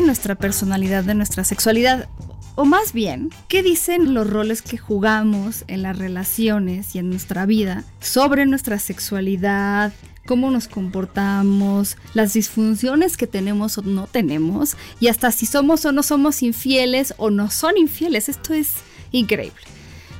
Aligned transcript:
Nuestra 0.00 0.36
personalidad 0.36 1.02
de 1.02 1.14
nuestra 1.14 1.42
sexualidad. 1.42 2.08
O 2.54 2.64
más 2.64 2.92
bien, 2.92 3.30
¿qué 3.48 3.62
dicen 3.62 4.14
los 4.14 4.28
roles 4.28 4.62
que 4.62 4.78
jugamos 4.78 5.64
en 5.66 5.82
las 5.82 5.98
relaciones 5.98 6.94
y 6.94 6.98
en 6.98 7.10
nuestra 7.10 7.46
vida 7.46 7.84
sobre 8.00 8.46
nuestra 8.46 8.78
sexualidad, 8.78 9.92
cómo 10.26 10.50
nos 10.50 10.68
comportamos, 10.68 11.96
las 12.14 12.34
disfunciones 12.34 13.16
que 13.16 13.26
tenemos 13.26 13.78
o 13.78 13.82
no 13.82 14.06
tenemos, 14.06 14.76
y 15.00 15.08
hasta 15.08 15.32
si 15.32 15.46
somos 15.46 15.84
o 15.84 15.92
no 15.92 16.02
somos 16.02 16.42
infieles 16.42 17.14
o 17.16 17.30
no 17.30 17.50
son 17.50 17.76
infieles? 17.76 18.28
Esto 18.28 18.54
es 18.54 18.74
increíble. 19.10 19.62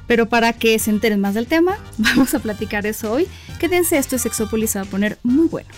Pero 0.07 0.29
para 0.29 0.53
que 0.53 0.77
se 0.79 0.91
enteren 0.91 1.21
más 1.21 1.35
del 1.35 1.47
tema, 1.47 1.79
vamos 1.99 2.35
a 2.35 2.41
platicar 2.41 2.87
eso 2.87 3.13
hoy. 3.13 3.29
Quédense, 3.61 3.99
esto 3.99 4.17
es 4.17 4.23
Sexópolis, 4.23 4.71
se 4.71 4.81
va 4.81 4.85
a 4.85 4.89
poner 4.89 5.19
muy 5.23 5.47
bueno. 5.47 5.69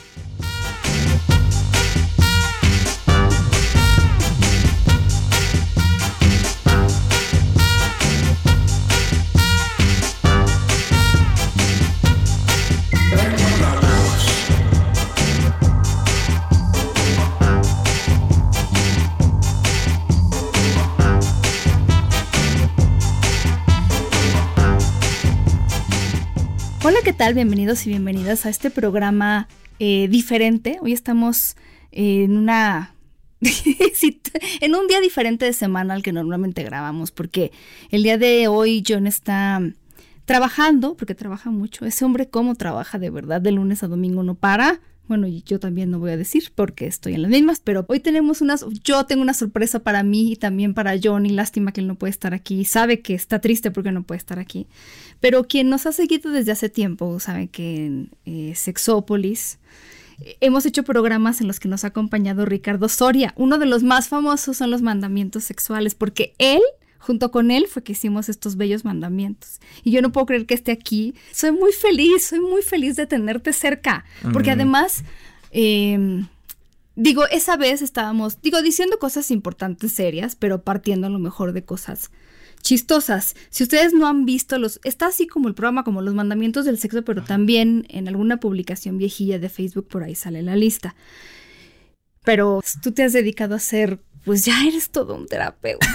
¿Qué 27.04 27.12
tal? 27.12 27.34
Bienvenidos 27.34 27.84
y 27.86 27.90
bienvenidas 27.90 28.46
a 28.46 28.48
este 28.48 28.70
programa 28.70 29.48
eh, 29.78 30.08
diferente. 30.08 30.78
Hoy 30.82 30.92
estamos 30.92 31.56
en 31.90 32.36
una... 32.36 32.94
en 34.60 34.74
un 34.74 34.86
día 34.86 35.00
diferente 35.00 35.44
de 35.44 35.52
semana 35.52 35.94
al 35.94 36.02
que 36.02 36.12
normalmente 36.12 36.62
grabamos, 36.62 37.10
porque 37.10 37.50
el 37.90 38.02
día 38.02 38.18
de 38.18 38.46
hoy 38.46 38.84
John 38.86 39.06
está 39.06 39.60
trabajando, 40.26 40.96
porque 40.96 41.14
trabaja 41.14 41.50
mucho. 41.50 41.86
Ese 41.86 42.04
hombre, 42.04 42.28
¿cómo 42.28 42.54
trabaja 42.54 42.98
de 42.98 43.10
verdad? 43.10 43.40
De 43.40 43.52
lunes 43.52 43.82
a 43.82 43.88
domingo 43.88 44.22
no 44.22 44.34
para. 44.34 44.80
Bueno, 45.08 45.26
yo 45.26 45.58
también 45.58 45.90
no 45.90 45.98
voy 45.98 46.12
a 46.12 46.16
decir 46.16 46.52
porque 46.54 46.86
estoy 46.86 47.14
en 47.14 47.22
las 47.22 47.30
mismas, 47.30 47.60
pero 47.60 47.84
hoy 47.88 48.00
tenemos 48.00 48.40
unas, 48.40 48.64
yo 48.84 49.04
tengo 49.04 49.20
una 49.20 49.34
sorpresa 49.34 49.80
para 49.80 50.02
mí 50.02 50.32
y 50.32 50.36
también 50.36 50.74
para 50.74 50.94
John 51.02 51.26
y 51.26 51.30
lástima 51.30 51.72
que 51.72 51.80
él 51.80 51.88
no 51.88 51.96
puede 51.96 52.12
estar 52.12 52.34
aquí. 52.34 52.64
Sabe 52.64 53.00
que 53.00 53.14
está 53.14 53.40
triste 53.40 53.70
porque 53.70 53.92
no 53.92 54.04
puede 54.04 54.18
estar 54.18 54.38
aquí. 54.38 54.66
Pero 55.20 55.44
quien 55.48 55.68
nos 55.68 55.86
ha 55.86 55.92
seguido 55.92 56.30
desde 56.30 56.52
hace 56.52 56.68
tiempo 56.68 57.18
sabe 57.20 57.48
que 57.48 57.86
en 57.86 58.10
eh, 58.24 58.54
Sexópolis 58.54 59.58
eh, 60.20 60.36
hemos 60.40 60.66
hecho 60.66 60.84
programas 60.84 61.40
en 61.40 61.48
los 61.48 61.60
que 61.60 61.68
nos 61.68 61.84
ha 61.84 61.88
acompañado 61.88 62.44
Ricardo 62.46 62.88
Soria. 62.88 63.34
Uno 63.36 63.58
de 63.58 63.66
los 63.66 63.82
más 63.82 64.08
famosos 64.08 64.56
son 64.56 64.70
los 64.70 64.82
mandamientos 64.82 65.44
sexuales 65.44 65.94
porque 65.94 66.34
él 66.38 66.62
junto 67.02 67.32
con 67.32 67.50
él 67.50 67.66
fue 67.66 67.82
que 67.82 67.92
hicimos 67.92 68.28
estos 68.28 68.56
bellos 68.56 68.84
mandamientos. 68.84 69.60
Y 69.82 69.90
yo 69.90 70.02
no 70.02 70.12
puedo 70.12 70.26
creer 70.26 70.46
que 70.46 70.54
esté 70.54 70.70
aquí. 70.70 71.14
Soy 71.32 71.50
muy 71.50 71.72
feliz, 71.72 72.26
soy 72.26 72.40
muy 72.40 72.62
feliz 72.62 72.94
de 72.96 73.06
tenerte 73.06 73.52
cerca, 73.52 74.04
porque 74.32 74.52
además, 74.52 75.02
em, 75.50 76.28
digo, 76.94 77.26
esa 77.26 77.56
vez 77.56 77.82
estábamos, 77.82 78.40
digo, 78.40 78.62
diciendo 78.62 78.98
cosas 79.00 79.32
importantes, 79.32 79.92
serias, 79.92 80.36
pero 80.36 80.62
partiendo 80.62 81.08
a 81.08 81.10
lo 81.10 81.18
mejor 81.18 81.52
de 81.52 81.64
cosas 81.64 82.10
chistosas. 82.60 83.34
Si 83.50 83.64
ustedes 83.64 83.92
no 83.92 84.06
han 84.06 84.24
visto 84.24 84.56
los, 84.58 84.78
está 84.84 85.06
así 85.06 85.26
como 85.26 85.48
el 85.48 85.54
programa, 85.54 85.82
como 85.82 86.02
los 86.02 86.14
mandamientos 86.14 86.64
del 86.64 86.78
sexo, 86.78 87.02
pero 87.02 87.24
también 87.24 87.84
en 87.88 88.06
alguna 88.06 88.38
publicación 88.38 88.96
viejilla 88.96 89.40
de 89.40 89.48
Facebook 89.48 89.88
por 89.88 90.04
ahí 90.04 90.14
sale 90.14 90.42
la 90.42 90.54
lista. 90.54 90.94
Pero 92.24 92.62
tú 92.80 92.92
te 92.92 93.02
has 93.02 93.12
dedicado 93.12 93.54
a 93.54 93.56
hacer 93.56 93.98
pues 94.24 94.44
ya 94.44 94.64
eres 94.66 94.90
todo 94.90 95.14
un 95.14 95.26
terapeuta. 95.26 95.86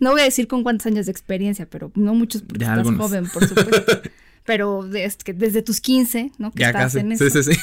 no 0.00 0.12
voy 0.12 0.22
a 0.22 0.24
decir 0.24 0.48
con 0.48 0.62
cuántos 0.62 0.86
años 0.86 1.06
de 1.06 1.12
experiencia, 1.12 1.66
pero 1.68 1.90
no 1.94 2.14
muchos 2.14 2.42
porque 2.42 2.64
estás 2.64 2.86
joven, 2.86 3.28
por 3.28 3.46
supuesto. 3.46 4.00
pero 4.44 4.82
desde, 4.82 5.34
desde 5.34 5.62
tus 5.62 5.80
15, 5.80 6.32
¿no? 6.38 6.50
Que 6.52 6.64
estás 6.64 6.94
en 6.94 7.12
eso. 7.12 7.28
Sí, 7.28 7.42
sí, 7.42 7.54
sí. 7.54 7.60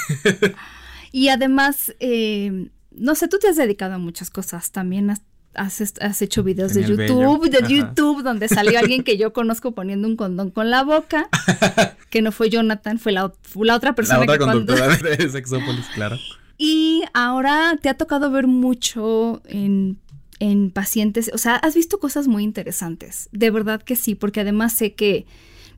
y 1.12 1.30
además, 1.30 1.94
eh, 2.00 2.70
no 2.92 3.16
sé, 3.16 3.28
tú 3.28 3.40
te 3.40 3.48
has 3.48 3.56
dedicado 3.56 3.96
a 3.96 3.98
muchas 3.98 4.30
cosas. 4.30 4.72
También 4.72 5.10
has, 5.10 5.22
has, 5.56 6.22
hecho 6.22 6.44
videos 6.44 6.74
de 6.74 6.84
YouTube, 6.84 7.50
de 7.50 7.68
YouTube, 7.68 8.24
donde 8.24 8.48
salió 8.48 8.80
alguien 8.80 9.04
que 9.04 9.18
yo 9.18 9.34
conozco 9.34 9.74
poniendo 9.74 10.08
un 10.08 10.16
condón 10.16 10.52
con 10.52 10.70
la 10.70 10.84
boca, 10.84 11.30
que 12.10 12.22
no 12.22 12.32
fue 12.32 12.50
Jonathan, 12.50 13.00
fue 13.00 13.12
la, 13.12 13.34
la 13.56 13.76
otra 13.76 13.96
persona 13.96 14.20
la 14.20 14.24
otra 14.24 14.38
que 14.38 14.46
conductora 14.46 14.96
de 15.18 15.30
Sexópolis, 15.30 15.86
claro. 15.94 16.18
Y 16.62 17.04
ahora 17.14 17.78
te 17.82 17.88
ha 17.88 17.94
tocado 17.94 18.30
ver 18.30 18.46
mucho 18.46 19.42
en, 19.46 19.98
pacientes, 20.74 21.32
o 21.34 21.38
sea, 21.38 21.56
has 21.56 21.74
visto 21.74 22.00
cosas 22.00 22.28
muy 22.28 22.44
interesantes, 22.44 23.30
de 23.32 23.50
verdad 23.50 23.82
que 23.82 23.96
sí, 23.96 24.14
porque 24.14 24.42
además 24.42 24.74
sé 24.74 24.94
que 24.94 25.26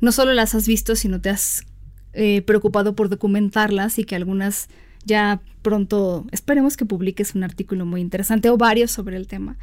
no 0.02 0.12
solo 0.12 0.34
las 0.34 0.56
has 0.56 0.68
visto, 0.68 0.96
sino 0.96 1.22
te 1.22 1.30
has 1.30 1.66
eh, 2.14 2.42
preocupado 2.42 2.96
por 2.96 3.10
documentarlas 3.10 4.00
y 4.00 4.04
que 4.06 4.16
algunas 4.16 4.70
ya 5.06 5.42
pronto 5.62 6.26
esperemos 6.32 6.78
que 6.78 6.86
publiques 6.86 7.36
un 7.36 7.44
artículo 7.44 7.86
muy 7.86 8.02
interesante 8.02 8.50
o 8.50 8.58
varios 8.58 8.92
sobre 8.92 9.18
el 9.18 9.28
tema. 9.28 9.58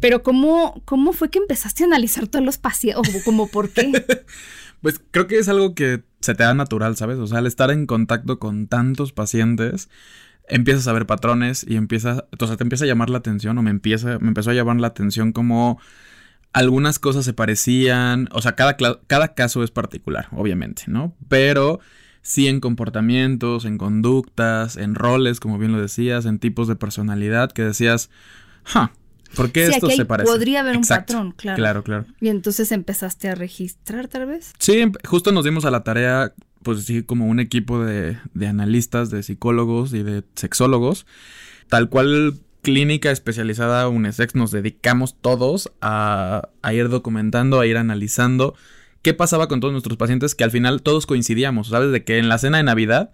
Pero 0.00 0.22
¿cómo, 0.22 0.80
cómo 0.86 1.12
fue 1.12 1.30
que 1.30 1.38
empezaste 1.38 1.82
a 1.82 1.86
analizar 1.86 2.28
todos 2.28 2.44
los 2.44 2.56
pacientes? 2.56 3.14
¿O 3.14 3.24
como 3.24 3.48
por 3.48 3.70
qué? 3.70 3.92
pues 4.80 5.00
creo 5.10 5.26
que 5.26 5.38
es 5.38 5.48
algo 5.48 5.74
que 5.74 6.02
se 6.20 6.34
te 6.34 6.44
da 6.44 6.54
natural, 6.54 6.96
¿sabes? 6.96 7.18
O 7.18 7.26
sea, 7.26 7.38
al 7.38 7.46
estar 7.46 7.70
en 7.70 7.86
contacto 7.86 8.38
con 8.38 8.66
tantos 8.68 9.12
pacientes, 9.12 9.88
empiezas 10.48 10.86
a 10.88 10.92
ver 10.92 11.06
patrones 11.06 11.64
y 11.68 11.76
empieza, 11.76 12.26
o 12.38 12.46
sea, 12.46 12.56
te 12.56 12.62
empieza 12.62 12.84
a 12.84 12.88
llamar 12.88 13.10
la 13.10 13.18
atención 13.18 13.58
o 13.58 13.62
me 13.62 13.70
empieza, 13.70 14.18
me 14.18 14.28
empezó 14.28 14.50
a 14.50 14.54
llamar 14.54 14.76
la 14.76 14.88
atención 14.88 15.32
como 15.32 15.80
algunas 16.52 16.98
cosas 16.98 17.24
se 17.24 17.34
parecían, 17.34 18.28
o 18.32 18.40
sea, 18.40 18.54
cada, 18.54 18.76
cada 19.06 19.34
caso 19.34 19.62
es 19.62 19.70
particular, 19.70 20.28
obviamente, 20.32 20.84
¿no? 20.86 21.14
Pero 21.28 21.80
sí 22.22 22.48
en 22.48 22.60
comportamientos, 22.60 23.64
en 23.64 23.78
conductas, 23.78 24.76
en 24.76 24.94
roles, 24.94 25.38
como 25.38 25.58
bien 25.58 25.72
lo 25.72 25.80
decías, 25.80 26.24
en 26.24 26.38
tipos 26.38 26.66
de 26.66 26.74
personalidad 26.74 27.52
que 27.52 27.62
decías, 27.62 28.10
ja, 28.64 28.92
¿por 29.34 29.52
qué 29.52 29.66
esto 29.66 29.90
se 29.90 30.06
parece? 30.06 30.30
Podría 30.30 30.60
haber 30.60 30.76
un 30.76 30.84
patrón, 30.84 31.32
claro. 31.32 31.56
Claro, 31.56 31.84
claro. 31.84 32.06
Y 32.20 32.28
entonces 32.28 32.72
empezaste 32.72 33.28
a 33.28 33.34
registrar 33.34 34.08
tal 34.08 34.26
vez. 34.26 34.54
Sí, 34.58 34.80
em, 34.80 34.92
justo 35.04 35.32
nos 35.32 35.44
dimos 35.44 35.64
a 35.66 35.70
la 35.70 35.84
tarea 35.84 36.32
pues 36.66 36.84
sí, 36.84 37.04
como 37.04 37.28
un 37.28 37.38
equipo 37.38 37.78
de, 37.78 38.18
analistas, 38.44 39.08
de 39.08 39.22
psicólogos 39.22 39.92
y 39.92 40.02
de 40.02 40.24
sexólogos. 40.34 41.06
Tal 41.68 41.88
cual 41.88 42.40
clínica 42.60 43.12
especializada 43.12 43.88
UNESEX 43.88 44.34
nos 44.34 44.50
dedicamos 44.50 45.14
todos 45.20 45.70
a, 45.80 46.48
a, 46.62 46.74
ir 46.74 46.88
documentando, 46.88 47.60
a 47.60 47.66
ir 47.66 47.76
analizando 47.76 48.56
qué 49.02 49.14
pasaba 49.14 49.46
con 49.46 49.60
todos 49.60 49.70
nuestros 49.70 49.96
pacientes 49.96 50.34
que 50.34 50.42
al 50.42 50.50
final 50.50 50.82
todos 50.82 51.06
coincidíamos, 51.06 51.68
¿sabes? 51.68 51.92
De 51.92 52.02
que 52.02 52.18
en 52.18 52.28
la 52.28 52.38
cena 52.38 52.56
de 52.56 52.64
Navidad, 52.64 53.12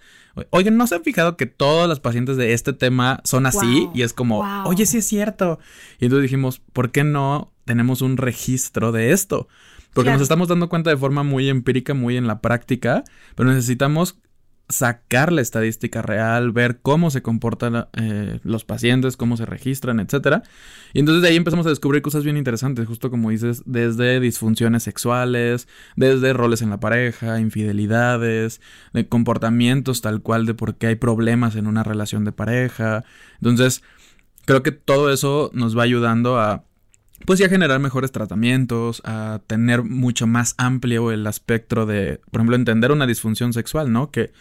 oigan, 0.48 0.78
¿no 0.78 0.86
se 0.86 0.94
han 0.94 1.02
fijado 1.02 1.36
que 1.36 1.44
todos 1.44 1.86
los 1.90 2.00
pacientes 2.00 2.38
de 2.38 2.54
este 2.54 2.72
tema 2.72 3.20
son 3.24 3.44
así? 3.44 3.90
y 3.92 4.00
es 4.00 4.14
como, 4.14 4.64
oye, 4.64 4.86
sí 4.86 4.96
es 4.96 5.06
cierto. 5.06 5.58
Y 6.00 6.06
entonces 6.06 6.22
dijimos, 6.22 6.62
¿por 6.72 6.90
qué 6.90 7.04
no 7.04 7.52
tenemos 7.66 8.00
un 8.00 8.16
registro 8.16 8.92
de 8.92 9.12
esto? 9.12 9.46
Porque 9.92 10.10
nos 10.10 10.22
estamos 10.22 10.48
dando 10.48 10.68
cuenta 10.68 10.90
de 10.90 10.96
forma 10.96 11.22
muy 11.22 11.48
empírica, 11.48 11.94
muy 11.94 12.16
en 12.16 12.26
la 12.26 12.40
práctica, 12.40 13.04
pero 13.34 13.50
necesitamos 13.50 14.18
sacar 14.72 15.32
la 15.32 15.42
estadística 15.42 16.02
real, 16.02 16.50
ver 16.50 16.80
cómo 16.80 17.10
se 17.10 17.22
comportan 17.22 17.88
eh, 17.92 18.40
los 18.42 18.64
pacientes, 18.64 19.16
cómo 19.16 19.36
se 19.36 19.46
registran, 19.46 20.00
etcétera. 20.00 20.42
Y 20.92 21.00
entonces 21.00 21.22
de 21.22 21.28
ahí 21.28 21.36
empezamos 21.36 21.66
a 21.66 21.68
descubrir 21.68 22.02
cosas 22.02 22.24
bien 22.24 22.36
interesantes, 22.36 22.86
justo 22.86 23.10
como 23.10 23.30
dices, 23.30 23.62
desde 23.66 24.18
disfunciones 24.20 24.82
sexuales, 24.82 25.68
desde 25.96 26.32
roles 26.32 26.62
en 26.62 26.70
la 26.70 26.80
pareja, 26.80 27.38
infidelidades, 27.38 28.60
de 28.92 29.06
comportamientos 29.08 30.00
tal 30.00 30.22
cual 30.22 30.46
de 30.46 30.54
por 30.54 30.76
qué 30.76 30.88
hay 30.88 30.96
problemas 30.96 31.54
en 31.56 31.66
una 31.66 31.82
relación 31.82 32.24
de 32.24 32.32
pareja. 32.32 33.04
Entonces, 33.34 33.82
creo 34.46 34.62
que 34.62 34.72
todo 34.72 35.12
eso 35.12 35.50
nos 35.52 35.76
va 35.76 35.82
ayudando 35.82 36.40
a 36.40 36.64
pues 37.26 37.38
ya 37.38 37.48
generar 37.48 37.80
mejores 37.80 38.12
tratamientos, 38.12 39.02
a 39.04 39.40
tener 39.46 39.82
mucho 39.82 40.26
más 40.26 40.54
amplio 40.58 41.10
el 41.10 41.26
espectro 41.26 41.86
de, 41.86 42.20
por 42.30 42.40
ejemplo, 42.40 42.56
entender 42.56 42.92
una 42.92 43.06
disfunción 43.06 43.52
sexual, 43.52 43.92
¿no? 43.92 44.10
Que 44.10 44.32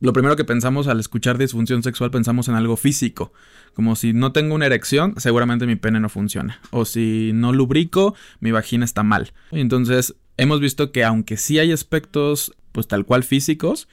lo 0.00 0.12
primero 0.12 0.36
que 0.36 0.44
pensamos 0.44 0.88
al 0.88 1.00
escuchar 1.00 1.38
disfunción 1.38 1.82
sexual 1.82 2.10
pensamos 2.10 2.48
en 2.48 2.54
algo 2.54 2.76
físico, 2.76 3.32
como 3.74 3.96
si 3.96 4.12
no 4.12 4.32
tengo 4.32 4.54
una 4.54 4.66
erección, 4.66 5.14
seguramente 5.16 5.66
mi 5.66 5.76
pene 5.76 6.00
no 6.00 6.08
funciona, 6.08 6.60
o 6.70 6.84
si 6.84 7.30
no 7.34 7.52
lubrico, 7.52 8.14
mi 8.40 8.50
vagina 8.50 8.84
está 8.84 9.02
mal. 9.02 9.32
Entonces, 9.50 10.14
hemos 10.36 10.60
visto 10.60 10.92
que 10.92 11.04
aunque 11.04 11.36
sí 11.36 11.58
hay 11.58 11.72
aspectos, 11.72 12.52
pues 12.72 12.88
tal 12.88 13.06
cual 13.06 13.24
físicos, 13.24 13.88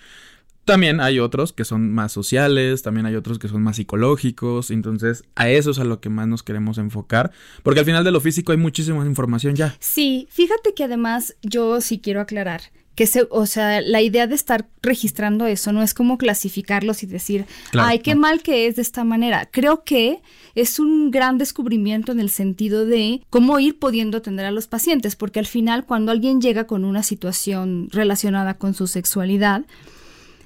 también 0.66 1.02
hay 1.02 1.20
otros 1.20 1.54
que 1.54 1.66
son 1.66 1.92
más 1.92 2.12
sociales, 2.12 2.82
también 2.82 3.06
hay 3.06 3.16
otros 3.16 3.40
que 3.40 3.48
son 3.48 3.62
más 3.64 3.76
psicológicos, 3.76 4.72
entonces 4.72 5.24
a 5.36 5.50
eso 5.50 5.72
es 5.72 5.80
a 5.80 5.84
lo 5.84 6.00
que 6.00 6.10
más 6.10 6.28
nos 6.28 6.44
queremos 6.44 6.78
enfocar, 6.78 7.32
porque 7.64 7.80
al 7.82 7.86
final 7.86 8.04
de 8.04 8.12
lo 8.12 8.22
físico 8.22 8.52
hay 8.52 8.58
muchísima 8.58 9.06
información 9.06 9.56
ya. 9.56 9.76
Sí, 9.80 10.28
fíjate 10.32 10.74
que 10.74 10.84
además 10.84 11.36
yo 11.42 11.82
sí 11.82 12.00
quiero 12.00 12.22
aclarar 12.22 12.62
que 12.96 13.08
se, 13.08 13.28
o 13.32 13.46
sea, 13.46 13.82
la 13.82 14.02
idea 14.02 14.28
de 14.28 14.36
estar 14.36 14.68
registrando 14.82 15.48
eso 15.48 15.72
no 15.72 15.82
es 15.82 15.94
como 15.94 16.18
clasificarlos 16.18 17.02
y 17.04 17.08
decir, 17.08 17.46
ay, 17.74 18.00
qué 18.00 18.14
mal 18.16 18.44
que 18.44 18.68
es 18.68 18.76
de 18.76 18.84
esta 18.84 19.04
manera. 19.04 19.50
Creo 19.52 19.84
que 19.84 20.22
es 20.54 20.80
un 20.80 21.10
gran 21.10 21.40
descubrimiento 21.40 22.12
en 22.12 22.20
el 22.20 22.30
sentido 22.30 22.86
de 22.86 23.24
cómo 23.32 23.60
ir 23.60 23.80
pudiendo 23.80 24.20
atender 24.20 24.46
a 24.46 24.52
los 24.52 24.68
pacientes, 24.68 25.16
porque 25.16 25.40
al 25.40 25.48
final 25.48 25.86
cuando 25.86 26.12
alguien 26.12 26.40
llega 26.40 26.68
con 26.68 26.86
una 26.86 27.02
situación 27.02 27.88
relacionada 27.92 28.56
con 28.56 28.76
su 28.76 28.86
sexualidad, 28.86 29.66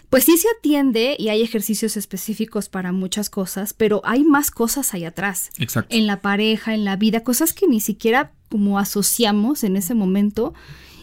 pues 0.10 0.24
sí 0.24 0.38
se 0.38 0.48
atiende 0.58 1.16
y 1.20 1.30
hay 1.30 1.42
ejercicios 1.42 1.98
específicos 1.98 2.70
para 2.70 2.92
muchas 2.92 3.30
cosas, 3.30 3.74
pero 3.74 4.02
hay 4.06 4.24
más 4.24 4.52
cosas 4.52 4.94
ahí 4.94 5.04
atrás. 5.04 5.50
Exacto. 5.60 5.94
En 5.96 6.08
la 6.08 6.22
pareja, 6.22 6.74
en 6.74 6.86
la 6.86 6.96
vida, 6.96 7.24
cosas 7.24 7.54
que 7.54 7.68
ni 7.68 7.82
siquiera 7.82 8.32
como 8.50 8.80
asociamos 8.80 9.64
en 9.64 9.76
ese 9.76 9.94
momento 9.94 10.54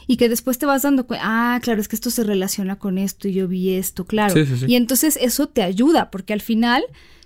y 0.06 0.16
que 0.16 0.28
después 0.28 0.58
te 0.58 0.66
vas 0.66 0.82
dando 0.82 1.06
cuenta, 1.06 1.24
ah, 1.54 1.60
claro, 1.62 1.80
es 1.80 1.88
que 1.88 1.96
esto 1.96 2.10
se 2.10 2.24
relaciona 2.24 2.76
con 2.76 2.98
esto 2.98 3.28
y 3.28 3.34
yo 3.34 3.48
vi 3.48 3.74
esto, 3.74 4.04
claro. 4.04 4.34
Sí, 4.34 4.46
sí, 4.46 4.56
sí. 4.58 4.66
Y 4.68 4.76
entonces 4.76 5.18
eso 5.20 5.48
te 5.48 5.62
ayuda, 5.62 6.10
porque 6.10 6.32
al 6.32 6.40
final, 6.40 6.82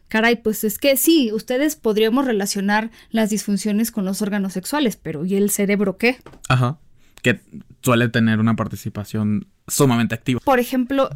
caray, 0.09 0.37
pues 0.37 0.65
es 0.65 0.79
que 0.79 0.97
sí, 0.97 1.33
ustedes 1.33 1.77
podríamos 1.77 2.25
relacionar 2.25 2.91
las 3.11 3.31
disfunciones 3.31 3.91
con 3.91 4.05
los 4.05 4.23
órganos 4.23 4.53
sexuales, 4.53 4.97
pero 4.97 5.25
¿y 5.25 5.37
el 5.37 5.51
cerebro 5.51 5.97
qué? 5.97 6.19
Ajá. 6.49 6.79
Que 7.23 7.41
suele 7.83 8.09
tener 8.09 8.39
una 8.39 8.55
participación 8.55 9.49
sumamente 9.69 10.15
activa. 10.15 10.41
Por 10.45 10.59
ejemplo, 10.59 11.11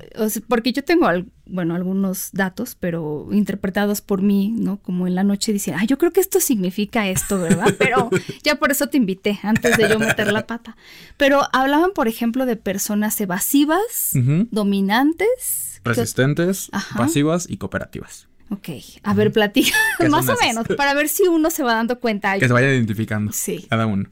porque 0.49 0.73
yo 0.73 0.85
tengo, 0.85 1.09
bueno, 1.47 1.75
algunos 1.75 2.31
datos, 2.33 2.77
pero 2.79 3.29
interpretados 3.33 4.01
por 4.01 4.23
mí, 4.23 4.55
¿no? 4.57 4.79
Como 4.79 5.07
en 5.07 5.15
la 5.15 5.25
noche 5.25 5.53
dicen, 5.53 5.75
ah, 5.79 5.85
yo 5.85 5.99
creo 5.99 6.13
que 6.13 6.21
esto 6.21 6.41
significa 6.41 7.09
esto, 7.09 7.39
¿verdad? 7.39 7.75
Pero 7.79 8.11
ya 8.43 8.57
por 8.57 8.71
eso 8.71 8.87
te 8.89 8.97
invité, 8.97 9.39
antes 9.43 9.77
de 9.77 9.89
yo 9.89 9.99
meter 9.99 10.33
la 10.33 10.47
pata. 10.47 10.77
Pero 11.17 11.43
hablaban, 11.53 11.91
por 11.95 12.09
ejemplo, 12.09 12.47
de 12.47 12.57
personas 12.57 13.21
evasivas, 13.21 14.13
dominantes. 14.51 15.81
¿qué- 15.83 15.91
Resistentes, 15.91 16.69
Ajá. 16.73 16.97
pasivas 16.99 17.47
y 17.51 17.57
cooperativas. 17.57 18.29
Ok, 18.51 18.69
a 19.03 19.15
ver, 19.15 19.33
platica, 19.33 19.77
¿Qué 19.99 20.09
más 20.11 20.29
o 20.29 20.37
menos, 20.41 20.67
para 20.77 20.93
ver 20.95 21.09
si 21.09 21.23
uno 21.27 21.51
se 21.51 21.63
va 21.63 21.75
dando 21.75 21.99
cuenta. 22.01 22.39
Que 22.39 22.47
se 22.47 22.53
vayan 22.53 22.71
identificando. 22.71 23.33
Sí. 23.33 23.67
Cada 23.69 23.87
uno. 23.87 24.11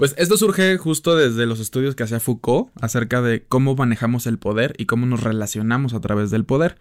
Pues 0.00 0.14
esto 0.16 0.38
surge 0.38 0.78
justo 0.78 1.14
desde 1.14 1.44
los 1.44 1.60
estudios 1.60 1.94
que 1.94 2.04
hacía 2.04 2.20
Foucault 2.20 2.70
acerca 2.80 3.20
de 3.20 3.42
cómo 3.42 3.76
manejamos 3.76 4.26
el 4.26 4.38
poder 4.38 4.72
y 4.78 4.86
cómo 4.86 5.04
nos 5.04 5.22
relacionamos 5.22 5.92
a 5.92 6.00
través 6.00 6.30
del 6.30 6.46
poder. 6.46 6.78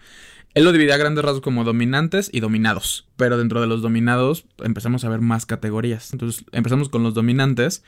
Él 0.54 0.64
lo 0.64 0.72
dividía 0.72 0.96
a 0.96 1.00
grandes 1.00 1.26
rasgos 1.26 1.42
como 1.42 1.66
dominantes 1.66 2.30
y 2.32 2.40
dominados. 2.40 3.10
Pero 3.18 3.38
dentro 3.38 3.60
de 3.60 3.68
los 3.68 3.82
dominados 3.82 4.46
empezamos 4.60 5.04
a 5.04 5.10
ver 5.10 5.20
más 5.20 5.46
categorías. 5.46 6.14
Entonces 6.14 6.46
empezamos 6.54 6.88
con 6.88 7.04
los 7.04 7.14
dominantes. 7.14 7.84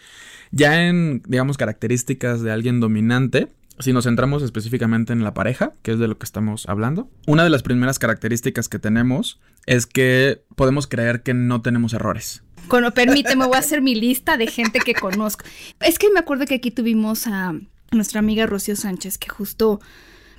Ya 0.52 0.86
en, 0.90 1.24
digamos, 1.26 1.56
características 1.56 2.42
de 2.42 2.52
alguien 2.52 2.82
dominante, 2.82 3.48
si 3.80 3.94
nos 3.94 4.04
centramos 4.04 4.44
específicamente 4.44 5.14
en 5.14 5.24
la 5.24 5.34
pareja, 5.34 5.72
que 5.82 5.94
es 5.94 6.00
de 6.00 6.10
lo 6.10 6.18
que 6.18 6.26
estamos 6.26 6.68
hablando, 6.68 7.10
una 7.26 7.46
de 7.46 7.50
las 7.52 7.64
primeras 7.64 8.00
características 8.00 8.68
que 8.68 8.80
tenemos 8.80 9.40
es 9.66 9.86
que 9.86 10.44
podemos 10.58 10.88
creer 10.88 11.24
que 11.24 11.34
no 11.34 11.62
tenemos 11.62 11.94
errores. 11.94 12.44
Bueno, 12.68 12.94
permíteme, 12.94 13.46
voy 13.46 13.56
a 13.56 13.60
hacer 13.60 13.82
mi 13.82 13.96
lista 13.96 14.38
de 14.38 14.48
gente 14.48 14.80
que 14.80 14.94
conozco. 14.94 15.44
Es 15.82 16.00
que 16.00 16.10
me 16.12 16.20
acuerdo 16.20 16.46
que 16.46 16.56
aquí 16.56 16.72
tuvimos 16.72 17.28
a 17.28 17.54
nuestra 17.92 18.20
amiga 18.20 18.46
Rocío 18.46 18.76
Sánchez, 18.76 19.18
que 19.18 19.30
justo 19.30 19.82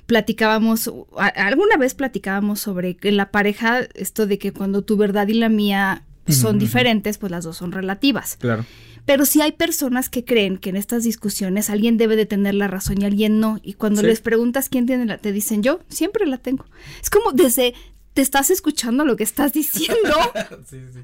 platicábamos, 0.07 0.91
a- 1.17 1.27
alguna 1.27 1.77
vez 1.77 1.93
platicábamos 1.93 2.59
sobre 2.59 2.97
la 3.03 3.31
pareja, 3.31 3.81
esto 3.93 4.25
de 4.27 4.37
que 4.39 4.51
cuando 4.51 4.81
tu 4.83 4.97
verdad 4.97 5.27
y 5.27 5.33
la 5.35 5.49
mía 5.49 6.03
son 6.27 6.57
diferentes, 6.59 7.17
pues 7.17 7.31
las 7.31 7.43
dos 7.43 7.57
son 7.57 7.71
relativas. 7.71 8.37
Claro. 8.37 8.65
Pero 9.05 9.25
sí 9.25 9.41
hay 9.41 9.51
personas 9.51 10.09
que 10.09 10.23
creen 10.23 10.57
que 10.57 10.69
en 10.69 10.77
estas 10.77 11.03
discusiones 11.03 11.69
alguien 11.69 11.97
debe 11.97 12.15
de 12.15 12.25
tener 12.25 12.55
la 12.55 12.67
razón 12.69 13.01
y 13.01 13.05
alguien 13.05 13.39
no. 13.41 13.59
Y 13.61 13.73
cuando 13.73 13.99
Sí. 14.01 14.07
les 14.07 14.21
preguntas 14.21 14.69
quién 14.69 14.85
tiene 14.85 15.05
la, 15.05 15.17
te 15.17 15.33
dicen 15.33 15.61
yo, 15.61 15.81
siempre 15.89 16.25
la 16.25 16.37
tengo. 16.37 16.65
Es 17.01 17.09
como 17.09 17.33
desde, 17.33 17.73
te 18.13 18.21
estás 18.21 18.49
escuchando 18.49 19.03
lo 19.03 19.17
que 19.17 19.23
estás 19.25 19.51
diciendo. 19.51 20.15
sí, 20.69 20.79
sí. 20.93 20.99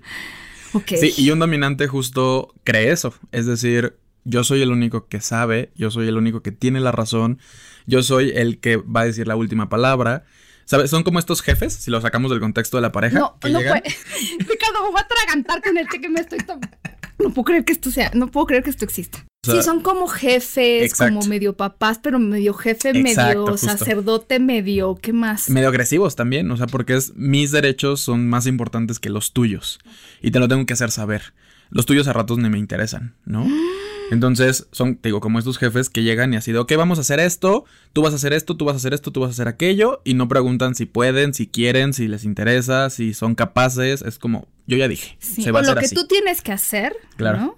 Ok. 0.74 0.88
Sí, 1.00 1.14
y 1.18 1.32
un 1.32 1.40
dominante 1.40 1.88
justo 1.88 2.54
cree 2.64 2.92
eso. 2.92 3.14
Es 3.32 3.46
decir, 3.46 3.98
yo 4.26 4.44
soy 4.44 4.62
el 4.62 4.72
único 4.72 5.08
que 5.08 5.22
sabe, 5.22 5.72
yo 5.76 5.92
soy 5.92 6.08
el 6.08 6.18
único 6.18 6.42
que 6.42 6.52
tiene 6.52 6.80
la 6.80 6.92
razón, 6.92 7.40
yo 7.86 8.04
soy 8.04 8.32
el 8.36 8.60
que 8.60 8.78
va 8.78 9.02
a 9.02 9.06
decir 9.06 9.28
la 9.28 9.36
última 9.36 9.70
palabra. 9.70 10.24
¿Sabes? 10.66 10.92
Son 10.92 11.02
como 11.02 11.18
estos 11.18 11.42
jefes, 11.42 11.74
si 11.74 11.90
lo 11.90 12.00
sacamos 12.00 12.30
del 12.30 12.40
contexto 12.40 12.78
de 12.78 12.82
la 12.82 12.92
pareja. 12.92 13.18
No, 13.18 13.40
que 13.40 13.50
no 13.50 13.60
llegan- 13.60 13.82
puede. 13.82 13.96
Ricardo, 14.40 14.84
me 14.84 14.90
voy 14.92 15.00
a 15.00 15.02
atragantar 15.02 15.64
con 15.64 15.76
el 15.76 15.88
té 15.90 16.00
que 16.00 16.10
me 16.10 16.20
estoy 16.20 16.38
tomando. 16.40 16.78
No 17.18 17.34
puedo 17.34 17.46
creer 17.46 17.66
que 17.66 17.74
esto 17.74 17.90
sea, 17.90 18.12
no 18.14 18.30
puedo 18.30 18.46
creer 18.46 18.62
que 18.64 18.70
esto 18.70 18.86
exista. 18.86 19.26
Sí, 19.42 19.64
son 19.64 19.80
como 19.80 20.08
jefes, 20.08 20.84
exacto. 20.84 21.16
como 21.16 21.28
medio 21.28 21.56
papás, 21.56 21.98
pero 22.04 22.20
medio 22.20 22.54
jefe, 22.54 22.90
Exacto, 22.90 23.40
medio 23.40 23.48
justo. 23.52 23.68
sacerdote, 23.68 24.38
medio, 24.40 24.96
¿qué 25.02 25.14
más? 25.14 25.50
Medio 25.50 25.70
agresivos 25.70 26.18
también, 26.18 26.52
o 26.52 26.58
sea, 26.58 26.68
porque 26.68 26.96
es 26.96 27.16
mis 27.16 27.52
derechos 27.52 28.02
son 28.02 28.28
más 28.28 28.48
importantes 28.48 29.00
que 29.00 29.10
los 29.10 29.32
tuyos. 29.32 29.80
Y 30.22 30.32
te 30.32 30.40
lo 30.40 30.50
tengo 30.50 30.66
que 30.66 30.74
hacer 30.74 30.92
saber. 30.92 31.34
Los 31.70 31.86
tuyos 31.86 32.08
a 32.10 32.14
ratos 32.14 32.38
ni 32.38 32.50
me 32.50 32.58
interesan, 32.60 33.16
¿no? 33.26 33.48
Entonces, 34.12 34.68
son, 34.74 34.98
te 34.98 35.08
digo, 35.10 35.22
como 35.22 35.40
estos 35.40 35.58
jefes 35.58 35.90
que 35.90 36.04
llegan 36.04 36.34
y 36.34 36.38
así 36.38 36.52
de, 36.52 36.58
ok, 36.58 36.74
vamos 36.76 36.98
a 36.98 37.02
hacer 37.02 37.20
esto, 37.22 37.64
tú 37.94 38.02
vas 38.02 38.12
a 38.12 38.16
hacer 38.18 38.34
esto, 38.34 38.58
tú 38.58 38.66
vas 38.66 38.74
a 38.74 38.78
hacer 38.78 38.94
esto, 38.94 39.12
tú 39.12 39.22
vas 39.22 39.30
a 39.30 39.32
hacer 39.32 39.48
aquello, 39.48 40.02
y 40.04 40.16
no 40.16 40.28
preguntan 40.28 40.74
si 40.76 40.86
pueden, 40.86 41.34
si 41.34 41.48
quieren, 41.48 41.94
si 41.94 42.08
les 42.10 42.26
interesa, 42.26 42.90
si 42.90 43.14
son 43.14 43.36
capaces, 43.36 44.02
es 44.02 44.18
como, 44.20 44.48
yo 44.68 44.76
ya 44.78 44.88
dije, 44.90 45.16
Sí, 45.20 45.44
se 45.44 45.52
va 45.52 45.60
o 45.60 45.62
a 45.62 45.66
lo 45.66 45.70
hacer 45.72 45.80
que 45.80 45.86
así. 45.86 45.96
tú 45.96 46.08
tienes 46.08 46.42
que 46.42 46.52
hacer, 46.52 46.94
Claro. 47.18 47.38
¿no? 47.40 47.58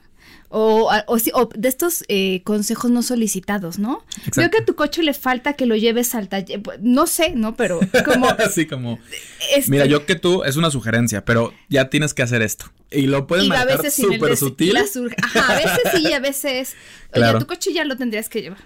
O, 0.53 0.92
o 1.07 1.18
o 1.33 1.50
de 1.56 1.69
estos 1.69 2.03
eh, 2.09 2.42
consejos 2.44 2.91
no 2.91 3.03
solicitados, 3.03 3.79
¿no? 3.79 4.03
Exacto. 4.17 4.41
Veo 4.41 4.50
que 4.51 4.58
a 4.58 4.65
tu 4.65 4.75
coche 4.75 5.01
le 5.01 5.13
falta 5.13 5.53
que 5.53 5.65
lo 5.65 5.77
lleves 5.77 6.13
al 6.13 6.27
taller. 6.27 6.62
No 6.81 7.08
sé, 7.08 7.34
¿no? 7.36 7.55
Pero 7.55 7.79
como... 8.03 8.27
Así 8.38 8.65
como, 8.67 9.00
este, 9.55 9.72
mira, 9.72 9.86
yo 9.86 10.05
que 10.05 10.15
tú, 10.15 10.43
es 10.43 10.58
una 10.58 10.70
sugerencia, 10.70 11.24
pero 11.24 11.53
ya 11.70 11.89
tienes 11.89 12.13
que 12.13 12.22
hacer 12.22 12.41
esto. 12.41 12.65
Y 12.91 13.08
lo 13.08 13.27
pueden 13.27 13.46
y 13.46 13.48
a 13.48 13.65
marcar 13.65 13.89
súper 13.89 14.36
sutil. 14.36 14.74
la 14.74 14.86
sur- 14.88 15.15
Ajá, 15.24 15.53
a 15.53 15.55
veces 15.55 15.81
sí, 15.96 16.12
a 16.13 16.20
veces... 16.20 16.75
Claro. 17.12 17.39
Oye, 17.39 17.46
tu 17.46 17.48
coche 17.48 17.74
ya 17.74 17.84
lo 17.84 17.98
tendrías 17.98 18.29
que 18.29 18.41
llevar. 18.41 18.60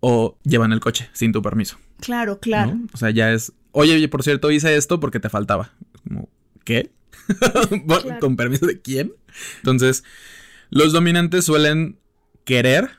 O 0.00 0.36
llevan 0.42 0.72
el 0.72 0.80
coche 0.80 1.08
sin 1.12 1.30
tu 1.32 1.42
permiso. 1.42 1.78
Claro, 2.00 2.40
claro. 2.40 2.74
¿no? 2.74 2.86
O 2.92 2.96
sea, 2.96 3.10
ya 3.10 3.32
es. 3.32 3.52
Oye, 3.70 3.94
oye, 3.94 4.08
por 4.08 4.24
cierto, 4.24 4.50
hice 4.50 4.76
esto 4.76 4.98
porque 4.98 5.20
te 5.20 5.28
faltaba. 5.28 5.70
Como, 6.02 6.28
¿qué? 6.64 6.90
Claro. 7.86 8.18
¿Con 8.20 8.36
permiso 8.36 8.66
de 8.66 8.80
quién? 8.80 9.12
Entonces, 9.58 10.02
los 10.70 10.92
dominantes 10.92 11.44
suelen 11.44 11.98
querer, 12.44 12.90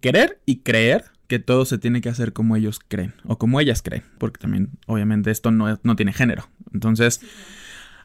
querer 0.00 0.40
y 0.46 0.58
creer 0.60 1.04
que 1.26 1.38
todo 1.38 1.64
se 1.64 1.78
tiene 1.78 2.00
que 2.00 2.08
hacer 2.08 2.32
como 2.32 2.56
ellos 2.56 2.80
creen 2.86 3.14
o 3.24 3.38
como 3.38 3.60
ellas 3.60 3.82
creen, 3.82 4.02
porque 4.18 4.38
también, 4.38 4.70
obviamente, 4.86 5.30
esto 5.30 5.50
no, 5.50 5.78
no 5.82 5.96
tiene 5.96 6.12
género. 6.12 6.48
Entonces, 6.72 7.20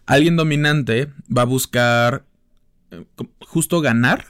alguien 0.05 0.35
dominante 0.35 1.09
va 1.35 1.43
a 1.43 1.45
buscar 1.45 2.25
eh, 2.91 3.05
justo 3.39 3.81
ganar, 3.81 4.25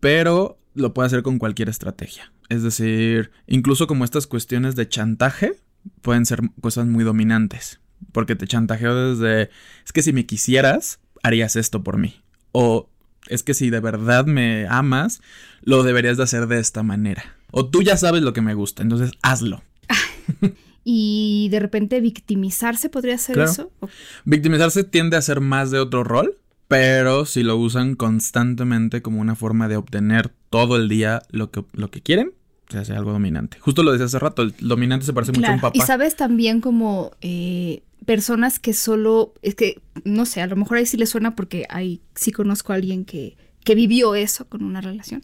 pero 0.00 0.58
lo 0.74 0.94
puede 0.94 1.06
hacer 1.06 1.22
con 1.22 1.38
cualquier 1.38 1.68
estrategia. 1.68 2.32
Es 2.48 2.62
decir, 2.62 3.30
incluso 3.46 3.86
como 3.86 4.04
estas 4.04 4.26
cuestiones 4.26 4.74
de 4.74 4.88
chantaje 4.88 5.52
pueden 6.00 6.26
ser 6.26 6.40
cosas 6.60 6.86
muy 6.86 7.04
dominantes, 7.04 7.80
porque 8.12 8.36
te 8.36 8.46
chantajeo 8.46 9.14
desde, 9.14 9.50
es 9.84 9.92
que 9.92 10.02
si 10.02 10.12
me 10.12 10.26
quisieras, 10.26 11.00
harías 11.22 11.56
esto 11.56 11.82
por 11.82 11.98
mí. 11.98 12.22
O 12.52 12.88
es 13.30 13.42
que 13.42 13.54
si 13.54 13.70
de 13.70 13.80
verdad 13.80 14.26
me 14.26 14.66
amas, 14.68 15.20
lo 15.62 15.82
deberías 15.82 16.16
de 16.16 16.22
hacer 16.24 16.46
de 16.46 16.58
esta 16.60 16.82
manera. 16.82 17.36
O 17.50 17.66
tú 17.66 17.82
ya 17.82 17.96
sabes 17.96 18.22
lo 18.22 18.32
que 18.32 18.40
me 18.42 18.54
gusta, 18.54 18.82
entonces 18.82 19.12
hazlo. 19.22 19.62
Y 20.82 21.48
de 21.50 21.60
repente 21.60 22.00
victimizarse 22.00 22.88
podría 22.88 23.18
ser 23.18 23.34
Claro. 23.34 23.50
eso. 23.50 23.70
O- 23.80 23.88
Victimizarse 24.24 24.82
tiende 24.82 25.16
a 25.16 25.22
ser 25.22 25.40
más 25.40 25.70
de 25.70 25.78
otro 25.78 26.04
rol, 26.04 26.38
pero 26.68 27.26
si 27.26 27.42
lo 27.42 27.56
usan 27.58 27.94
constantemente 27.96 29.02
como 29.02 29.20
una 29.20 29.34
forma 29.34 29.68
de 29.68 29.76
obtener 29.76 30.32
todo 30.48 30.76
el 30.76 30.88
día 30.88 31.22
lo 31.30 31.50
que, 31.50 31.64
lo 31.72 31.90
que 31.90 32.00
quieren, 32.00 32.32
se 32.70 32.78
hace 32.78 32.94
algo 32.94 33.12
dominante. 33.12 33.58
Justo 33.60 33.82
lo 33.82 33.92
decía 33.92 34.06
hace 34.06 34.18
rato, 34.18 34.40
el 34.42 34.54
dominante 34.58 35.04
se 35.04 35.12
parece 35.12 35.32
mucho 35.32 35.50
a 35.50 35.54
un 35.54 35.60
papá. 35.60 35.76
Y 35.76 35.80
sabes 35.82 36.16
también 36.16 36.60
como 36.62 37.10
eh, 37.20 37.82
personas 38.06 38.58
que 38.58 38.72
solo, 38.72 39.34
es 39.42 39.54
que, 39.54 39.80
no 40.04 40.26
sé, 40.26 40.40
a 40.40 40.46
lo 40.46 40.56
mejor 40.56 40.78
ahí 40.78 40.86
sí 40.86 40.96
le 40.96 41.06
suena 41.06 41.34
porque 41.36 41.66
ahí 41.68 42.00
sí 42.14 42.32
conozco 42.32 42.72
a 42.72 42.76
alguien 42.76 43.04
que, 43.04 43.36
que 43.64 43.74
vivió 43.74 44.14
eso 44.14 44.46
con 44.48 44.62
una 44.64 44.80
relación. 44.80 45.22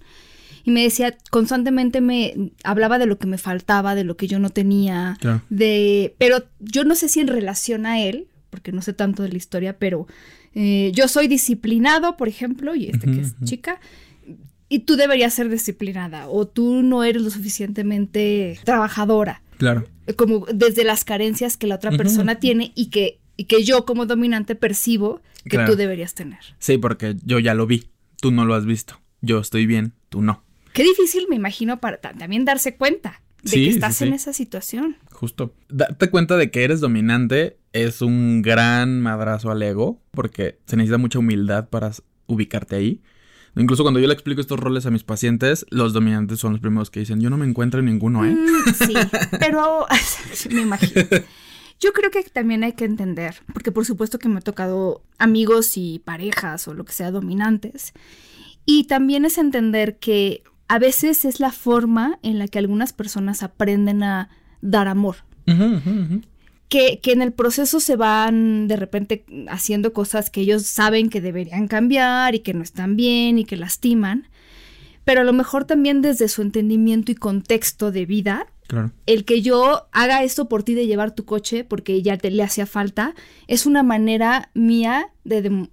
Y 0.65 0.73
me 0.73 0.83
decía, 0.83 1.17
constantemente 1.31 2.01
me 2.01 2.53
hablaba 2.65 2.99
de 2.99 3.07
lo 3.07 3.19
que 3.19 3.27
me 3.29 3.39
faltaba, 3.39 3.95
de 3.95 4.03
lo 4.05 4.17
que 4.17 4.27
yo 4.27 4.39
no 4.39 4.51
tenía, 4.51 5.17
Claro. 5.21 5.43
de, 5.49 6.15
pero 6.19 6.43
yo 6.59 6.85
no 6.85 6.95
sé 6.97 7.09
si 7.09 7.21
en 7.21 7.29
relación 7.29 7.87
a 7.87 8.01
él, 8.03 8.27
porque 8.51 8.73
no 8.73 8.83
sé 8.83 8.93
tanto 8.93 9.23
de 9.23 9.29
la 9.29 9.37
historia, 9.37 9.79
pero 9.79 10.07
eh, 10.55 10.91
yo 10.95 11.07
soy 11.09 11.29
disciplinado, 11.29 12.17
por 12.17 12.27
ejemplo, 12.29 12.75
y 12.75 12.87
este 12.87 13.07
que 13.07 13.21
es 13.21 13.35
chica, 13.45 13.79
y 14.69 14.81
tú 14.81 14.97
deberías 14.97 15.33
ser 15.35 15.49
disciplinada, 15.49 16.29
o 16.29 16.49
tú 16.49 16.83
no 16.83 17.05
eres 17.05 17.23
lo 17.23 17.31
suficientemente 17.31 18.59
trabajadora, 18.65 19.43
Claro. 19.59 19.87
Como 20.15 20.47
desde 20.53 20.85
las 20.85 21.05
carencias 21.05 21.57
que 21.57 21.67
la 21.67 21.75
otra 21.77 21.91
persona 21.97 22.37
tiene 22.37 22.73
y 22.75 22.91
que, 22.91 23.19
y 23.37 23.45
que 23.45 23.65
yo 23.65 23.85
como 23.85 24.07
dominante 24.07 24.55
percibo 24.55 25.21
que 25.45 25.51
Claro. 25.51 25.73
tú 25.73 25.77
deberías 25.77 26.15
tener. 26.15 26.39
Sí, 26.59 26.79
porque 26.79 27.17
yo 27.25 27.39
ya 27.39 27.55
lo 27.55 27.67
vi. 27.67 27.89
Tú 28.21 28.31
no 28.31 28.45
lo 28.45 28.55
has 28.55 28.67
visto. 28.67 29.01
Yo 29.21 29.39
estoy 29.41 29.67
bien, 29.67 29.93
tú 30.09 30.23
no. 30.23 30.43
Qué 30.73 30.83
difícil 30.85 31.27
me 31.29 31.37
imagino 31.37 31.81
para 31.81 31.99
ta- 31.99 32.13
también 32.13 32.45
darse 32.45 32.77
cuenta 32.77 33.23
de 33.43 33.51
Sí, 33.51 33.57
que 33.65 33.71
sí, 33.71 33.77
estás 33.77 34.03
en 34.03 34.13
esa 34.13 34.33
situación. 34.33 34.97
Justo. 35.13 35.55
Darte 35.69 36.11
cuenta 36.11 36.37
de 36.37 36.51
que 36.51 36.65
eres 36.65 36.81
dominante 36.81 37.59
es 37.73 38.03
un 38.03 38.43
gran 38.43 39.01
madrazo 39.01 39.51
al 39.51 39.63
ego, 39.63 40.01
porque 40.11 40.59
se 40.67 40.77
necesita 40.77 40.99
mucha 40.99 41.19
humildad 41.19 41.69
para 41.69 41.93
ubicarte 42.27 42.77
ahí. 42.77 43.01
Incluso 43.57 43.83
cuando 43.83 44.01
yo 44.01 44.07
le 44.07 44.13
explico 44.13 44.41
estos 44.41 44.61
roles 44.61 44.85
a 44.85 44.91
mis 44.91 45.03
pacientes, 45.03 45.65
los 45.71 45.95
dominantes 45.95 46.39
son 46.39 46.53
los 46.53 46.61
primeros 46.61 46.91
que 46.91 47.01
dicen, 47.01 47.21
yo 47.21 47.31
no 47.31 47.39
me 47.39 47.47
encuentro 47.47 47.81
en 47.81 47.87
ninguno, 47.87 48.25
¿eh? 48.25 48.35
Mm, 48.35 48.73
sí, 48.73 48.95
pero 49.41 49.87
me 50.51 50.61
imagino. 50.61 51.03
Yo 51.81 51.93
creo 51.93 52.11
que 52.11 52.23
también 52.25 52.65
hay 52.65 52.73
que 52.73 52.85
entender, 52.85 53.37
porque 53.53 53.73
por 53.73 53.87
supuesto 53.87 54.19
que 54.19 54.29
me 54.29 54.39
ha 54.39 54.43
tocado 54.43 55.03
amigos 55.19 55.77
y 55.77 56.01
parejas 56.05 56.69
o 56.69 56.75
lo 56.75 56.85
que 56.85 56.93
sea 56.93 57.11
dominantes, 57.11 57.95
y 58.67 58.85
también 58.85 59.25
es 59.25 59.39
entender 59.39 59.99
que 59.99 60.43
a 60.69 60.79
veces 60.79 61.25
es 61.25 61.41
la 61.41 61.53
forma 61.53 62.19
en 62.23 62.39
la 62.39 62.49
que 62.49 62.59
algunas 62.59 62.93
personas 62.93 63.43
aprenden 63.43 64.03
a 64.03 64.29
dar 64.61 64.89
amor. 64.89 65.17
Que, 66.69 67.01
que 67.01 67.13
en 67.13 67.23
el 67.23 67.33
proceso 67.33 67.81
se 67.81 67.97
van 67.97 68.69
de 68.69 68.77
repente 68.77 69.25
haciendo 69.49 69.93
cosas 69.93 70.31
que 70.31 70.41
ellos 70.41 70.67
saben 70.67 71.11
que 71.11 71.21
deberían 71.21 71.69
cambiar 71.69 72.35
y 72.35 72.41
que 72.41 72.55
no 72.55 72.63
están 72.63 72.97
bien 72.97 73.39
y 73.39 73.45
que 73.45 73.57
lastiman, 73.57 74.29
pero 75.05 75.21
a 75.21 75.25
lo 75.25 75.33
mejor 75.33 75.65
también 75.65 76.03
desde 76.03 76.29
su 76.29 76.43
entendimiento 76.43 77.13
y 77.13 77.15
contexto 77.15 77.93
de 77.93 78.07
vida, 78.07 78.47
Claro. 78.67 78.91
el 79.07 79.25
que 79.25 79.43
yo 79.43 79.87
haga 79.93 80.25
esto 80.25 80.49
por 80.49 80.65
ti 80.65 80.75
de 80.75 80.89
llevar 80.89 81.15
tu 81.15 81.25
coche 81.25 81.63
porque 81.63 82.03
ya 82.03 82.17
te 82.17 82.33
le 82.33 82.43
hacía 82.43 82.67
falta, 82.67 83.15
es 83.47 83.65
una 83.65 83.85
manera 83.85 84.51
mía 84.55 85.11
de, 85.23 85.69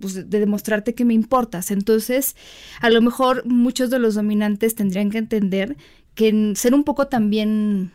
pues, 0.00 0.30
de 0.30 0.38
demostrarte 0.38 0.94
que 0.94 1.04
me 1.04 1.14
importas. 1.14 1.72
Entonces, 1.72 2.36
a 2.80 2.90
lo 2.90 3.02
mejor 3.02 3.44
muchos 3.46 3.90
de 3.90 3.98
los 3.98 4.14
dominantes 4.14 4.76
tendrían 4.76 5.10
que 5.10 5.18
entender 5.18 5.76
que 6.14 6.28
en 6.28 6.54
ser 6.54 6.72
un 6.72 6.84
poco 6.84 7.08
también 7.08 7.90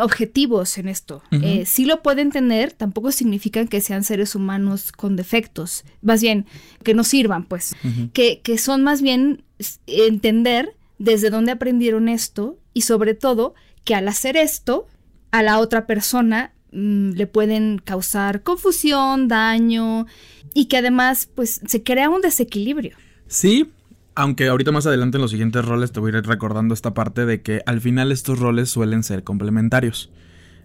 objetivos 0.00 0.78
en 0.78 0.88
esto. 0.88 1.22
Ujú. 1.32 1.44
Eh, 1.44 1.64
sí 1.66 1.84
lo 1.84 2.02
pueden 2.02 2.30
tener, 2.30 2.72
tampoco 2.72 3.12
significa 3.12 3.64
que 3.66 3.80
sean 3.80 4.04
seres 4.04 4.34
humanos 4.34 4.92
con 4.92 5.16
defectos, 5.16 5.84
más 6.02 6.20
bien 6.20 6.46
que 6.82 6.94
no 6.94 7.04
sirvan, 7.04 7.44
pues 7.44 7.74
que, 8.12 8.40
que 8.40 8.58
son 8.58 8.82
más 8.82 9.02
bien 9.02 9.44
entender 9.86 10.74
desde 10.98 11.30
dónde 11.30 11.52
aprendieron 11.52 12.08
esto 12.08 12.58
y 12.74 12.82
sobre 12.82 13.14
todo 13.14 13.54
que 13.84 13.94
al 13.94 14.08
hacer 14.08 14.36
esto 14.36 14.86
a 15.30 15.42
la 15.42 15.58
otra 15.58 15.86
persona 15.86 16.52
mm, 16.72 17.12
le 17.12 17.26
pueden 17.26 17.78
causar 17.78 18.42
confusión, 18.42 19.28
daño 19.28 20.06
y 20.54 20.66
que 20.66 20.76
además 20.76 21.28
pues 21.34 21.60
se 21.66 21.82
crea 21.82 22.10
un 22.10 22.20
desequilibrio. 22.20 22.96
Sí, 23.28 23.70
aunque 24.14 24.48
ahorita 24.48 24.72
más 24.72 24.86
adelante 24.86 25.18
en 25.18 25.22
los 25.22 25.30
siguientes 25.30 25.64
roles 25.64 25.92
te 25.92 26.00
voy 26.00 26.12
a 26.14 26.18
ir 26.18 26.26
recordando 26.26 26.74
esta 26.74 26.94
parte 26.94 27.26
de 27.26 27.42
que 27.42 27.62
al 27.66 27.80
final 27.80 28.12
estos 28.12 28.38
roles 28.38 28.70
suelen 28.70 29.02
ser 29.02 29.24
complementarios. 29.24 30.10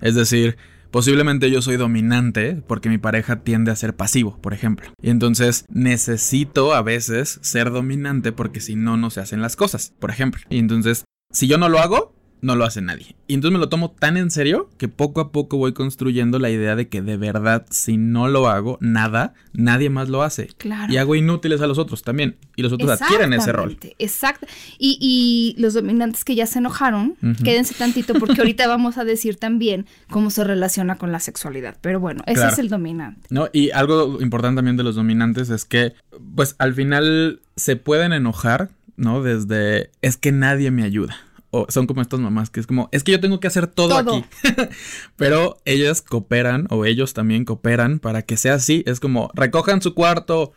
Es 0.02 0.16
decir, 0.16 0.58
posiblemente 0.92 1.52
yo 1.52 1.62
soy 1.62 1.78
dominante 1.78 2.62
porque 2.68 2.90
mi 2.90 2.98
pareja 2.98 3.42
tiende 3.42 3.72
a 3.72 3.76
ser 3.76 3.96
pasivo, 3.96 4.38
por 4.42 4.54
ejemplo. 4.54 4.90
Y 5.02 5.10
entonces 5.10 5.66
necesito 5.70 6.74
a 6.74 6.82
veces 6.82 7.40
ser 7.42 7.72
dominante 7.72 8.32
porque 8.32 8.62
si 8.62 8.76
no, 8.76 8.98
no 8.98 9.10
se 9.10 9.22
hacen 9.22 9.42
las 9.42 9.56
cosas, 9.56 9.94
por 10.00 10.10
ejemplo. 10.10 10.42
Y 10.50 10.60
entonces, 10.60 11.06
si 11.32 11.48
yo 11.48 11.58
no 11.58 11.70
lo 11.70 11.80
hago, 11.80 12.15
no 12.46 12.56
lo 12.56 12.64
hace 12.64 12.82
nadie. 12.82 13.16
Y 13.28 13.34
entonces 13.34 13.54
me 13.54 13.60
lo 13.60 13.70
tomo 13.70 13.92
tan 13.92 14.18
en 14.18 14.30
serio 14.30 14.70
que 14.78 14.88
poco 14.88 15.20
a 15.20 15.32
poco 15.32 15.58
voy 15.58 15.74
construyendo 15.74 16.38
la 16.38 16.52
idea 16.52 16.76
de 16.76 16.88
que 16.88 17.02
de 17.02 17.18
verdad, 17.18 17.66
si 17.72 17.98
no 17.98 18.28
lo 18.28 18.48
hago, 18.48 18.78
nada, 18.82 19.34
nadie 19.54 19.90
más 19.90 20.10
lo 20.10 20.22
hace. 20.22 20.48
Claro. 20.58 20.94
Y 20.94 20.98
hago 20.98 21.16
inútiles 21.16 21.62
a 21.62 21.68
los 21.68 21.80
otros 21.80 22.04
también. 22.04 22.36
Y 22.56 22.62
los 22.62 22.72
otros 22.72 22.90
adquieren 23.02 23.34
ese 23.34 23.52
rol. 23.52 23.78
Exacto. 23.98 24.46
Y, 24.78 24.98
y 25.02 25.60
los 25.60 25.74
dominantes 25.74 26.24
que 26.24 26.36
ya 26.36 26.46
se 26.46 26.60
enojaron, 26.60 27.16
quédense 27.44 27.74
tantito 27.74 28.14
porque 28.14 28.40
ahorita 28.42 28.68
vamos 28.76 28.98
a 28.98 29.04
decir 29.06 29.38
también 29.38 29.88
cómo 30.10 30.30
se 30.30 30.44
relaciona 30.44 30.98
con 30.98 31.12
la 31.12 31.20
sexualidad. 31.20 31.78
Pero 31.82 32.00
bueno, 32.00 32.22
ese 32.28 32.36
Claro. 32.36 32.54
es 32.54 32.60
el 32.60 32.70
dominante. 32.70 33.22
¿No? 33.32 33.48
Y 33.52 33.72
algo 33.72 34.22
importante 34.22 34.58
también 34.60 34.78
de 34.78 34.84
los 34.84 34.96
dominantes 34.96 35.50
es 35.50 35.66
que, 35.66 35.94
pues 36.36 36.56
al 36.60 36.76
final 36.76 37.42
se 37.56 37.76
pueden 37.76 38.14
enojar, 38.14 38.70
¿no? 38.98 39.24
Desde, 39.24 39.90
es 40.04 40.16
que 40.18 40.32
nadie 40.32 40.70
me 40.70 40.84
ayuda. 40.84 41.18
O 41.52 41.66
son 41.70 41.88
como 41.88 42.02
estas 42.02 42.20
mamás 42.20 42.50
que 42.50 42.60
es 42.60 42.68
como, 42.68 42.90
es 42.92 43.04
que 43.04 43.14
yo 43.14 43.20
tengo 43.20 43.40
que 43.40 43.48
hacer 43.48 43.68
todo, 43.68 44.04
Todo. 44.04 44.18
aquí. 44.18 44.28
Pero 45.16 45.58
ellas 45.66 46.02
cooperan, 46.02 46.68
o 46.70 46.86
ellos 46.86 47.14
también 47.14 47.46
cooperan 47.46 48.00
para 48.00 48.24
que 48.24 48.38
sea 48.38 48.56
así. 48.56 48.84
Es 48.86 49.00
como, 49.00 49.32
recojan 49.34 49.82
su 49.82 49.94
cuarto 49.94 50.54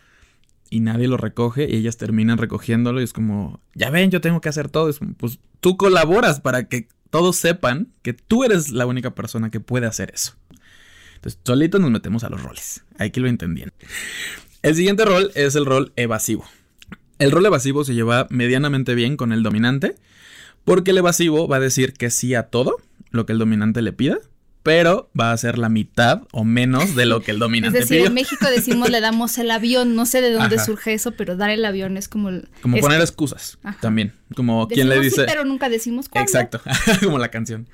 y 0.71 0.81
nadie 0.81 1.09
lo 1.09 1.17
recoge 1.17 1.69
y 1.71 1.77
ellas 1.77 1.97
terminan 1.97 2.39
recogiéndolo 2.39 3.01
y 3.01 3.05
es 3.05 3.13
como, 3.13 3.61
ya 3.75 3.91
ven, 3.91 4.11
yo 4.11 4.21
tengo 4.21 4.41
que 4.41 4.49
hacer 4.49 4.69
todo. 4.69 4.89
Es 4.89 4.99
como, 4.99 5.15
pues 5.15 5.39
tú 5.61 5.77
colaboras 5.77 6.41
para 6.41 6.69
que 6.69 6.89
todos 7.11 7.37
sepan 7.37 7.89
que 8.03 8.13
tú 8.13 8.45
eres 8.45 8.71
la 8.71 8.87
única 8.87 9.15
persona 9.15 9.51
que 9.51 9.61
puede 9.61 9.87
hacer 9.87 10.11
eso. 10.15 10.35
Entonces, 11.15 11.41
solitos 11.45 11.81
nos 11.81 11.91
metemos 11.91 12.23
a 12.25 12.29
los 12.29 12.43
roles. 12.43 12.85
Hay 12.99 13.11
que 13.11 13.21
lo 13.21 13.29
entendiendo. 13.29 13.75
El 14.63 14.75
siguiente 14.75 15.05
rol 15.05 15.31
es 15.35 15.55
el 15.57 15.67
rol 15.67 15.93
evasivo. 15.97 16.45
El 17.19 17.33
rol 17.33 17.47
evasivo 17.47 17.85
se 17.85 17.95
lleva 17.95 18.27
medianamente 18.31 18.95
bien 18.95 19.17
con 19.17 19.33
el 19.33 19.43
dominante, 19.43 19.97
porque 20.69 20.91
el 20.93 20.99
evasivo 20.99 21.49
va 21.49 21.57
a 21.57 21.61
decir 21.61 21.93
que 21.95 22.11
sí 22.11 22.35
a 22.35 22.45
todo 22.45 22.77
lo 23.11 23.27
que 23.27 23.33
el 23.33 23.39
dominante 23.39 23.83
le 23.83 23.93
pida, 23.93 24.19
pero 24.63 25.11
va 25.19 25.33
a 25.33 25.37
ser 25.37 25.57
la 25.57 25.69
mitad 25.69 26.23
o 26.33 26.45
menos 26.45 26.95
de 26.95 27.07
lo 27.07 27.21
que 27.23 27.31
el 27.31 27.37
Es 27.39 27.41
dominante 27.41 27.79
decir, 27.81 27.97
pidió. 27.99 28.07
en 28.09 28.15
México 28.15 28.47
decimos 28.55 28.91
le 28.91 29.01
damos 29.01 29.39
el 29.39 29.51
avión, 29.51 29.95
no 29.97 30.05
sé 30.05 30.21
de 30.21 30.31
dónde 30.33 30.57
Ajá. 30.57 30.65
surge 30.67 30.93
eso, 30.95 31.13
pero 31.13 31.37
dar 31.37 31.49
el 31.51 31.65
avión 31.65 31.97
es 31.97 32.09
como 32.09 32.29
el... 32.29 32.49
Como 32.61 32.77
es- 32.77 32.83
poner 32.83 33.01
excusas 33.01 33.59
Ajá. 33.63 33.79
también. 33.81 34.13
Como 34.37 34.69
quien 34.69 34.89
le 34.89 34.97
decimos 34.97 35.15
sí, 35.15 35.21
dice. 35.23 35.33
pero 35.33 35.45
nunca 35.47 35.69
decimos 35.71 36.09
cuándo. 36.09 36.29
Exacto, 36.31 36.61
como 37.03 37.19
la 37.19 37.29
canción. 37.31 37.69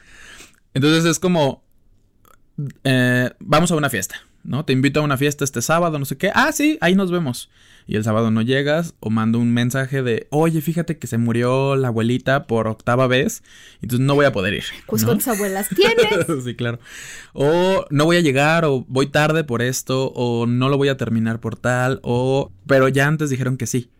Entonces 0.72 1.04
es 1.04 1.18
como, 1.18 1.64
eh, 2.84 3.30
vamos 3.40 3.70
a 3.72 3.76
una 3.76 3.90
fiesta, 3.90 4.16
¿no? 4.42 4.64
Te 4.64 4.72
invito 4.72 5.00
a 5.00 5.02
una 5.02 5.16
fiesta 5.16 5.44
este 5.44 5.62
sábado, 5.62 5.98
no 5.98 6.04
sé 6.04 6.16
qué. 6.16 6.30
Ah, 6.34 6.52
sí, 6.52 6.78
ahí 6.80 6.94
nos 6.94 7.10
vemos. 7.10 7.50
Y 7.86 7.96
el 7.96 8.04
sábado 8.04 8.30
no 8.30 8.40
llegas 8.40 8.94
o 9.00 9.10
mando 9.10 9.38
un 9.38 9.52
mensaje 9.52 10.02
de, 10.02 10.26
oye, 10.30 10.62
fíjate 10.62 10.96
que 10.96 11.06
se 11.06 11.18
murió 11.18 11.76
la 11.76 11.88
abuelita 11.88 12.46
por 12.46 12.66
octava 12.66 13.06
vez, 13.06 13.42
entonces 13.82 14.06
no 14.06 14.14
voy 14.14 14.24
a 14.24 14.32
poder 14.32 14.54
ir. 14.54 14.64
Pues 14.86 15.02
¿no? 15.02 15.08
cuántas 15.08 15.28
abuelas 15.28 15.68
tienes. 15.68 16.26
sí, 16.44 16.54
claro. 16.54 16.78
O 17.34 17.84
no 17.90 18.04
voy 18.06 18.16
a 18.16 18.20
llegar, 18.20 18.64
o 18.64 18.86
voy 18.88 19.08
tarde 19.08 19.44
por 19.44 19.60
esto, 19.60 20.12
o 20.14 20.46
no 20.46 20.70
lo 20.70 20.78
voy 20.78 20.88
a 20.88 20.96
terminar 20.96 21.40
por 21.40 21.56
tal, 21.56 22.00
o... 22.02 22.52
Pero 22.66 22.88
ya 22.88 23.06
antes 23.06 23.28
dijeron 23.28 23.58
que 23.58 23.66
sí. 23.66 23.90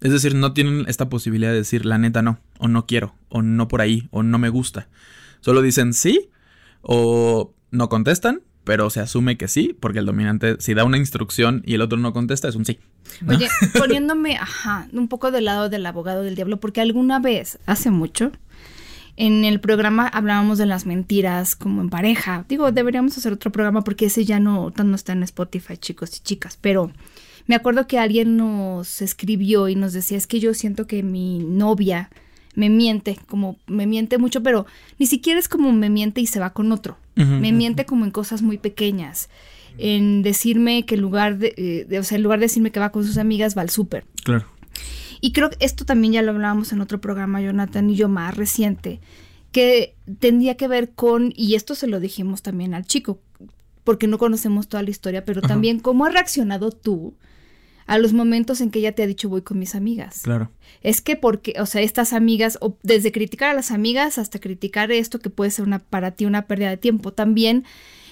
Es 0.00 0.10
decir, 0.10 0.34
no 0.34 0.52
tienen 0.52 0.84
esta 0.88 1.08
posibilidad 1.08 1.50
de 1.50 1.58
decir 1.58 1.84
la 1.84 1.98
neta 1.98 2.22
no, 2.22 2.40
o 2.58 2.68
no 2.68 2.86
quiero, 2.86 3.14
o 3.28 3.42
no 3.42 3.68
por 3.68 3.80
ahí, 3.80 4.08
o 4.10 4.22
no 4.22 4.38
me 4.38 4.48
gusta. 4.48 4.88
Solo 5.40 5.62
dicen 5.62 5.92
sí, 5.92 6.30
o 6.82 7.52
no 7.70 7.88
contestan, 7.88 8.42
pero 8.64 8.90
se 8.90 9.00
asume 9.00 9.38
que 9.38 9.48
sí, 9.48 9.76
porque 9.78 10.00
el 10.00 10.06
dominante, 10.06 10.56
si 10.60 10.74
da 10.74 10.84
una 10.84 10.98
instrucción 10.98 11.62
y 11.64 11.74
el 11.74 11.80
otro 11.80 11.98
no 11.98 12.12
contesta, 12.12 12.48
es 12.48 12.54
un 12.54 12.64
sí. 12.64 12.78
¿no? 13.22 13.34
Oye, 13.34 13.48
poniéndome, 13.78 14.36
ajá, 14.36 14.88
un 14.92 15.08
poco 15.08 15.30
del 15.30 15.46
lado 15.46 15.68
del 15.68 15.86
abogado 15.86 16.22
del 16.22 16.34
diablo, 16.34 16.58
porque 16.58 16.80
alguna 16.80 17.18
vez, 17.18 17.58
hace 17.66 17.90
mucho, 17.90 18.32
en 19.16 19.44
el 19.44 19.58
programa 19.58 20.06
hablábamos 20.06 20.58
de 20.58 20.66
las 20.66 20.86
mentiras 20.86 21.56
como 21.56 21.80
en 21.80 21.90
pareja. 21.90 22.44
Digo, 22.48 22.70
deberíamos 22.70 23.18
hacer 23.18 23.32
otro 23.32 23.50
programa 23.50 23.82
porque 23.82 24.06
ese 24.06 24.24
ya 24.24 24.38
no, 24.38 24.72
no 24.76 24.94
está 24.94 25.12
en 25.12 25.24
Spotify, 25.24 25.76
chicos 25.76 26.16
y 26.16 26.20
chicas, 26.20 26.56
pero 26.60 26.92
me 27.46 27.56
acuerdo 27.56 27.86
que 27.86 27.98
alguien 27.98 28.36
nos 28.36 29.02
escribió 29.02 29.68
y 29.68 29.74
nos 29.74 29.92
decía, 29.92 30.18
es 30.18 30.26
que 30.26 30.38
yo 30.38 30.54
siento 30.54 30.86
que 30.86 31.02
mi 31.02 31.38
novia 31.38 32.10
me 32.58 32.68
miente, 32.70 33.16
como 33.28 33.56
me 33.68 33.86
miente 33.86 34.18
mucho, 34.18 34.42
pero 34.42 34.66
ni 34.98 35.06
siquiera 35.06 35.38
es 35.38 35.48
como 35.48 35.72
me 35.72 35.90
miente 35.90 36.20
y 36.20 36.26
se 36.26 36.40
va 36.40 36.52
con 36.52 36.72
otro. 36.72 36.96
Me 37.14 37.52
miente 37.52 37.84
como 37.84 38.04
en 38.04 38.10
cosas 38.10 38.42
muy 38.42 38.58
pequeñas. 38.58 39.28
En 39.78 40.22
decirme 40.22 40.84
que 40.86 40.96
en 40.96 41.00
lugar 41.00 41.38
de, 41.38 41.54
eh, 41.56 41.84
de- 41.88 41.98
o 41.98 42.02
sea, 42.04 42.16
en 42.16 42.22
lugar 42.22 42.38
de 42.40 42.46
decirme 42.46 42.70
que 42.72 42.80
va 42.80 42.90
con 42.90 43.04
sus 43.04 43.16
amigas, 43.18 43.56
va 43.56 43.62
al 43.62 43.70
súper. 43.70 44.04
Claro. 44.24 44.46
Y 45.20 45.32
creo 45.32 45.50
que 45.50 45.56
esto 45.60 45.84
también 45.84 46.12
ya 46.14 46.22
lo 46.22 46.30
hablábamos 46.32 46.72
en 46.72 46.80
otro 46.80 47.00
programa, 47.00 47.40
Jonathan 47.40 47.90
y 47.90 47.94
yo, 47.96 48.08
más 48.08 48.36
reciente, 48.36 49.00
que 49.52 49.94
tendría 50.18 50.56
que 50.56 50.68
ver 50.68 50.90
con, 50.90 51.32
y 51.36 51.54
esto 51.54 51.74
se 51.74 51.86
lo 51.86 52.00
dijimos 52.00 52.42
también 52.42 52.74
al 52.74 52.86
chico, 52.86 53.20
porque 53.84 54.06
no 54.08 54.18
conocemos 54.18 54.68
toda 54.68 54.82
la 54.82 54.90
historia, 54.90 55.24
pero 55.24 55.40
Ajá. 55.40 55.48
también 55.48 55.80
cómo 55.80 56.04
has 56.06 56.12
reaccionado 56.12 56.70
tú 56.70 57.14
a 57.88 57.98
los 57.98 58.12
momentos 58.12 58.60
en 58.60 58.70
que 58.70 58.78
ella 58.78 58.94
te 58.94 59.02
ha 59.02 59.06
dicho 59.06 59.28
voy 59.28 59.42
con 59.42 59.58
mis 59.58 59.74
amigas. 59.74 60.20
Claro. 60.22 60.50
Es 60.82 61.00
que 61.00 61.16
porque, 61.16 61.54
o 61.58 61.66
sea, 61.66 61.80
estas 61.80 62.12
amigas, 62.12 62.58
o 62.60 62.76
desde 62.82 63.10
criticar 63.10 63.50
a 63.50 63.54
las 63.54 63.70
amigas 63.70 64.18
hasta 64.18 64.38
criticar 64.38 64.92
esto 64.92 65.18
que 65.18 65.30
puede 65.30 65.50
ser 65.50 65.64
una 65.64 65.78
para 65.78 66.12
ti 66.12 66.26
una 66.26 66.46
pérdida 66.46 66.68
de 66.68 66.76
tiempo, 66.76 67.12
también 67.12 67.64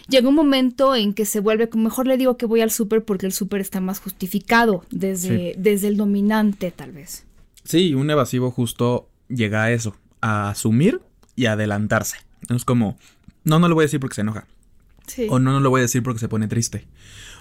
llega 0.08 0.28
un 0.28 0.34
momento 0.34 0.96
en 0.96 1.12
que 1.12 1.26
se 1.26 1.40
vuelve, 1.40 1.68
como 1.68 1.84
mejor 1.84 2.06
le 2.06 2.16
digo 2.16 2.38
que 2.38 2.46
voy 2.46 2.62
al 2.62 2.70
súper 2.70 3.04
porque 3.04 3.26
el 3.26 3.32
súper 3.32 3.60
está 3.60 3.80
más 3.80 4.00
justificado 4.00 4.84
desde, 4.90 5.54
desde 5.58 5.88
el 5.88 5.98
dominante 5.98 6.70
tal 6.70 6.92
vez. 6.92 7.26
Sí, 7.64 7.92
un 7.94 8.10
evasivo 8.10 8.50
justo 8.50 9.10
llega 9.28 9.64
a 9.64 9.72
eso, 9.72 9.94
a 10.22 10.50
asumir 10.50 11.02
y 11.34 11.46
adelantarse. 11.46 12.16
Es 12.48 12.64
como, 12.64 12.96
no, 13.44 13.58
no 13.58 13.68
le 13.68 13.74
voy 13.74 13.82
a 13.82 13.86
decir 13.86 14.00
porque 14.00 14.14
se 14.14 14.22
enoja. 14.22 14.46
Sí. 15.06 15.26
O 15.28 15.38
no, 15.38 15.52
no 15.52 15.60
le 15.60 15.68
voy 15.68 15.80
a 15.80 15.82
decir 15.82 16.02
porque 16.02 16.18
se 16.18 16.28
pone 16.28 16.48
triste. 16.48 16.86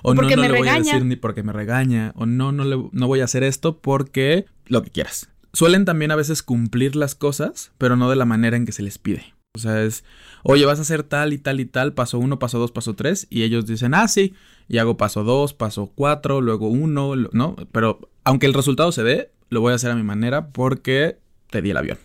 O 0.05 0.13
no, 0.13 0.21
Porque 0.21 0.35
no 0.35 0.43
me 0.43 0.49
le 0.49 0.59
voy 0.59 0.67
a 0.67 0.77
decir 0.77 1.03
ni 1.03 1.15
porque 1.15 1.41
me 1.41 1.51
regaña. 1.51 2.13
O 2.15 2.27
no, 2.27 2.51
no, 2.51 2.63
le, 2.63 2.77
no 2.91 3.07
voy 3.07 3.21
a 3.21 3.23
hacer 3.23 3.43
esto 3.43 3.79
porque 3.79 4.45
lo 4.67 4.83
que 4.83 4.91
quieras. 4.91 5.29
Suelen 5.51 5.83
también 5.83 6.11
a 6.11 6.15
veces 6.15 6.43
cumplir 6.43 6.95
las 6.95 7.15
cosas, 7.15 7.71
pero 7.79 7.95
no 7.95 8.07
de 8.07 8.15
la 8.15 8.25
manera 8.25 8.55
en 8.55 8.67
que 8.67 8.71
se 8.71 8.83
les 8.83 8.99
pide. 8.99 9.33
O 9.55 9.57
sea, 9.57 9.81
es, 9.81 10.03
oye, 10.43 10.65
vas 10.65 10.77
a 10.77 10.83
hacer 10.83 11.01
tal 11.01 11.33
y 11.33 11.39
tal 11.39 11.59
y 11.59 11.65
tal, 11.65 11.93
paso 11.93 12.19
uno, 12.19 12.37
paso 12.37 12.59
dos, 12.59 12.71
paso 12.71 12.93
tres, 12.93 13.25
y 13.29 13.43
ellos 13.43 13.65
dicen, 13.65 13.93
ah, 13.93 14.07
sí, 14.07 14.33
y 14.67 14.77
hago 14.77 14.97
paso 14.97 15.23
dos, 15.23 15.53
paso 15.53 15.91
cuatro, 15.95 16.41
luego 16.41 16.67
uno, 16.67 17.15
¿no? 17.31 17.55
Pero 17.71 18.11
aunque 18.25 18.45
el 18.45 18.53
resultado 18.53 18.91
se 18.91 19.03
dé, 19.03 19.31
lo 19.49 19.61
voy 19.61 19.71
a 19.71 19.75
hacer 19.75 19.89
a 19.91 19.95
mi 19.95 20.03
manera 20.03 20.49
porque 20.49 21.17
te 21.49 21.61
di 21.61 21.71
el 21.71 21.77
avión. 21.77 21.97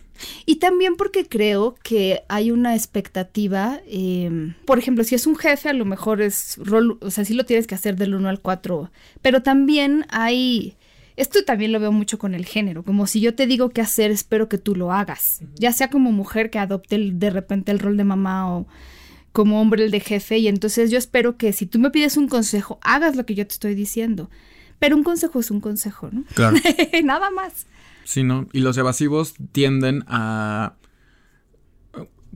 Y 0.45 0.57
también 0.57 0.95
porque 0.95 1.25
creo 1.27 1.75
que 1.83 2.21
hay 2.29 2.51
una 2.51 2.75
expectativa, 2.75 3.79
eh, 3.87 4.53
por 4.65 4.79
ejemplo, 4.79 5.03
si 5.03 5.15
es 5.15 5.27
un 5.27 5.35
jefe, 5.35 5.69
a 5.69 5.73
lo 5.73 5.85
mejor 5.85 6.21
es 6.21 6.57
rol, 6.57 6.97
o 7.01 7.11
sea, 7.11 7.25
sí 7.25 7.33
lo 7.33 7.45
tienes 7.45 7.67
que 7.67 7.75
hacer 7.75 7.95
del 7.95 8.13
1 8.15 8.29
al 8.29 8.39
4, 8.41 8.91
pero 9.21 9.41
también 9.43 10.05
hay, 10.09 10.75
esto 11.17 11.43
también 11.45 11.71
lo 11.71 11.79
veo 11.79 11.91
mucho 11.91 12.17
con 12.19 12.33
el 12.35 12.45
género, 12.45 12.83
como 12.83 13.07
si 13.07 13.19
yo 13.21 13.35
te 13.35 13.47
digo 13.47 13.69
qué 13.69 13.81
hacer, 13.81 14.11
espero 14.11 14.47
que 14.49 14.57
tú 14.57 14.75
lo 14.75 14.91
hagas, 14.91 15.41
ya 15.55 15.71
sea 15.73 15.89
como 15.89 16.11
mujer 16.11 16.49
que 16.49 16.59
adopte 16.59 16.95
el- 16.95 17.19
de 17.19 17.29
repente 17.29 17.71
el 17.71 17.79
rol 17.79 17.97
de 17.97 18.03
mamá 18.03 18.51
o 18.55 18.67
como 19.31 19.61
hombre 19.61 19.85
el 19.85 19.91
de 19.91 19.99
jefe, 20.01 20.37
y 20.39 20.47
entonces 20.47 20.91
yo 20.91 20.97
espero 20.97 21.37
que 21.37 21.53
si 21.53 21.65
tú 21.65 21.79
me 21.79 21.89
pides 21.91 22.17
un 22.17 22.27
consejo, 22.27 22.79
hagas 22.81 23.15
lo 23.15 23.25
que 23.25 23.33
yo 23.35 23.45
te 23.47 23.53
estoy 23.53 23.75
diciendo. 23.75 24.29
Pero 24.79 24.95
un 24.97 25.03
consejo 25.03 25.39
es 25.39 25.51
un 25.51 25.61
consejo, 25.61 26.09
¿no? 26.11 26.23
Claro. 26.33 26.57
Nada 27.03 27.29
más. 27.29 27.67
Sí, 28.03 28.23
¿no? 28.23 28.47
Y 28.53 28.59
los 28.59 28.77
evasivos 28.77 29.35
tienden 29.51 30.03
a... 30.07 30.75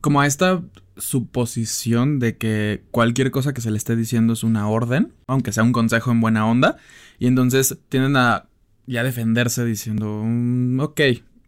como 0.02 0.22
a 0.22 0.28
esta 0.28 0.64
suposición 0.98 2.20
de 2.20 2.38
que 2.38 2.84
cualquier 2.92 3.32
cosa 3.32 3.54
que 3.54 3.62
se 3.62 3.72
le 3.72 3.78
esté 3.78 3.96
diciendo 3.96 4.34
es 4.34 4.44
una 4.44 4.68
orden, 4.70 5.14
aunque 5.28 5.52
sea 5.52 5.64
un 5.64 5.74
consejo 5.74 6.12
en 6.12 6.22
buena 6.22 6.48
onda, 6.48 6.78
y 7.20 7.28
entonces 7.28 7.78
tienden 7.90 8.16
a 8.16 8.48
ya 8.88 9.04
defenderse 9.04 9.66
diciendo, 9.66 10.22
"Mm, 10.24 10.80
ok, 10.80 11.02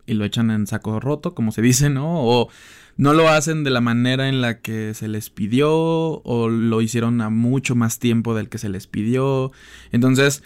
y 0.06 0.14
lo 0.14 0.26
echan 0.26 0.52
en 0.52 0.68
saco 0.68 1.00
roto, 1.00 1.36
como 1.36 1.52
se 1.52 1.62
dice, 1.62 1.90
¿no? 1.90 2.24
O 2.24 2.50
no 2.96 3.14
lo 3.14 3.30
hacen 3.30 3.64
de 3.64 3.70
la 3.70 3.82
manera 3.82 4.28
en 4.28 4.42
la 4.42 4.60
que 4.60 4.94
se 4.94 5.08
les 5.08 5.30
pidió, 5.30 5.70
o 5.72 6.50
lo 6.50 6.82
hicieron 6.82 7.22
a 7.22 7.30
mucho 7.30 7.76
más 7.76 8.00
tiempo 8.00 8.34
del 8.34 8.50
que 8.50 8.58
se 8.58 8.70
les 8.70 8.88
pidió. 8.88 9.52
Entonces, 9.92 10.44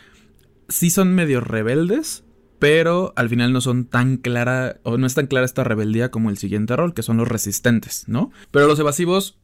sí 0.67 0.89
son 0.89 1.13
medio 1.13 1.39
rebeldes, 1.41 2.23
pero 2.61 3.11
al 3.15 3.27
final 3.27 3.51
no 3.53 3.59
son 3.59 3.85
tan 3.85 4.17
clara, 4.17 4.77
o 4.83 4.95
no 4.99 5.07
es 5.07 5.15
tan 5.15 5.25
clara 5.25 5.47
esta 5.47 5.63
rebeldía 5.63 6.11
como 6.11 6.29
el 6.29 6.37
siguiente 6.37 6.75
rol, 6.75 6.93
que 6.93 7.01
son 7.01 7.17
los 7.17 7.27
resistentes, 7.27 8.03
¿no? 8.07 8.31
Pero 8.51 8.67
los 8.67 8.77
evasivos 8.77 9.35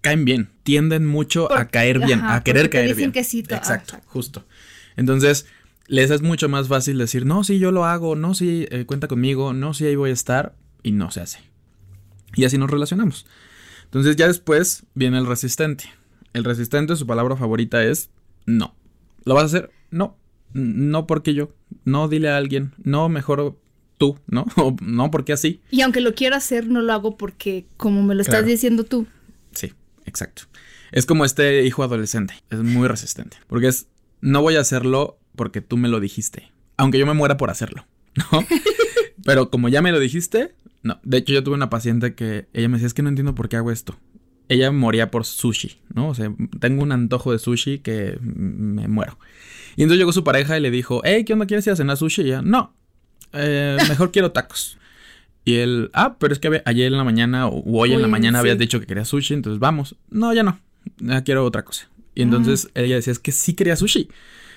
caen 0.00 0.24
bien, 0.24 0.48
tienden 0.62 1.04
mucho 1.04 1.52
a 1.52 1.66
caer 1.66 1.98
bien, 1.98 2.20
ajá, 2.20 2.36
a 2.36 2.42
querer 2.44 2.70
caer 2.70 2.84
dicen 2.86 2.96
bien. 2.96 3.12
que 3.12 3.22
sí, 3.22 3.42
to- 3.42 3.54
exacto, 3.54 3.96
exacto. 3.96 4.08
justo. 4.10 4.46
Entonces, 4.96 5.44
les 5.88 6.10
es 6.10 6.22
mucho 6.22 6.48
más 6.48 6.68
fácil 6.68 6.96
decir, 6.96 7.26
no, 7.26 7.44
sí, 7.44 7.58
yo 7.58 7.70
lo 7.70 7.84
hago, 7.84 8.16
no, 8.16 8.32
sí, 8.32 8.66
eh, 8.70 8.86
cuenta 8.86 9.08
conmigo, 9.08 9.52
no, 9.52 9.74
sí, 9.74 9.84
ahí 9.84 9.96
voy 9.96 10.08
a 10.08 10.14
estar, 10.14 10.54
y 10.82 10.92
no 10.92 11.10
se 11.10 11.20
hace. 11.20 11.40
Y 12.34 12.46
así 12.46 12.56
nos 12.56 12.70
relacionamos. 12.70 13.26
Entonces 13.84 14.16
ya 14.16 14.26
después 14.26 14.84
viene 14.94 15.18
el 15.18 15.26
resistente. 15.26 15.84
El 16.32 16.44
resistente, 16.44 16.96
su 16.96 17.06
palabra 17.06 17.36
favorita 17.36 17.84
es 17.84 18.08
no. 18.46 18.74
¿Lo 19.24 19.34
vas 19.34 19.42
a 19.42 19.46
hacer? 19.48 19.70
No. 19.90 20.16
No 20.54 21.06
porque 21.06 21.34
yo. 21.34 21.50
No 21.88 22.08
dile 22.08 22.28
a 22.28 22.36
alguien. 22.36 22.72
No, 22.82 23.08
mejor 23.08 23.58
tú, 23.96 24.18
¿no? 24.26 24.46
O 24.56 24.76
no 24.80 25.10
porque 25.10 25.32
así. 25.32 25.60
Y 25.70 25.80
aunque 25.82 26.00
lo 26.00 26.14
quiero 26.14 26.36
hacer, 26.36 26.68
no 26.68 26.82
lo 26.82 26.92
hago 26.92 27.16
porque, 27.16 27.66
como 27.76 28.02
me 28.02 28.14
lo 28.14 28.22
estás 28.22 28.46
diciendo 28.46 28.84
tú. 28.84 29.06
Sí, 29.52 29.72
exacto. 30.04 30.42
Es 30.92 31.06
como 31.06 31.24
este 31.24 31.64
hijo 31.64 31.82
adolescente. 31.82 32.34
Es 32.50 32.60
muy 32.60 32.88
resistente. 32.88 33.36
Porque 33.46 33.68
es, 33.68 33.86
no 34.20 34.42
voy 34.42 34.56
a 34.56 34.60
hacerlo 34.60 35.18
porque 35.36 35.60
tú 35.60 35.76
me 35.76 35.88
lo 35.88 36.00
dijiste. 36.00 36.50
Aunque 36.76 36.98
yo 36.98 37.06
me 37.06 37.14
muera 37.14 37.36
por 37.36 37.50
hacerlo, 37.50 37.86
¿no? 38.14 38.44
Pero 39.24 39.50
como 39.50 39.68
ya 39.68 39.82
me 39.82 39.92
lo 39.92 39.98
dijiste, 39.98 40.54
no. 40.82 41.00
De 41.02 41.18
hecho, 41.18 41.32
yo 41.32 41.42
tuve 41.42 41.54
una 41.54 41.70
paciente 41.70 42.14
que 42.14 42.48
ella 42.52 42.68
me 42.68 42.74
decía, 42.74 42.86
es 42.86 42.94
que 42.94 43.02
no 43.02 43.08
entiendo 43.08 43.34
por 43.34 43.48
qué 43.48 43.56
hago 43.56 43.70
esto. 43.70 43.98
Ella 44.48 44.70
moría 44.72 45.10
por 45.10 45.24
sushi, 45.24 45.80
¿no? 45.92 46.08
O 46.08 46.14
sea, 46.14 46.32
tengo 46.60 46.82
un 46.82 46.92
antojo 46.92 47.32
de 47.32 47.38
sushi 47.38 47.80
que 47.80 48.18
me 48.22 48.88
muero. 48.88 49.18
Y 49.78 49.82
entonces 49.84 50.00
llegó 50.00 50.12
su 50.12 50.24
pareja 50.24 50.58
y 50.58 50.60
le 50.60 50.72
dijo, 50.72 51.02
hey, 51.04 51.22
¿qué 51.24 51.34
onda? 51.34 51.46
¿Quieres 51.46 51.64
ir 51.68 51.72
a 51.72 51.76
cenar 51.76 51.96
sushi? 51.96 52.22
Y 52.22 52.26
ella, 52.26 52.42
no, 52.42 52.74
eh, 53.32 53.76
mejor 53.88 54.10
quiero 54.10 54.32
tacos. 54.32 54.76
Y 55.44 55.54
él, 55.58 55.90
ah, 55.94 56.16
pero 56.18 56.32
es 56.32 56.40
que 56.40 56.62
ayer 56.64 56.88
en 56.88 56.98
la 56.98 57.04
mañana 57.04 57.46
o 57.46 57.62
hoy 57.78 57.92
en 57.92 58.02
la 58.02 58.08
mañana 58.08 58.38
sí. 58.38 58.40
habías 58.40 58.58
dicho 58.58 58.80
que 58.80 58.86
querías 58.86 59.06
sushi, 59.06 59.34
entonces 59.34 59.60
vamos. 59.60 59.94
No, 60.10 60.34
ya 60.34 60.42
no, 60.42 60.58
ya 60.98 61.22
quiero 61.22 61.44
otra 61.44 61.64
cosa. 61.64 61.88
Y 62.16 62.22
entonces 62.22 62.70
ella 62.74 62.96
decía, 62.96 63.12
es 63.12 63.20
que 63.20 63.30
sí 63.30 63.54
quería 63.54 63.76
sushi, 63.76 64.08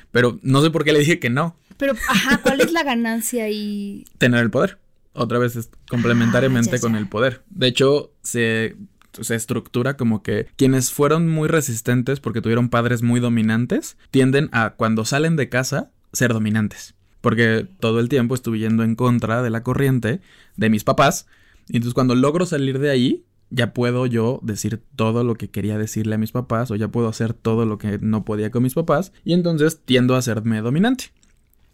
pero 0.10 0.40
no 0.42 0.64
sé 0.64 0.72
por 0.72 0.84
qué 0.84 0.92
le 0.92 0.98
dije 0.98 1.20
que 1.20 1.30
no, 1.30 1.56
Pero, 1.78 1.94
ajá, 2.10 2.40
¿cuál 2.42 2.60
es 2.62 2.72
la 2.72 2.82
ganancia 2.84 3.44
ahí? 3.44 4.06
tener 4.18 4.40
el 4.42 4.50
poder. 4.50 4.80
Otra 5.14 5.38
vez 5.38 5.56
es 5.56 5.70
complementariamente 5.88 6.72
Ah, 6.72 6.76
ya, 6.78 6.82
con 6.82 6.96
el 6.96 7.08
poder. 7.08 7.44
De 7.52 7.68
hecho, 7.68 8.12
se, 8.24 8.76
se 9.20 9.36
estructura 9.36 9.98
como 9.98 10.24
que 10.24 10.48
quienes 10.56 10.92
fueron 10.92 11.30
muy 11.30 11.48
resistentes 11.48 12.20
porque 12.20 12.42
tuvieron 12.42 12.70
padres 12.70 13.02
muy 13.02 13.20
dominantes, 13.20 13.98
tienden 14.10 14.50
a 14.52 14.72
cuando 14.72 15.06
salen 15.06 15.36
de 15.36 15.50
casa 15.50 15.92
ser 16.14 16.34
dominantes. 16.34 16.96
Porque 17.22 17.68
todo 17.80 18.00
el 18.00 18.10
tiempo 18.10 18.34
estuve 18.34 18.60
yendo 18.60 18.84
en 18.84 18.96
contra 18.96 19.44
de 19.44 19.50
la 19.50 19.64
corriente 19.64 20.22
de 20.58 20.70
mis 20.70 20.84
papás. 20.84 21.28
Y 21.68 21.78
entonces 21.78 21.94
cuando 21.94 22.16
logro 22.16 22.46
salir 22.46 22.80
de 22.80 22.90
ahí, 22.90 23.26
ya 23.52 23.74
puedo 23.74 24.06
yo 24.06 24.40
decir 24.42 24.82
todo 24.96 25.24
lo 25.24 25.36
que 25.36 25.50
quería 25.50 25.78
decirle 25.78 26.16
a 26.16 26.18
mis 26.18 26.32
papás 26.32 26.72
o 26.72 26.76
ya 26.76 26.88
puedo 26.88 27.10
hacer 27.10 27.34
todo 27.34 27.66
lo 27.66 27.78
que 27.78 28.00
no 28.02 28.26
podía 28.26 28.50
con 28.50 28.64
mis 28.64 28.74
papás. 28.74 29.12
Y 29.24 29.34
entonces 29.34 29.82
tiendo 29.86 30.16
a 30.16 30.22
serme 30.22 30.62
dominante 30.62 31.12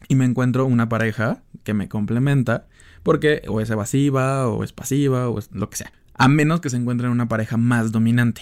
y 0.10 0.16
me 0.16 0.26
encuentro 0.26 0.66
una 0.66 0.90
pareja 0.90 1.44
que 1.64 1.74
me 1.74 1.88
complementa 1.88 2.68
porque 3.04 3.44
o 3.48 3.62
es 3.62 3.70
evasiva 3.70 4.50
o 4.50 4.64
es 4.64 4.74
pasiva 4.74 5.30
o 5.30 5.40
es 5.40 5.50
lo 5.54 5.70
que 5.70 5.78
sea. 5.78 5.94
A 6.18 6.28
menos 6.28 6.62
que 6.62 6.70
se 6.70 6.78
encuentren 6.78 7.12
una 7.12 7.28
pareja 7.28 7.58
más 7.58 7.92
dominante 7.92 8.42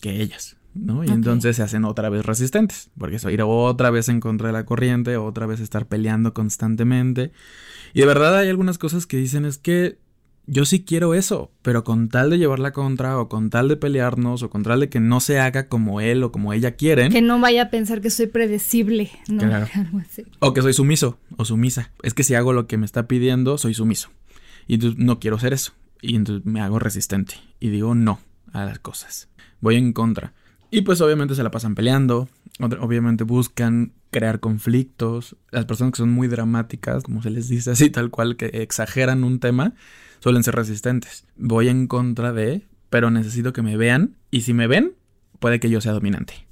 que 0.00 0.22
ellas, 0.22 0.56
¿no? 0.74 1.04
Y 1.04 1.08
entonces 1.08 1.56
se 1.56 1.62
hacen 1.62 1.84
otra 1.84 2.08
vez 2.08 2.24
resistentes, 2.24 2.90
porque 2.96 3.16
eso 3.16 3.30
ir 3.30 3.42
otra 3.42 3.90
vez 3.90 4.08
en 4.08 4.20
contra 4.20 4.48
de 4.48 4.52
la 4.52 4.64
corriente, 4.64 5.16
otra 5.16 5.46
vez 5.46 5.60
estar 5.60 5.86
peleando 5.86 6.34
constantemente. 6.34 7.32
Y 7.94 8.00
de 8.00 8.06
verdad 8.06 8.36
hay 8.36 8.48
algunas 8.48 8.78
cosas 8.78 9.06
que 9.06 9.16
dicen 9.16 9.44
es 9.44 9.58
que 9.58 9.98
yo 10.50 10.64
sí 10.64 10.82
quiero 10.82 11.12
eso, 11.12 11.52
pero 11.60 11.84
con 11.84 12.08
tal 12.08 12.30
de 12.30 12.38
llevarla 12.38 12.72
contra 12.72 13.18
o 13.20 13.28
con 13.28 13.50
tal 13.50 13.68
de 13.68 13.76
pelearnos 13.76 14.42
o 14.42 14.48
con 14.48 14.62
tal 14.62 14.80
de 14.80 14.88
que 14.88 14.98
no 14.98 15.20
se 15.20 15.38
haga 15.38 15.68
como 15.68 16.00
él 16.00 16.24
o 16.24 16.32
como 16.32 16.54
ella 16.54 16.72
quieren. 16.72 17.12
Que 17.12 17.20
no 17.20 17.38
vaya 17.38 17.64
a 17.64 17.70
pensar 17.70 18.00
que 18.00 18.08
soy 18.08 18.28
predecible, 18.28 19.10
¿no? 19.28 19.40
Claro. 19.40 19.68
O 20.40 20.54
que 20.54 20.62
soy 20.62 20.72
sumiso 20.72 21.18
o 21.36 21.44
sumisa. 21.44 21.90
Es 22.02 22.14
que 22.14 22.24
si 22.24 22.34
hago 22.34 22.52
lo 22.54 22.66
que 22.66 22.78
me 22.78 22.86
está 22.86 23.06
pidiendo, 23.06 23.58
soy 23.58 23.74
sumiso. 23.74 24.08
Y 24.66 24.74
entonces 24.74 24.98
no 24.98 25.20
quiero 25.20 25.36
hacer 25.36 25.52
eso. 25.52 25.72
Y 26.00 26.16
entonces 26.16 26.44
me 26.46 26.60
hago 26.60 26.78
resistente. 26.78 27.34
Y 27.60 27.70
digo 27.70 27.94
no 27.94 28.20
a 28.52 28.64
las 28.64 28.78
cosas. 28.78 29.28
Voy 29.60 29.76
en 29.76 29.92
contra. 29.92 30.32
Y 30.70 30.82
pues 30.82 31.00
obviamente 31.00 31.34
se 31.34 31.42
la 31.42 31.50
pasan 31.50 31.74
peleando. 31.74 32.28
Obviamente 32.60 33.24
buscan 33.24 33.92
crear 34.10 34.40
conflictos. 34.40 35.36
Las 35.50 35.64
personas 35.64 35.92
que 35.92 35.98
son 35.98 36.10
muy 36.10 36.28
dramáticas, 36.28 37.02
como 37.02 37.22
se 37.22 37.30
les 37.30 37.48
dice 37.48 37.70
así, 37.72 37.90
tal 37.90 38.10
cual, 38.10 38.36
que 38.36 38.46
exageran 38.46 39.24
un 39.24 39.38
tema, 39.40 39.74
suelen 40.20 40.42
ser 40.44 40.54
resistentes. 40.54 41.24
Voy 41.36 41.68
en 41.68 41.86
contra 41.86 42.32
de, 42.32 42.66
pero 42.90 43.10
necesito 43.10 43.52
que 43.52 43.62
me 43.62 43.76
vean. 43.76 44.16
Y 44.30 44.42
si 44.42 44.54
me 44.54 44.66
ven, 44.66 44.92
puede 45.38 45.60
que 45.60 45.70
yo 45.70 45.80
sea 45.80 45.92
dominante. 45.92 46.46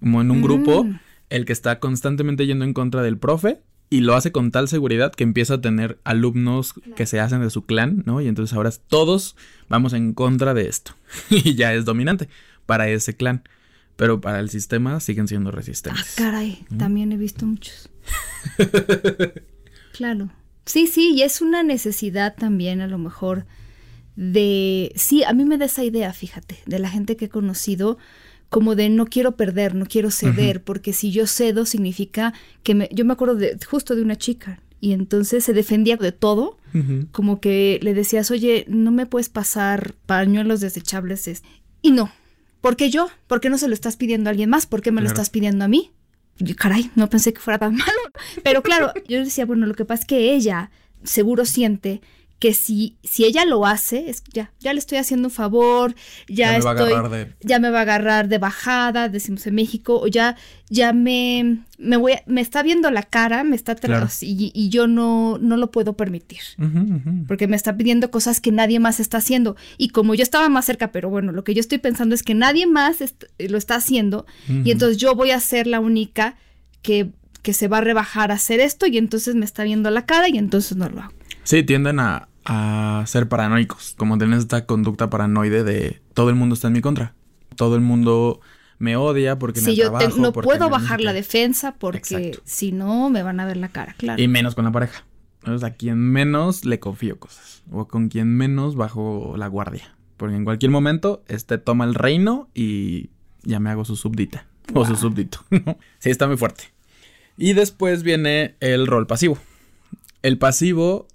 Como 0.00 0.20
en 0.20 0.30
un 0.30 0.42
grupo, 0.42 0.84
Mm. 0.84 0.98
el 1.30 1.44
que 1.44 1.52
está 1.52 1.78
constantemente 1.80 2.46
yendo 2.46 2.64
en 2.64 2.72
contra 2.74 3.02
del 3.02 3.18
profe 3.18 3.62
y 3.88 4.00
lo 4.00 4.14
hace 4.14 4.32
con 4.32 4.50
tal 4.50 4.66
seguridad 4.68 5.12
que 5.14 5.22
empieza 5.24 5.54
a 5.54 5.60
tener 5.60 5.98
alumnos 6.04 6.74
que 6.96 7.06
se 7.06 7.20
hacen 7.20 7.40
de 7.40 7.50
su 7.50 7.66
clan, 7.66 8.02
¿no? 8.06 8.20
Y 8.20 8.26
entonces 8.28 8.56
ahora 8.56 8.70
todos 8.88 9.36
vamos 9.68 9.92
en 9.92 10.12
contra 10.12 10.54
de 10.54 10.68
esto 10.68 10.92
y 11.30 11.54
ya 11.54 11.72
es 11.74 11.84
dominante 11.84 12.28
para 12.66 12.88
ese 12.88 13.16
clan, 13.16 13.44
pero 13.96 14.20
para 14.20 14.40
el 14.40 14.50
sistema 14.50 14.98
siguen 15.00 15.28
siendo 15.28 15.50
Ah, 15.50 15.52
resistentes. 15.52 16.14
caray, 16.16 16.64
también 16.76 17.12
he 17.12 17.16
visto 17.16 17.46
muchos. 17.46 17.88
claro. 19.92 20.30
Sí, 20.64 20.86
sí, 20.88 21.12
y 21.14 21.22
es 21.22 21.40
una 21.40 21.62
necesidad 21.62 22.34
también 22.36 22.80
a 22.80 22.88
lo 22.88 22.98
mejor 22.98 23.46
de... 24.16 24.92
Sí, 24.96 25.22
a 25.22 25.32
mí 25.32 25.44
me 25.44 25.58
da 25.58 25.66
esa 25.66 25.84
idea, 25.84 26.12
fíjate, 26.12 26.58
de 26.66 26.78
la 26.80 26.88
gente 26.90 27.16
que 27.16 27.26
he 27.26 27.28
conocido, 27.28 27.98
como 28.48 28.74
de 28.74 28.88
no 28.88 29.06
quiero 29.06 29.36
perder, 29.36 29.74
no 29.74 29.86
quiero 29.86 30.10
ceder, 30.10 30.62
porque 30.62 30.92
si 30.92 31.10
yo 31.10 31.26
cedo 31.26 31.66
significa 31.66 32.32
que 32.62 32.74
me, 32.74 32.88
yo 32.92 33.04
me 33.04 33.12
acuerdo 33.12 33.34
de, 33.34 33.58
justo 33.68 33.96
de 33.96 34.02
una 34.02 34.16
chica 34.16 34.60
y 34.80 34.92
entonces 34.92 35.44
se 35.44 35.52
defendía 35.52 35.96
de 35.96 36.12
todo, 36.12 36.58
como 37.10 37.40
que 37.40 37.78
le 37.82 37.94
decías, 37.94 38.30
oye, 38.30 38.66
no 38.68 38.90
me 38.90 39.06
puedes 39.06 39.30
pasar 39.30 39.94
pañuelos 40.04 40.60
desechables 40.60 41.42
y 41.80 41.90
no, 41.90 42.12
¿por 42.60 42.76
qué 42.76 42.90
yo? 42.90 43.08
¿Por 43.26 43.40
qué 43.40 43.48
no 43.48 43.56
se 43.56 43.66
lo 43.66 43.72
estás 43.72 43.96
pidiendo 43.96 44.28
a 44.28 44.32
alguien 44.32 44.50
más? 44.50 44.66
¿Por 44.66 44.82
qué 44.82 44.92
me 44.92 45.00
lo 45.00 45.06
estás 45.06 45.30
pidiendo 45.30 45.64
a 45.64 45.68
mí? 45.68 45.92
caray, 46.56 46.90
no 46.94 47.08
pensé 47.08 47.32
que 47.32 47.40
fuera 47.40 47.58
tan 47.58 47.74
malo. 47.76 48.00
Pero 48.44 48.62
claro, 48.62 48.92
yo 49.08 49.18
decía, 49.18 49.46
bueno, 49.46 49.66
lo 49.66 49.74
que 49.74 49.86
pasa 49.86 50.02
es 50.02 50.06
que 50.06 50.34
ella 50.34 50.70
seguro 51.02 51.46
siente 51.46 52.02
que 52.38 52.52
si, 52.52 52.98
si 53.02 53.24
ella 53.24 53.46
lo 53.46 53.64
hace, 53.64 54.10
es, 54.10 54.22
ya, 54.32 54.52
ya 54.60 54.74
le 54.74 54.78
estoy 54.78 54.98
haciendo 54.98 55.28
un 55.28 55.32
favor, 55.32 55.94
ya, 56.28 56.52
ya 56.52 56.58
estoy, 56.58 56.92
de... 57.10 57.34
ya 57.40 57.58
me 57.58 57.70
va 57.70 57.78
a 57.78 57.82
agarrar 57.82 58.28
de 58.28 58.36
bajada, 58.36 59.08
decimos 59.08 59.46
en 59.46 59.54
México, 59.54 59.98
o 59.98 60.06
ya, 60.06 60.36
ya 60.68 60.92
me, 60.92 61.60
me 61.78 61.96
voy, 61.96 62.14
me 62.26 62.42
está 62.42 62.62
viendo 62.62 62.90
la 62.90 63.04
cara, 63.04 63.42
me 63.42 63.56
está 63.56 63.74
y, 64.20 64.52
y, 64.54 64.68
yo 64.68 64.86
no, 64.86 65.38
no 65.38 65.56
lo 65.56 65.70
puedo 65.70 65.96
permitir, 65.96 66.40
porque 67.26 67.46
me 67.46 67.56
está 67.56 67.74
pidiendo 67.74 68.10
cosas 68.10 68.42
que 68.42 68.52
nadie 68.52 68.80
más 68.80 69.00
está 69.00 69.18
haciendo, 69.18 69.56
y 69.78 69.88
como 69.88 70.14
yo 70.14 70.22
estaba 70.22 70.50
más 70.50 70.66
cerca, 70.66 70.92
pero 70.92 71.08
bueno, 71.08 71.32
lo 71.32 71.42
que 71.42 71.54
yo 71.54 71.60
estoy 71.60 71.78
pensando 71.78 72.14
es 72.14 72.22
que 72.22 72.34
nadie 72.34 72.66
más 72.66 72.98
lo 73.38 73.56
está 73.56 73.76
haciendo, 73.76 74.26
y 74.46 74.72
entonces 74.72 74.98
yo 74.98 75.14
voy 75.14 75.30
a 75.30 75.40
ser 75.40 75.66
la 75.66 75.80
única 75.80 76.36
que, 76.82 77.12
que 77.40 77.54
se 77.54 77.66
va 77.66 77.78
a 77.78 77.80
rebajar 77.80 78.30
a 78.30 78.34
hacer 78.34 78.60
esto, 78.60 78.86
y 78.86 78.98
entonces 78.98 79.34
me 79.34 79.46
está 79.46 79.64
viendo 79.64 79.90
la 79.90 80.04
cara, 80.04 80.28
y 80.28 80.36
entonces 80.36 80.76
no 80.76 80.86
lo 80.90 81.00
hago. 81.00 81.14
Sí, 81.46 81.62
tienden 81.62 82.00
a, 82.00 82.28
ser 83.06 83.28
paranoicos, 83.28 83.94
como 83.96 84.18
tener 84.18 84.38
esta 84.38 84.66
conducta 84.66 85.10
paranoide 85.10 85.64
de 85.64 86.00
todo 86.12 86.28
el 86.28 86.34
mundo 86.34 86.54
está 86.54 86.66
en 86.66 86.74
mi 86.74 86.80
contra. 86.80 87.14
Todo 87.54 87.76
el 87.76 87.80
mundo 87.80 88.40
me 88.78 88.96
odia 88.96 89.38
porque 89.38 89.60
si 89.60 89.74
yo 89.74 89.92
no 90.18 90.32
puedo 90.32 90.68
bajar 90.68 91.00
la 91.00 91.12
defensa 91.12 91.74
porque 91.76 92.38
si 92.44 92.72
no 92.72 93.10
me 93.10 93.22
van 93.22 93.40
a 93.40 93.46
ver 93.46 93.56
la 93.56 93.68
cara, 93.68 93.94
claro. 93.96 94.20
Y 94.20 94.28
menos 94.28 94.54
con 94.54 94.64
la 94.64 94.72
pareja. 94.72 95.04
O 95.46 95.56
sea, 95.56 95.68
a 95.68 95.74
quien 95.74 95.98
menos 95.98 96.64
le 96.64 96.80
confío 96.80 97.18
cosas. 97.18 97.62
O 97.70 97.86
con 97.86 98.08
quien 98.08 98.28
menos 98.28 98.74
bajo 98.74 99.34
la 99.36 99.46
guardia. 99.46 99.94
Porque 100.16 100.34
en 100.34 100.44
cualquier 100.44 100.72
momento 100.72 101.22
este 101.28 101.58
toma 101.58 101.84
el 101.84 101.94
reino 101.94 102.48
y 102.54 103.10
ya 103.42 103.60
me 103.60 103.70
hago 103.70 103.84
su 103.84 103.94
súbdita. 103.94 104.46
O 104.74 104.84
su 104.84 104.96
súbdito. 104.96 105.38
sí, 105.98 106.10
está 106.10 106.26
muy 106.26 106.36
fuerte. 106.36 106.64
Y 107.36 107.52
después 107.52 108.02
viene 108.02 108.56
el 108.58 108.88
rol 108.88 109.06
pasivo. 109.06 109.38
El 110.22 110.38
pasivo 110.38 111.06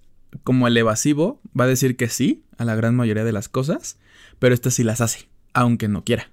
como 0.44 0.68
el 0.68 0.78
evasivo 0.78 1.42
va 1.58 1.66
a 1.66 1.68
decir 1.68 1.98
que 1.98 2.10
sí 2.10 2.44
a 2.58 2.66
la 2.66 2.76
gran 2.76 2.96
mayoría 2.96 3.24
de 3.24 3.32
las 3.32 3.50
cosas, 3.50 3.98
pero 4.40 4.54
este 4.54 4.72
sí 4.72 4.84
las 4.84 5.02
hace, 5.02 5.30
aunque 5.54 5.88
no 5.88 6.04
quiera. 6.04 6.30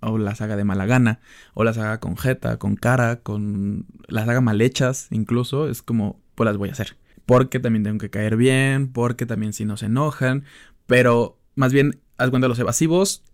O 0.00 0.18
las 0.18 0.40
haga 0.40 0.56
de 0.56 0.64
mala 0.64 0.86
gana, 0.86 1.20
o 1.54 1.64
las 1.64 1.78
haga 1.78 2.00
con 2.00 2.16
jeta, 2.16 2.58
con 2.58 2.76
cara, 2.76 3.20
con. 3.22 3.86
las 4.08 4.28
haga 4.28 4.40
mal 4.40 4.60
hechas, 4.60 5.08
incluso. 5.10 5.68
Es 5.68 5.82
como, 5.82 6.20
pues 6.34 6.46
las 6.46 6.58
voy 6.58 6.68
a 6.68 6.72
hacer. 6.72 6.96
Porque 7.24 7.58
también 7.60 7.82
tengo 7.82 7.98
que 7.98 8.10
caer 8.10 8.36
bien, 8.36 8.92
porque 8.92 9.26
también 9.26 9.52
si 9.52 9.64
no 9.64 9.76
se 9.76 9.86
enojan. 9.86 10.44
Pero 10.86 11.40
más 11.54 11.72
bien, 11.72 12.00
haz 12.18 12.30
cuenta, 12.30 12.46
los 12.46 12.58
evasivos 12.58 13.24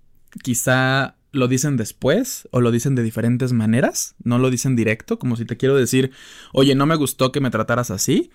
quizá 0.43 1.17
lo 1.33 1.49
dicen 1.49 1.77
después 1.77 2.49
o 2.53 2.61
lo 2.61 2.71
dicen 2.71 2.95
de 2.95 3.03
diferentes 3.03 3.53
maneras, 3.53 4.15
no 4.23 4.39
lo 4.39 4.51
dicen 4.51 4.77
directo, 4.77 5.19
como 5.19 5.37
si 5.37 5.45
te 5.45 5.57
quiero 5.57 5.75
decir, 5.75 6.13
oye, 6.53 6.75
no 6.75 6.87
me 6.87 6.95
gustó 6.97 7.33
que 7.33 7.41
me 7.41 7.51
trataras 7.51 7.91
así, 7.91 8.31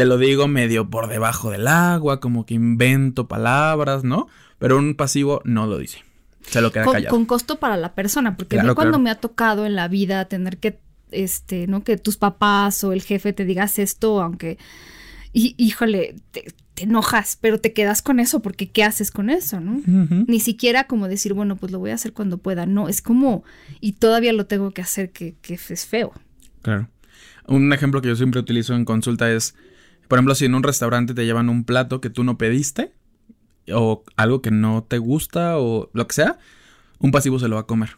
te 0.00 0.06
lo 0.06 0.16
digo 0.16 0.48
medio 0.48 0.88
por 0.88 1.08
debajo 1.08 1.50
del 1.50 1.68
agua, 1.68 2.20
como 2.20 2.46
que 2.46 2.54
invento 2.54 3.28
palabras, 3.28 4.02
¿no? 4.02 4.28
Pero 4.58 4.78
un 4.78 4.94
pasivo 4.94 5.42
no 5.44 5.66
lo 5.66 5.76
dice. 5.76 6.02
Se 6.40 6.62
lo 6.62 6.72
queda 6.72 6.84
con, 6.84 6.94
callado. 6.94 7.14
Con 7.14 7.26
costo 7.26 7.58
para 7.58 7.76
la 7.76 7.92
persona, 7.92 8.34
porque 8.34 8.58
a 8.58 8.62
mí 8.62 8.74
cuando 8.74 8.98
me 8.98 9.10
ha 9.10 9.16
tocado 9.16 9.66
en 9.66 9.74
la 9.74 9.88
vida 9.88 10.24
tener 10.24 10.56
que, 10.56 10.78
este, 11.10 11.66
¿no? 11.66 11.84
Que 11.84 11.98
tus 11.98 12.16
papás 12.16 12.82
o 12.82 12.94
el 12.94 13.02
jefe 13.02 13.34
te 13.34 13.44
digas 13.44 13.78
esto, 13.78 14.22
aunque, 14.22 14.56
híjole, 15.34 16.16
te, 16.30 16.46
enojas, 16.78 17.36
pero 17.38 17.60
te 17.60 17.74
quedas 17.74 18.00
con 18.00 18.20
eso, 18.20 18.40
porque 18.40 18.70
¿qué 18.70 18.84
haces 18.84 19.10
con 19.10 19.28
eso, 19.28 19.60
no? 19.60 19.82
Ni 19.84 20.40
siquiera 20.40 20.84
como 20.84 21.08
decir, 21.08 21.34
bueno, 21.34 21.56
pues 21.56 21.72
lo 21.72 21.78
voy 21.78 21.90
a 21.90 21.96
hacer 21.96 22.14
cuando 22.14 22.38
pueda, 22.38 22.64
no, 22.64 22.88
es 22.88 23.02
como, 23.02 23.44
y 23.82 23.92
todavía 23.92 24.32
lo 24.32 24.46
tengo 24.46 24.70
que 24.70 24.80
hacer, 24.80 25.10
que, 25.10 25.34
que 25.42 25.60
es 25.68 25.84
feo. 25.84 26.14
Claro. 26.62 26.88
Un 27.46 27.70
ejemplo 27.74 28.00
que 28.00 28.08
yo 28.08 28.16
siempre 28.16 28.40
utilizo 28.40 28.74
en 28.74 28.86
consulta 28.86 29.30
es, 29.30 29.54
por 30.10 30.18
ejemplo, 30.18 30.34
si 30.34 30.44
en 30.44 30.56
un 30.56 30.64
restaurante 30.64 31.14
te 31.14 31.24
llevan 31.24 31.48
un 31.48 31.62
plato 31.62 32.00
que 32.00 32.10
tú 32.10 32.24
no 32.24 32.36
pediste, 32.36 32.92
o 33.72 34.02
algo 34.16 34.42
que 34.42 34.50
no 34.50 34.82
te 34.82 34.98
gusta, 34.98 35.56
o 35.56 35.88
lo 35.92 36.08
que 36.08 36.14
sea, 36.14 36.36
un 36.98 37.12
pasivo 37.12 37.38
se 37.38 37.46
lo 37.46 37.54
va 37.54 37.60
a 37.60 37.66
comer. 37.66 37.90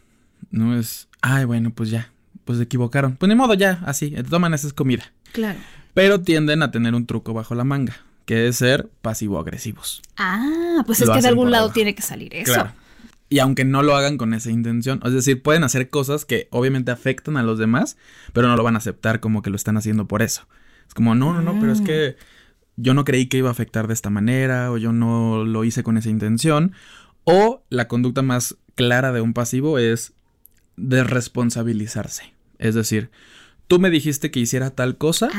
No 0.51 0.77
es, 0.77 1.07
ay, 1.21 1.45
bueno, 1.45 1.71
pues 1.73 1.89
ya, 1.89 2.11
pues 2.45 2.59
se 2.59 2.65
equivocaron. 2.65 3.15
Pues 3.15 3.27
ni 3.29 3.33
modo, 3.33 3.55
ya, 3.55 3.81
así, 3.87 4.11
toman 4.29 4.53
esa 4.53 4.69
comida. 4.73 5.11
Claro. 5.31 5.57
Pero 5.95 6.21
tienden 6.21 6.61
a 6.61 6.69
tener 6.69 6.93
un 6.93 7.07
truco 7.07 7.33
bajo 7.33 7.55
la 7.55 7.63
manga, 7.63 7.97
que 8.25 8.47
es 8.47 8.57
ser 8.57 8.91
pasivo-agresivos. 9.01 10.03
Ah, 10.15 10.83
pues 10.85 11.01
es 11.01 11.09
que 11.09 11.19
de 11.19 11.27
algún 11.27 11.49
lado 11.49 11.71
tiene 11.71 11.95
que 11.95 12.03
salir 12.03 12.31
eso. 12.35 12.53
Claro. 12.53 12.73
Y 13.27 13.39
aunque 13.39 13.65
no 13.65 13.81
lo 13.81 13.95
hagan 13.95 14.19
con 14.19 14.35
esa 14.35 14.51
intención, 14.51 15.01
es 15.03 15.13
decir, 15.13 15.41
pueden 15.41 15.63
hacer 15.63 15.89
cosas 15.89 16.25
que 16.25 16.47
obviamente 16.51 16.91
afectan 16.91 17.37
a 17.37 17.41
los 17.41 17.57
demás, 17.57 17.97
pero 18.33 18.49
no 18.49 18.55
lo 18.55 18.61
van 18.61 18.75
a 18.75 18.77
aceptar 18.77 19.19
como 19.19 19.41
que 19.41 19.49
lo 19.49 19.55
están 19.55 19.77
haciendo 19.77 20.07
por 20.07 20.21
eso. 20.21 20.45
Es 20.93 20.95
como, 20.95 21.15
no, 21.15 21.33
no, 21.33 21.41
no, 21.41 21.59
pero 21.59 21.71
es 21.71 21.81
mm. 21.81 21.85
que 21.85 22.17
yo 22.75 22.93
no 22.93 23.03
creí 23.03 23.25
que 23.25 23.39
iba 23.39 23.49
a 23.49 23.51
afectar 23.51 23.87
de 23.87 23.95
esta 23.95 24.11
manera 24.11 24.71
o 24.71 24.77
yo 24.77 24.93
no 24.93 25.43
lo 25.43 25.63
hice 25.63 25.81
con 25.81 25.97
esa 25.97 26.11
intención. 26.11 26.73
O 27.23 27.63
la 27.71 27.87
conducta 27.87 28.21
más 28.21 28.57
clara 28.75 29.11
de 29.11 29.19
un 29.19 29.33
pasivo 29.33 29.79
es 29.79 30.13
desresponsabilizarse. 30.77 32.35
Es 32.59 32.75
decir, 32.75 33.09
tú 33.67 33.79
me 33.79 33.89
dijiste 33.89 34.29
que 34.29 34.39
hiciera 34.39 34.69
tal 34.69 34.99
cosa 34.99 35.29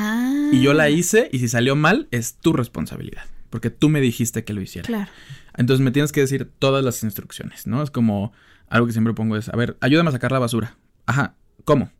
y 0.50 0.60
yo 0.60 0.74
la 0.74 0.84
ah. 0.84 0.90
hice 0.90 1.28
y 1.30 1.38
si 1.38 1.46
salió 1.46 1.76
mal 1.76 2.08
es 2.10 2.34
tu 2.34 2.52
responsabilidad. 2.52 3.22
Porque 3.48 3.70
tú 3.70 3.88
me 3.88 4.00
dijiste 4.00 4.42
que 4.42 4.54
lo 4.54 4.60
hiciera. 4.60 4.88
Claro. 4.88 5.10
Entonces 5.56 5.84
me 5.84 5.92
tienes 5.92 6.10
que 6.10 6.20
decir 6.20 6.50
todas 6.58 6.84
las 6.84 7.04
instrucciones, 7.04 7.68
¿no? 7.68 7.80
Es 7.80 7.92
como 7.92 8.32
algo 8.66 8.88
que 8.88 8.92
siempre 8.92 9.14
pongo 9.14 9.36
es, 9.36 9.50
a 9.50 9.56
ver, 9.56 9.76
ayúdame 9.80 10.08
a 10.08 10.12
sacar 10.12 10.32
la 10.32 10.40
basura. 10.40 10.76
Ajá, 11.06 11.36
¿cómo? 11.64 11.92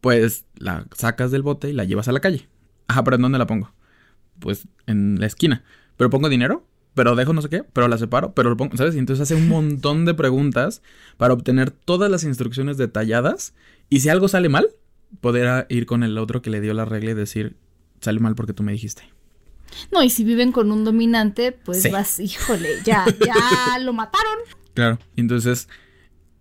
Pues 0.00 0.44
la 0.54 0.86
sacas 0.96 1.32
del 1.32 1.42
bote 1.42 1.70
y 1.70 1.72
la 1.72 1.82
llevas 1.82 2.06
a 2.06 2.12
la 2.12 2.20
calle. 2.20 2.46
Ajá, 2.88 3.04
pero 3.04 3.16
¿en 3.16 3.22
dónde 3.22 3.38
la 3.38 3.46
pongo? 3.46 3.72
Pues 4.40 4.66
en 4.86 5.20
la 5.20 5.26
esquina. 5.26 5.62
¿Pero 5.96 6.10
pongo 6.10 6.28
dinero? 6.28 6.66
¿Pero 6.94 7.14
dejo 7.14 7.32
no 7.32 7.42
sé 7.42 7.48
qué? 7.48 7.62
¿Pero 7.62 7.86
la 7.86 7.98
separo? 7.98 8.32
¿Pero 8.34 8.50
lo 8.50 8.56
pongo? 8.56 8.76
¿Sabes? 8.76 8.96
Y 8.96 8.98
entonces 8.98 9.22
hace 9.22 9.34
un 9.34 9.48
montón 9.48 10.04
de 10.04 10.14
preguntas 10.14 10.82
para 11.16 11.34
obtener 11.34 11.70
todas 11.70 12.10
las 12.10 12.24
instrucciones 12.24 12.76
detalladas. 12.76 13.54
Y 13.88 14.00
si 14.00 14.08
algo 14.08 14.26
sale 14.26 14.48
mal, 14.48 14.68
poder 15.20 15.66
ir 15.68 15.86
con 15.86 16.02
el 16.02 16.18
otro 16.18 16.42
que 16.42 16.50
le 16.50 16.60
dio 16.60 16.74
la 16.74 16.84
regla 16.84 17.12
y 17.12 17.14
decir, 17.14 17.56
sale 18.00 18.20
mal 18.20 18.34
porque 18.34 18.52
tú 18.52 18.62
me 18.62 18.72
dijiste. 18.72 19.02
No, 19.92 20.02
y 20.02 20.10
si 20.10 20.24
viven 20.24 20.50
con 20.50 20.72
un 20.72 20.84
dominante, 20.84 21.52
pues 21.52 21.90
vas, 21.92 22.18
híjole, 22.18 22.68
ya, 22.84 23.04
ya 23.24 23.78
lo 23.80 23.92
mataron. 23.92 24.38
Claro, 24.74 24.98
entonces 25.16 25.68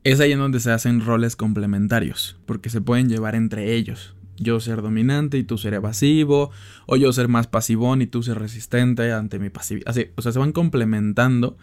es 0.03 0.19
ahí 0.21 0.31
en 0.31 0.39
donde 0.39 0.59
se 0.59 0.71
hacen 0.71 1.05
roles 1.05 1.35
complementarios, 1.35 2.37
porque 2.45 2.69
se 2.69 2.79
pueden 2.79 3.09
llevar 3.09 3.35
entre 3.35 3.73
ellos 3.73 4.15
yo 4.37 4.59
ser 4.59 4.81
dominante 4.81 5.37
y 5.37 5.43
tú 5.43 5.57
ser 5.57 5.73
evasivo, 5.73 6.51
o 6.85 6.95
yo 6.95 7.11
ser 7.13 7.27
más 7.27 7.47
pasivón 7.47 8.01
y 8.01 8.07
tú 8.07 8.23
ser 8.23 8.39
resistente 8.39 9.11
ante 9.11 9.39
mi 9.39 9.49
pasividad. 9.49 9.89
Así, 9.89 10.07
o 10.15 10.21
sea, 10.21 10.31
se 10.31 10.39
van 10.39 10.51
complementando 10.51 11.57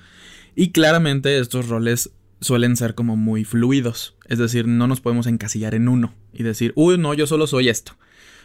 y 0.54 0.70
claramente 0.72 1.38
estos 1.38 1.68
roles 1.68 2.12
suelen 2.40 2.76
ser 2.76 2.94
como 2.94 3.16
muy 3.16 3.44
fluidos, 3.44 4.16
es 4.28 4.38
decir, 4.38 4.66
no 4.66 4.86
nos 4.86 5.00
podemos 5.00 5.26
encasillar 5.26 5.74
en 5.74 5.88
uno 5.88 6.14
y 6.32 6.42
decir, 6.42 6.72
uy, 6.76 6.98
no, 6.98 7.14
yo 7.14 7.26
solo 7.26 7.46
soy 7.46 7.68
esto. 7.68 7.96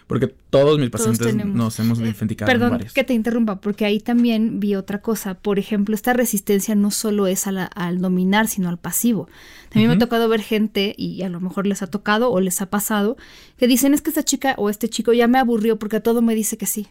Porque 0.10 0.26
todos 0.26 0.80
mis 0.80 0.90
pacientes 0.90 1.36
nos 1.36 1.80
hemos 1.80 2.00
eh, 2.00 2.06
identificado 2.06 2.52
Perdón 2.52 2.72
varios. 2.72 2.94
que 2.94 3.04
te 3.04 3.14
interrumpa, 3.14 3.62
porque 3.62 3.86
ahí 3.86 4.00
también 4.00 4.60
vi 4.60 4.74
otra 4.74 5.04
cosa. 5.04 5.36
Por 5.36 5.60
ejemplo, 5.60 5.94
esta 5.94 6.14
resistencia 6.14 6.74
no 6.74 6.90
solo 6.90 7.28
es 7.28 7.46
al 7.46 8.02
dominar, 8.02 8.48
sino 8.48 8.70
al 8.70 8.80
pasivo. 8.80 9.30
También 9.70 9.90
me 9.90 9.98
ha 9.98 10.00
tocado 10.00 10.28
ver 10.28 10.42
gente, 10.42 10.96
y 10.98 11.22
a 11.22 11.30
lo 11.30 11.40
mejor 11.40 11.68
les 11.68 11.84
ha 11.84 11.88
tocado 11.88 12.32
o 12.32 12.40
les 12.40 12.60
ha 12.60 12.72
pasado, 12.72 13.18
que 13.56 13.68
dicen 13.68 13.94
es 13.94 14.02
que 14.02 14.10
esta 14.10 14.24
chica 14.24 14.56
o 14.58 14.72
este 14.72 14.90
chico 14.90 15.14
ya 15.14 15.28
me 15.28 15.38
aburrió 15.38 15.78
porque 15.78 15.98
a 15.98 16.02
todo 16.02 16.24
me 16.24 16.34
dice 16.34 16.58
que 16.58 16.66
sí. 16.66 16.88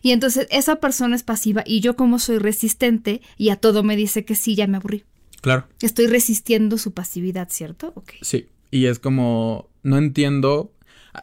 Y 0.00 0.12
entonces 0.12 0.46
esa 0.50 0.76
persona 0.76 1.16
es 1.16 1.24
pasiva 1.24 1.64
y 1.66 1.80
yo 1.80 1.96
como 1.96 2.20
soy 2.20 2.38
resistente 2.38 3.22
y 3.36 3.48
a 3.48 3.56
todo 3.56 3.82
me 3.82 3.96
dice 3.96 4.24
que 4.24 4.36
sí, 4.36 4.54
ya 4.54 4.68
me 4.68 4.76
aburrí. 4.76 5.02
Claro. 5.40 5.66
Estoy 5.80 6.06
resistiendo 6.06 6.78
su 6.78 6.92
pasividad, 6.92 7.48
¿cierto? 7.50 7.92
Okay. 7.96 8.20
Sí. 8.22 8.46
Y 8.70 8.86
es 8.86 9.00
como, 9.00 9.68
no 9.82 9.98
entiendo 9.98 10.70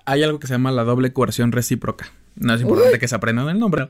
hay 0.06 0.23
algo 0.23 0.39
que 0.39 0.47
se 0.47 0.54
llama 0.54 0.71
la 0.71 0.84
doble 0.84 1.13
coerción 1.13 1.52
recíproca. 1.52 2.12
No 2.36 2.54
es 2.54 2.62
importante 2.62 3.00
que 3.00 3.08
se 3.08 3.15
aprendan 3.15 3.50
el 3.50 3.60
nombre. 3.60 3.88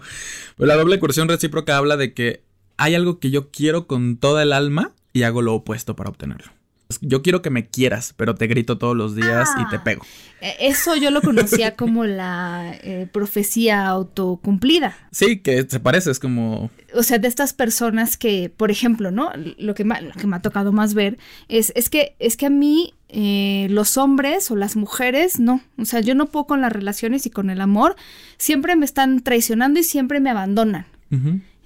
Pero 0.56 0.68
la 0.68 0.76
doble 0.76 1.00
coerción 1.00 1.28
recíproca 1.28 1.78
habla 1.78 1.98
de 1.98 2.14
que 2.14 2.44
hay 2.78 2.96
algo 2.96 3.20
que 3.20 3.32
yo 3.32 3.52
quiero 3.52 3.88
con 3.88 4.18
toda 4.18 4.44
el 4.44 4.54
alma 4.54 4.94
y 5.14 5.24
hago 5.24 5.42
lo 5.42 5.54
opuesto 5.54 5.96
para 5.96 6.10
obtenerlo. 6.10 6.57
Yo 7.02 7.22
quiero 7.22 7.42
que 7.42 7.50
me 7.50 7.68
quieras, 7.68 8.14
pero 8.16 8.34
te 8.36 8.48
grito 8.48 8.78
todos 8.78 8.96
los 8.96 9.16
días 9.16 9.50
y 9.60 9.70
te 9.70 9.76
Ah. 9.78 9.84
pego. 9.84 10.06
Eh, 10.42 10.56
Eso 10.60 10.96
yo 10.96 11.12
lo 11.12 11.22
conocía 11.22 11.76
como 11.76 12.06
la 12.06 12.74
eh, 12.82 13.08
profecía 13.12 13.88
autocumplida. 13.88 14.96
Sí, 15.12 15.40
que 15.40 15.66
se 15.70 15.80
parece, 15.80 16.12
es 16.12 16.20
como... 16.20 16.70
O 16.94 17.04
sea, 17.04 17.18
de 17.20 17.28
estas 17.28 17.54
personas 17.54 18.16
que, 18.18 18.50
por 18.56 18.72
ejemplo, 18.72 19.12
¿no? 19.12 19.32
Lo 19.58 19.74
que, 19.76 19.84
lo 19.84 20.12
que 20.14 20.28
me 20.28 20.36
ha 20.38 20.42
tocado 20.42 20.72
más 20.72 20.94
ver 20.94 21.18
es, 21.50 21.74
es 21.76 21.90
que 21.90 22.16
es 22.20 22.38
que 22.38 22.46
a 22.46 22.50
mí 22.50 22.94
eh, 23.10 23.68
los 23.70 23.98
hombres 23.98 24.50
o 24.52 24.56
las 24.56 24.76
mujeres, 24.76 25.40
no. 25.40 25.62
O 25.78 25.86
sea, 25.86 26.00
yo 26.00 26.16
no 26.16 26.28
puedo 26.28 26.46
con 26.48 26.62
las 26.62 26.72
relaciones 26.72 27.26
y 27.26 27.30
con 27.30 27.50
el 27.50 27.60
amor. 27.62 27.96
Siempre 28.38 28.76
me 28.76 28.86
están 28.86 29.22
traicionando 29.22 29.80
y 29.80 29.84
siempre 29.84 30.20
me 30.20 30.30
abandonan. 30.30 30.86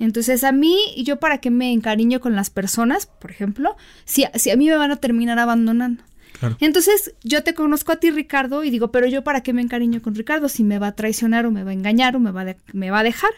Entonces 0.02 0.44
a 0.44 0.52
mí, 0.52 0.76
yo 0.98 1.20
para 1.20 1.38
qué 1.38 1.52
me 1.52 1.72
encariño 1.72 2.20
con 2.20 2.36
las 2.36 2.50
personas, 2.50 3.06
por 3.06 3.30
ejemplo, 3.30 3.76
si, 4.04 4.26
si 4.34 4.50
a 4.50 4.58
mí 4.58 4.68
me 4.68 4.76
van 4.76 4.90
a 4.90 4.96
terminar 4.96 5.38
abandonando. 5.38 6.04
Claro. 6.42 6.58
Entonces 6.60 7.14
yo 7.24 7.44
te 7.44 7.54
conozco 7.54 7.92
a 7.92 7.98
ti, 7.98 8.10
Ricardo, 8.10 8.64
y 8.64 8.72
digo, 8.72 8.92
pero 8.92 9.06
yo 9.06 9.24
para 9.24 9.44
qué 9.44 9.54
me 9.54 9.62
encariño 9.62 10.02
con 10.02 10.16
Ricardo 10.16 10.50
si 10.50 10.64
me 10.64 10.80
va 10.80 10.88
a 10.88 10.96
traicionar 10.96 11.46
o 11.46 11.52
me 11.52 11.64
va 11.64 11.70
a 11.70 11.74
engañar 11.74 12.16
o 12.16 12.20
me 12.20 12.32
va, 12.32 12.44
de- 12.46 12.58
me 12.74 12.90
va 12.90 13.00
a 13.00 13.04
dejar. 13.04 13.30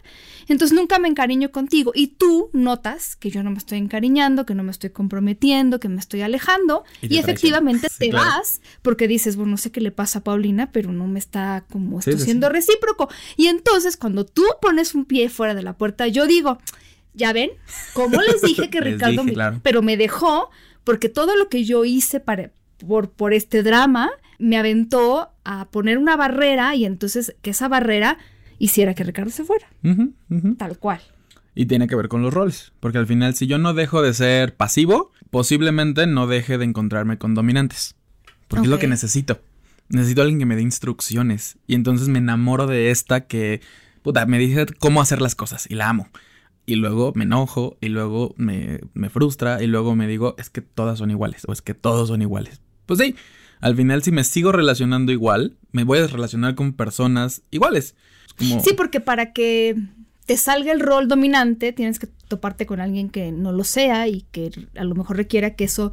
Entonces 0.47 0.73
nunca 0.75 0.99
me 0.99 1.09
encariño 1.09 1.51
contigo 1.51 1.91
y 1.93 2.07
tú 2.07 2.49
notas 2.53 3.17
que 3.17 3.29
yo 3.29 3.43
no 3.43 3.51
me 3.51 3.57
estoy 3.57 3.77
encariñando, 3.77 4.45
que 4.45 4.55
no 4.55 4.63
me 4.63 4.71
estoy 4.71 4.89
comprometiendo, 4.91 5.79
que 5.81 5.89
me 5.89 5.99
estoy 5.99 6.21
alejando 6.21 6.85
Y 7.01 7.07
y, 7.07 7.09
te 7.09 7.17
efectivamente. 7.19 7.89
Sí, 7.89 7.95
te 7.99 8.09
claro. 8.09 8.25
vas 8.29 8.61
porque 8.81 9.07
dices, 9.09 9.35
bueno, 9.35 9.51
no 9.51 9.57
sé 9.57 9.71
qué 9.71 9.81
le 9.81 9.91
pasa 9.91 10.19
a 10.19 10.23
Paulina, 10.23 10.71
pero 10.71 10.93
no 10.93 11.05
me 11.07 11.19
está 11.19 11.65
como 11.69 12.01
Sí, 12.01 12.09
esto 12.11 12.19
sí, 12.19 12.23
siendo 12.25 12.47
sí. 12.47 12.53
recíproco. 12.53 13.09
Y 13.35 13.47
entonces 13.47 13.97
cuando 13.97 14.25
tú 14.25 14.43
pones 14.61 14.95
un 14.95 15.03
pie 15.03 15.27
fuera 15.27 15.53
de 15.53 15.61
la 15.63 15.77
puerta, 15.77 16.07
yo 16.07 16.25
digo, 16.25 16.57
ya 17.13 17.33
ven, 17.33 17.51
como 17.93 18.21
les 18.21 18.41
dije 18.41 18.69
que 18.69 18.79
Ricardo, 18.81 19.11
dije, 19.11 19.23
me- 19.25 19.33
claro. 19.33 19.59
pero 19.61 19.81
me 19.81 19.97
dejó 19.97 20.49
porque 20.83 21.09
todo 21.09 21.35
lo 21.35 21.47
que 21.49 21.63
yo 21.63 21.85
hice 21.85 22.19
para, 22.19 22.51
por, 22.87 23.11
por 23.11 23.33
este 23.33 23.63
drama 23.63 24.11
me 24.39 24.57
aventó 24.57 25.29
a 25.43 25.69
poner 25.69 25.97
una 25.97 26.15
barrera 26.15 26.75
y 26.75 26.85
entonces 26.85 27.35
que 27.41 27.51
esa 27.51 27.67
barrera 27.67 28.17
hiciera 28.59 28.93
que 28.93 29.03
Ricardo 29.03 29.31
se 29.31 29.43
fuera, 29.43 29.67
tal 30.57 30.77
cual. 30.79 31.01
Y 31.55 31.65
tiene 31.67 31.87
que 31.87 31.95
ver 31.95 32.07
con 32.07 32.21
los 32.21 32.33
roles. 32.33 32.73
Porque 32.79 32.97
al 32.97 33.07
final, 33.07 33.35
si 33.35 33.45
yo 33.47 33.57
no 33.57 33.73
dejo 33.73 34.01
de 34.01 34.13
ser 34.13 34.55
pasivo, 34.55 35.11
posiblemente 35.29 36.07
no 36.07 36.27
deje 36.27 36.57
de 36.57 36.65
encontrarme 36.65 37.17
con 37.17 37.35
dominantes. 37.35 37.95
Porque 38.47 38.65
es 38.65 38.69
lo 38.69 38.79
que 38.79 38.87
necesito. 38.87 39.39
Necesito 39.89 40.21
a 40.21 40.23
alguien 40.23 40.39
que 40.39 40.45
me 40.45 40.55
dé 40.55 40.61
instrucciones. 40.61 41.57
Y 41.67 41.75
entonces 41.75 42.07
me 42.07 42.19
enamoro 42.19 42.65
de 42.65 42.89
esta 42.89 43.27
que, 43.27 43.61
puta, 44.01 44.25
me 44.25 44.39
dice 44.39 44.65
cómo 44.79 45.01
hacer 45.01 45.21
las 45.21 45.35
cosas. 45.35 45.69
Y 45.69 45.75
la 45.75 45.89
amo. 45.89 46.07
Y 46.65 46.75
luego 46.75 47.13
me 47.15 47.25
enojo. 47.25 47.77
Y 47.81 47.89
luego 47.89 48.33
me, 48.37 48.79
me 48.93 49.09
frustra. 49.09 49.61
Y 49.61 49.67
luego 49.67 49.95
me 49.95 50.07
digo, 50.07 50.35
es 50.39 50.49
que 50.49 50.61
todas 50.61 50.97
son 50.97 51.11
iguales. 51.11 51.43
O 51.47 51.53
es 51.53 51.61
que 51.61 51.75
todos 51.75 52.07
son 52.07 52.23
iguales. 52.23 52.61
Pues 52.85 52.99
sí. 52.99 53.15
Al 53.59 53.75
final, 53.75 54.03
si 54.03 54.11
me 54.11 54.23
sigo 54.25 54.51
relacionando 54.51 55.11
igual, 55.11 55.55
me 55.71 55.83
voy 55.85 55.99
a 55.99 56.07
relacionar 56.07 56.55
con 56.55 56.73
personas 56.73 57.43
iguales. 57.49 57.95
Como- 58.37 58.61
Sí, 58.61 58.73
porque 58.75 58.99
para 58.99 59.31
que 59.31 59.75
te 60.25 60.37
salga 60.37 60.71
el 60.71 60.79
rol 60.79 61.07
dominante 61.07 61.71
tienes 61.73 61.99
que 61.99 62.07
toparte 62.27 62.65
con 62.65 62.79
alguien 62.81 63.09
que 63.09 63.31
no 63.31 63.51
lo 63.51 63.63
sea 63.63 64.07
y 64.07 64.25
que 64.31 64.51
a 64.77 64.83
lo 64.83 64.95
mejor 64.95 65.17
requiera 65.17 65.55
que 65.55 65.63
eso 65.65 65.91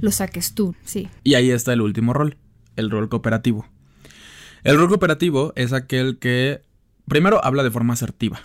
lo 0.00 0.10
saques 0.10 0.54
tú, 0.54 0.74
sí. 0.84 1.08
Y 1.24 1.34
ahí 1.34 1.50
está 1.50 1.72
el 1.72 1.80
último 1.80 2.12
rol, 2.12 2.36
el 2.76 2.90
rol 2.90 3.08
cooperativo. 3.08 3.66
El 4.64 4.76
rol 4.76 4.88
cooperativo 4.88 5.52
es 5.56 5.72
aquel 5.72 6.18
que 6.18 6.60
primero 7.06 7.42
habla 7.44 7.62
de 7.62 7.70
forma 7.70 7.94
asertiva. 7.94 8.40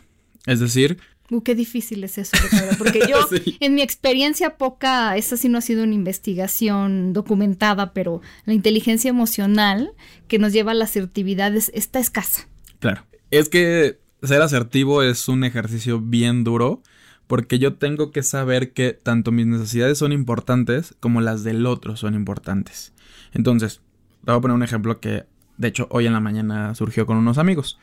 Es 0.45 0.59
decir, 0.59 0.99
Uh, 1.35 1.41
qué 1.43 1.55
difícil 1.55 2.03
es 2.03 2.17
eso, 2.17 2.31
Ricardo, 2.41 2.77
porque 2.77 3.01
yo, 3.09 3.17
Sí. 3.29 3.57
en 3.59 3.75
mi 3.75 3.81
experiencia 3.81 4.57
poca, 4.57 5.17
esa 5.17 5.35
sí 5.37 5.49
no 5.49 5.57
ha 5.57 5.61
sido 5.61 5.83
una 5.83 5.93
investigación 5.93 7.13
documentada, 7.13 7.93
pero 7.93 8.21
la 8.45 8.53
inteligencia 8.53 9.09
emocional 9.09 9.91
que 10.27 10.39
nos 10.39 10.53
lleva 10.53 10.71
a 10.71 10.75
la 10.75 10.85
asertividad 10.85 11.55
es, 11.55 11.71
está 11.73 11.99
escasa. 11.99 12.47
claro, 12.79 13.03
es 13.31 13.49
que 13.49 13.99
ser 14.21 14.41
asertivo 14.41 15.01
es 15.03 15.27
un 15.27 15.43
ejercicio 15.43 15.99
bien 15.99 16.43
duro 16.43 16.81
porque 17.27 17.57
yo 17.57 17.75
tengo 17.75 18.11
que 18.11 18.21
saber 18.21 18.73
que 18.73 18.93
tanto 18.93 19.31
mis 19.31 19.47
necesidades 19.47 19.97
son 19.97 20.11
importantes 20.11 20.93
como 20.99 21.19
las 21.21 21.43
del 21.43 21.65
otro 21.65 21.95
son 21.95 22.13
importantes. 22.15 22.93
Entonces, 23.33 23.81
te 24.23 24.31
voy 24.31 24.37
a 24.37 24.41
poner 24.41 24.55
un 24.55 24.63
ejemplo 24.63 24.99
que 24.99 25.23
de 25.57 25.67
hecho 25.67 25.87
hoy 25.89 26.05
en 26.05 26.13
la 26.13 26.19
mañana 26.19 26.75
surgió 26.75 27.05
con 27.05 27.17
unos 27.17 27.37
amigos. 27.37 27.79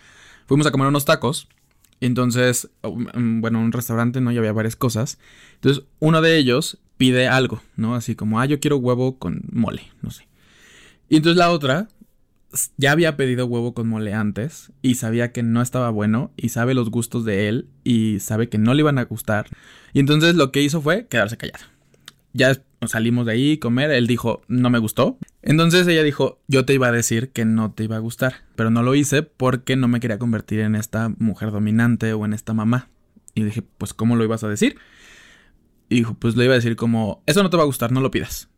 Fuimos 0.46 0.66
a 0.66 0.70
comer 0.70 0.86
unos 0.88 1.04
tacos 1.04 1.48
entonces, 2.06 2.70
um, 2.82 3.40
bueno, 3.40 3.60
un 3.60 3.72
restaurante, 3.72 4.20
¿no? 4.20 4.32
Y 4.32 4.38
había 4.38 4.52
varias 4.52 4.76
cosas. 4.76 5.18
Entonces, 5.54 5.84
uno 5.98 6.22
de 6.22 6.36
ellos 6.36 6.78
pide 6.96 7.28
algo, 7.28 7.62
¿no? 7.76 7.94
Así 7.94 8.14
como, 8.14 8.40
ah, 8.40 8.46
yo 8.46 8.60
quiero 8.60 8.76
huevo 8.76 9.18
con 9.18 9.42
mole, 9.52 9.82
no 10.02 10.10
sé. 10.10 10.26
Y 11.08 11.16
entonces 11.16 11.36
la 11.36 11.50
otra 11.50 11.88
ya 12.76 12.92
había 12.92 13.16
pedido 13.16 13.46
huevo 13.46 13.74
con 13.74 13.88
mole 13.88 14.12
antes 14.12 14.72
y 14.82 14.96
sabía 14.96 15.32
que 15.32 15.42
no 15.42 15.62
estaba 15.62 15.90
bueno 15.90 16.32
y 16.36 16.48
sabe 16.50 16.74
los 16.74 16.90
gustos 16.90 17.24
de 17.24 17.48
él 17.48 17.68
y 17.84 18.18
sabe 18.20 18.48
que 18.48 18.58
no 18.58 18.74
le 18.74 18.80
iban 18.80 18.98
a 18.98 19.04
gustar. 19.04 19.46
Y 19.92 20.00
entonces 20.00 20.34
lo 20.34 20.50
que 20.52 20.62
hizo 20.62 20.80
fue 20.80 21.06
quedarse 21.06 21.36
callado. 21.36 21.64
Ya 22.32 22.60
salimos 22.86 23.26
de 23.26 23.32
ahí, 23.32 23.58
comer, 23.58 23.90
él 23.90 24.06
dijo, 24.06 24.42
no 24.48 24.70
me 24.70 24.78
gustó. 24.78 25.18
Entonces 25.42 25.86
ella 25.86 26.02
dijo, 26.02 26.40
yo 26.48 26.64
te 26.64 26.74
iba 26.74 26.88
a 26.88 26.92
decir 26.92 27.30
que 27.30 27.44
no 27.44 27.72
te 27.72 27.84
iba 27.84 27.96
a 27.96 28.00
gustar, 28.00 28.44
pero 28.56 28.70
no 28.70 28.82
lo 28.82 28.94
hice 28.94 29.22
porque 29.22 29.74
no 29.76 29.88
me 29.88 30.00
quería 30.00 30.18
convertir 30.18 30.60
en 30.60 30.74
esta 30.74 31.08
mujer 31.18 31.50
dominante 31.50 32.12
o 32.12 32.24
en 32.24 32.34
esta 32.34 32.52
mamá. 32.52 32.88
Y 33.34 33.44
dije, 33.44 33.62
pues 33.78 33.94
¿cómo 33.94 34.16
lo 34.16 34.24
ibas 34.24 34.44
a 34.44 34.48
decir? 34.48 34.76
Y 35.88 35.96
dijo, 35.96 36.14
pues 36.14 36.36
le 36.36 36.44
iba 36.44 36.54
a 36.54 36.56
decir 36.56 36.76
como, 36.76 37.22
eso 37.26 37.42
no 37.42 37.50
te 37.50 37.56
va 37.56 37.62
a 37.62 37.66
gustar, 37.66 37.90
no 37.90 38.00
lo 38.00 38.10
pidas. 38.10 38.48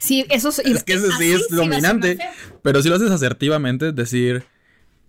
Sí, 0.00 0.26
eso 0.28 0.50
Es 0.50 0.84
que 0.84 0.94
ese 0.94 1.10
sí 1.12 1.32
es 1.32 1.48
dominante. 1.50 2.18
Pero 2.62 2.82
si 2.82 2.88
lo 2.88 2.96
haces 2.96 3.10
asertivamente, 3.10 3.88
es 3.88 3.94
decir, 3.94 4.44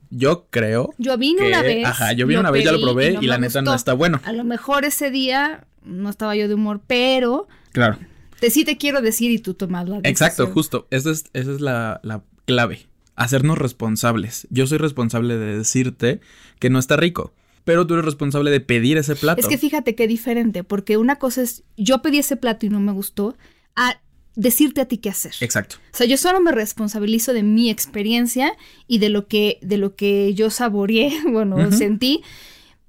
yo 0.10 0.48
creo 0.50 0.94
Yo 0.98 1.18
vine 1.18 1.42
que- 1.42 1.48
una 1.48 1.62
vez. 1.62 1.86
Ajá, 1.86 2.14
yo 2.14 2.26
vine 2.28 2.40
una 2.40 2.52
vez, 2.52 2.64
ya 2.64 2.72
lo 2.72 2.82
probé 2.82 3.12
y, 3.12 3.16
no 3.16 3.22
la 3.24 3.38
neta 3.38 3.62
no 3.62 3.74
está 3.74 3.94
bueno. 3.94 4.22
A 4.24 4.32
lo 4.32 4.44
mejor 4.44 4.86
ese 4.86 5.12
día 5.12 5.66
no 5.84 6.10
estaba 6.10 6.36
yo 6.36 6.48
de 6.48 6.54
humor, 6.54 6.82
pero 6.88 7.48
Claro. 7.72 7.98
Te, 8.40 8.50
sí 8.50 8.66
te 8.66 8.78
quiero 8.78 9.02
decir 9.02 9.32
y 9.32 9.40
tú 9.40 9.54
tomas 9.54 9.88
la 9.88 9.98
decisión. 9.98 10.12
Exacto, 10.12 10.48
justo. 10.48 10.88
Esa 10.92 11.12
es, 11.12 11.26
esa 11.34 11.52
es 11.52 11.62
la, 11.62 12.00
la 12.04 12.24
clave. 12.46 12.88
Hacernos 13.16 13.58
responsables. 13.58 14.48
Yo 14.50 14.66
soy 14.68 14.78
responsable 14.78 15.38
de 15.38 15.58
decirte 15.58 16.22
que 16.60 16.70
no 16.70 16.80
está 16.80 16.98
rico. 16.98 17.34
Pero 17.66 17.86
tú 17.86 17.94
eres 17.94 18.06
responsable 18.06 18.50
de 18.52 18.62
pedir 18.62 18.98
ese 18.98 19.16
plato. 19.16 19.42
Es 19.42 19.48
que 19.48 19.58
fíjate 19.58 19.94
qué 19.94 20.08
diferente, 20.08 20.64
porque 20.64 20.98
una 20.98 21.18
cosa 21.18 21.42
es 21.42 21.64
yo 21.78 22.02
pedí 22.02 22.18
ese 22.18 22.36
plato 22.36 22.66
y 22.66 22.70
no 22.70 22.80
me 22.80 22.92
gustó, 22.92 23.38
a 23.76 24.00
decirte 24.36 24.82
a 24.82 24.86
ti 24.86 24.98
qué 24.98 25.10
hacer. 25.10 25.34
Exacto. 25.42 25.76
O 25.94 25.98
sea, 25.98 26.08
yo 26.08 26.18
solo 26.18 26.40
me 26.40 26.52
responsabilizo 26.52 27.34
de 27.34 27.44
mi 27.44 27.70
experiencia 27.70 28.54
y 28.88 29.00
de 29.00 29.10
lo 29.10 29.28
que, 29.28 29.60
de 29.62 29.78
lo 29.78 29.96
que 29.96 30.34
yo 30.34 30.50
saboreé, 30.50 31.12
bueno, 31.32 31.72
sentí, 31.72 32.24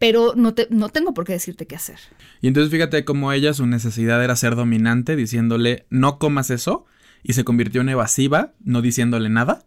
pero 0.01 0.33
no, 0.35 0.55
te, 0.55 0.67
no 0.71 0.89
tengo 0.89 1.13
por 1.13 1.27
qué 1.27 1.35
decirte 1.35 1.67
qué 1.67 1.77
hacer. 1.77 1.99
Y 2.41 2.49
entonces 2.49 2.73
fíjate 2.73 3.05
cómo 3.05 3.33
ella 3.33 3.53
su 3.53 3.67
necesidad 3.67 4.25
era 4.25 4.35
ser 4.35 4.57
dominante, 4.57 5.15
diciéndole 5.15 5.85
no 5.91 6.19
comas 6.19 6.51
eso, 6.51 6.87
y 7.23 7.35
se 7.35 7.45
convirtió 7.45 7.83
en 7.83 7.91
evasiva, 7.91 8.55
no 8.65 8.81
diciéndole 8.81 9.29
nada. 9.29 9.63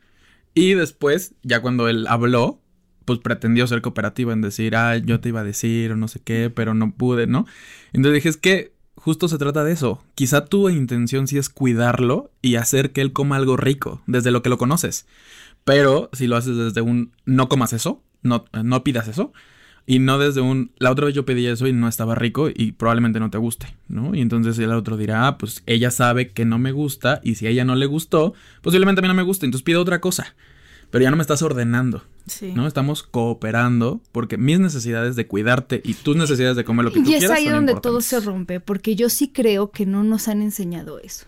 Y 0.56 0.74
después, 0.74 1.36
ya 1.44 1.62
cuando 1.62 1.88
él 1.88 2.08
habló, 2.08 2.60
pues 3.06 3.20
pretendió 3.20 3.68
ser 3.68 3.84
cooperativa 3.84 4.34
en 4.34 4.42
decir, 4.42 4.76
ah, 4.76 4.98
yo 4.98 5.20
te 5.20 5.30
iba 5.30 5.42
a 5.42 5.46
decir 5.46 5.92
o 5.92 5.96
no 5.96 6.08
sé 6.08 6.20
qué, 6.20 6.50
pero 6.50 6.74
no 6.74 6.96
pude, 6.96 7.28
¿no? 7.28 7.46
Entonces 7.92 8.16
dije, 8.16 8.30
es 8.30 8.38
que 8.38 8.74
justo 8.96 9.28
se 9.28 9.38
trata 9.38 9.64
de 9.64 9.74
eso. 9.74 10.04
Quizá 10.16 10.46
tu 10.46 10.68
intención 10.70 11.28
sí 11.28 11.38
es 11.38 11.50
cuidarlo 11.50 12.32
y 12.42 12.56
hacer 12.56 12.92
que 12.92 13.02
él 13.02 13.14
coma 13.14 13.36
algo 13.36 13.56
rico, 13.56 14.02
desde 14.08 14.32
lo 14.32 14.42
que 14.42 14.50
lo 14.50 14.58
conoces. 14.58 15.06
Pero 15.64 16.10
si 16.12 16.26
lo 16.26 16.38
haces 16.38 16.58
desde 16.58 16.82
un 16.82 17.12
no 17.24 17.50
comas 17.50 17.72
eso, 17.72 18.02
no, 18.24 18.46
no 18.64 18.84
pidas 18.84 19.08
eso, 19.08 19.32
y 19.86 20.00
no 20.00 20.18
desde 20.18 20.42
un, 20.42 20.72
la 20.78 20.92
otra 20.92 21.06
vez 21.06 21.16
yo 21.16 21.26
pedí 21.26 21.46
eso 21.46 21.68
y 21.68 21.74
no 21.74 21.88
estaba 21.88 22.16
rico 22.16 22.50
y 22.54 22.72
probablemente 22.72 23.20
no 23.20 23.30
te 23.30 23.38
guste, 23.38 23.76
¿no? 23.88 24.16
Y 24.16 24.22
entonces 24.22 24.58
el 24.60 24.72
otro 24.72 24.96
dirá, 24.98 25.28
ah, 25.28 25.38
pues 25.38 25.62
ella 25.66 25.92
sabe 25.92 26.32
que 26.32 26.46
no 26.46 26.58
me 26.58 26.72
gusta 26.72 27.20
y 27.24 27.36
si 27.36 27.48
a 27.48 27.50
ella 27.50 27.66
no 27.66 27.76
le 27.76 27.86
gustó, 27.86 28.34
posiblemente 28.62 29.00
a 29.00 29.02
mí 29.02 29.08
no 29.08 29.14
me 29.14 29.24
guste, 29.24 29.46
entonces 29.46 29.64
pido 29.64 29.82
otra 29.82 30.00
cosa. 30.00 30.36
Pero 30.94 31.02
ya 31.02 31.10
no 31.10 31.18
me 31.18 31.24
estás 31.24 31.42
ordenando, 31.42 32.04
Sí. 32.28 32.52
¿no? 32.54 32.68
Estamos 32.68 33.02
cooperando 33.02 34.00
porque 34.12 34.38
mis 34.38 34.60
necesidades 34.60 35.16
de 35.16 35.26
cuidarte 35.26 35.82
y 35.84 35.96
tus 35.96 36.16
necesidades 36.16 36.56
de 36.56 36.64
comer 36.64 36.86
lo 36.86 36.92
que 36.92 37.00
tú 37.00 37.10
Y 37.10 37.14
es 37.16 37.20
quieras 37.22 37.40
ahí 37.40 37.50
donde 37.50 37.74
todo 37.74 38.00
se 38.00 38.20
rompe, 38.20 38.60
porque 38.60 38.96
yo 38.96 39.10
sí 39.10 39.30
creo 39.30 39.72
que 39.72 39.88
no 39.88 40.04
nos 40.04 40.28
han 40.28 40.44
enseñado 40.44 41.00
eso. 41.00 41.26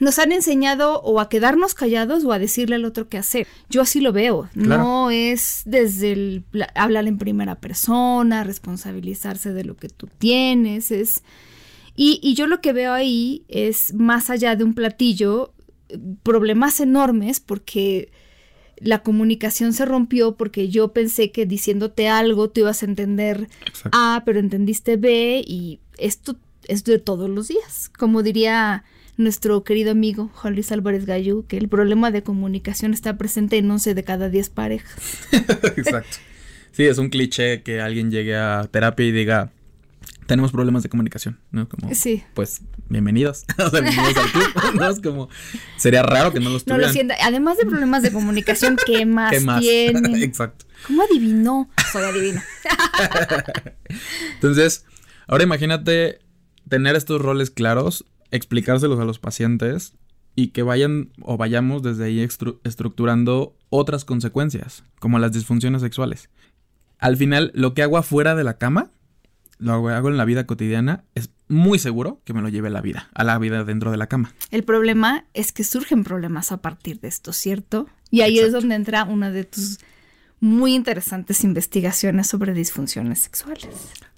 Nos 0.00 0.18
han 0.18 0.32
enseñado 0.32 1.02
o 1.02 1.20
a 1.20 1.28
quedarnos 1.28 1.74
callados 1.74 2.24
o 2.24 2.32
a 2.32 2.38
decirle 2.38 2.76
al 2.76 2.86
otro 2.86 3.10
qué 3.10 3.18
hacer. 3.18 3.46
Yo 3.68 3.82
así 3.82 4.00
lo 4.00 4.14
veo. 4.14 4.48
Claro. 4.54 4.82
No 4.82 5.10
es 5.10 5.64
desde 5.66 6.12
el 6.12 6.44
hablar 6.74 7.06
en 7.08 7.18
primera 7.18 7.56
persona, 7.56 8.42
responsabilizarse 8.42 9.52
de 9.52 9.64
lo 9.64 9.76
que 9.76 9.90
tú 9.90 10.08
tienes. 10.16 10.92
Es. 10.92 11.24
Y, 11.94 12.20
y 12.22 12.32
yo 12.32 12.46
lo 12.46 12.62
que 12.62 12.72
veo 12.72 12.94
ahí 12.94 13.44
es 13.48 13.92
más 13.92 14.30
allá 14.30 14.56
de 14.56 14.64
un 14.64 14.72
platillo, 14.72 15.52
eh, 15.90 15.98
problemas 16.22 16.80
enormes 16.80 17.38
porque 17.38 18.10
la 18.80 19.02
comunicación 19.02 19.72
se 19.72 19.84
rompió 19.84 20.36
porque 20.36 20.68
yo 20.68 20.92
pensé 20.92 21.30
que 21.30 21.46
diciéndote 21.46 22.08
algo 22.08 22.50
tú 22.50 22.60
ibas 22.60 22.82
a 22.82 22.86
entender 22.86 23.48
Exacto. 23.66 23.90
A, 23.92 24.22
pero 24.24 24.38
entendiste 24.38 24.96
B 24.96 25.42
y 25.46 25.80
esto 25.98 26.36
es 26.66 26.84
de 26.84 26.98
todos 26.98 27.28
los 27.28 27.48
días. 27.48 27.90
Como 27.96 28.22
diría 28.22 28.84
nuestro 29.16 29.64
querido 29.64 29.90
amigo 29.90 30.30
Juan 30.34 30.54
Luis 30.54 30.70
Álvarez 30.72 31.04
Gallú, 31.04 31.44
que 31.46 31.58
el 31.58 31.68
problema 31.68 32.10
de 32.10 32.22
comunicación 32.22 32.94
está 32.94 33.18
presente 33.18 33.58
en 33.58 33.70
11 33.70 33.94
de 33.94 34.04
cada 34.04 34.28
10 34.28 34.50
parejas. 34.50 35.28
Exacto. 35.76 36.18
Sí, 36.72 36.84
es 36.84 36.98
un 36.98 37.08
cliché 37.08 37.62
que 37.62 37.80
alguien 37.80 38.10
llegue 38.10 38.36
a 38.36 38.68
terapia 38.70 39.06
y 39.06 39.12
diga, 39.12 39.50
tenemos 40.28 40.52
problemas 40.52 40.82
de 40.84 40.88
comunicación, 40.90 41.40
¿no? 41.50 41.68
Como, 41.68 41.92
sí. 41.94 42.22
Pues, 42.34 42.60
bienvenidos. 42.88 43.44
o 43.58 43.70
sea, 43.70 43.80
bienvenidos 43.80 44.16
al 44.18 44.30
club, 44.30 44.46
¿no? 44.76 44.88
Es 44.90 45.00
como, 45.00 45.28
sería 45.76 46.02
raro 46.04 46.32
que 46.32 46.38
no 46.38 46.50
los 46.50 46.64
tuvieran. 46.64 46.82
No 46.82 46.86
lo 46.86 46.92
siento. 46.92 47.14
Además 47.20 47.56
de 47.58 47.64
problemas 47.66 48.02
de 48.02 48.12
comunicación, 48.12 48.76
¿qué 48.86 49.04
más, 49.06 49.32
¿Qué 49.36 49.40
más? 49.40 49.60
tienen? 49.60 50.14
Exacto. 50.22 50.66
¿Cómo 50.86 51.02
adivinó? 51.02 51.68
Soy 51.90 52.04
adivino. 52.04 52.40
Entonces, 54.34 54.84
ahora 55.26 55.44
imagínate 55.44 56.20
tener 56.68 56.94
estos 56.94 57.20
roles 57.20 57.50
claros, 57.50 58.04
explicárselos 58.30 59.00
a 59.00 59.04
los 59.04 59.18
pacientes 59.18 59.94
y 60.34 60.48
que 60.48 60.62
vayan 60.62 61.10
o 61.22 61.36
vayamos 61.36 61.82
desde 61.82 62.04
ahí 62.04 62.18
estru- 62.20 62.58
estructurando 62.64 63.56
otras 63.70 64.04
consecuencias, 64.04 64.84
como 65.00 65.18
las 65.18 65.32
disfunciones 65.32 65.82
sexuales. 65.82 66.28
Al 66.98 67.16
final, 67.16 67.50
lo 67.54 67.74
que 67.74 67.82
hago 67.82 67.96
afuera 67.96 68.34
de 68.34 68.44
la 68.44 68.58
cama, 68.58 68.90
lo 69.58 69.72
hago- 69.88 70.08
en 70.08 70.16
la 70.16 70.24
vida 70.24 70.46
cotidiana, 70.46 71.04
es 71.14 71.30
muy 71.48 71.78
seguro 71.78 72.20
que 72.24 72.32
me 72.34 72.42
lo 72.42 72.48
lleve 72.48 72.68
a 72.68 72.70
la 72.70 72.80
vida, 72.80 73.08
a 73.14 73.24
la 73.24 73.38
vida 73.38 73.64
dentro 73.64 73.90
de 73.90 73.96
la 73.96 74.06
cama. 74.06 74.32
El 74.50 74.64
problema 74.64 75.24
es 75.34 75.52
que 75.52 75.64
surgen 75.64 76.04
problemas 76.04 76.52
a 76.52 76.60
partir 76.62 77.00
de 77.00 77.08
esto, 77.08 77.32
¿cierto? 77.32 77.86
Y 78.10 78.20
ahí 78.20 78.38
es 78.38 78.52
donde 78.52 78.74
entra 78.74 79.04
una 79.04 79.30
de 79.30 79.44
tus 79.44 79.78
muy 80.40 80.74
interesantes 80.74 81.42
investigaciones 81.44 82.28
sobre 82.28 82.54
disfunciones 82.54 83.18
sexuales. 83.18 83.68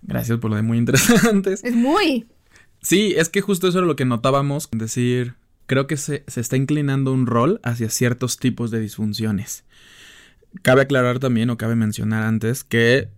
Gracias 0.03 0.39
por 0.39 0.51
lo 0.51 0.57
de 0.57 0.63
muy 0.63 0.77
interesantes. 0.79 1.65
Es 1.65 1.75
muy. 1.75 2.27
Sí, 2.83 3.15
es 3.17 3.29
que 3.29 3.41
justo 3.41 3.69
eso 3.69 3.79
era 3.79 3.87
lo 3.87 3.97
que 3.97 4.05
notábamos, 4.05 4.69
decir, 4.73 5.35
creo 5.67 5.87
que 5.87 5.97
se, 5.97 6.25
se 6.27 6.41
está 6.41 6.57
inclinando 6.57 7.13
un 7.13 7.27
rol 7.27 7.61
hacia 7.63 7.89
ciertos 7.91 8.37
tipos 8.39 8.71
de 8.71 8.81
disfunciones. 8.81 9.65
Cabe 10.63 10.83
aclarar 10.83 11.21
también, 11.21 11.49
o 11.51 11.57
cabe 11.57 11.77
mencionar 11.77 12.23
antes, 12.23 12.65
que 12.65 13.09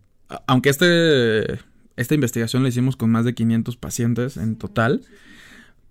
aunque 0.46 0.70
este, 0.70 1.58
esta 1.96 2.14
investigación 2.14 2.62
la 2.62 2.68
hicimos 2.70 2.96
con 2.96 3.10
más 3.10 3.24
de 3.24 3.34
500 3.34 3.76
pacientes 3.76 4.36
en 4.36 4.56
total, 4.56 5.02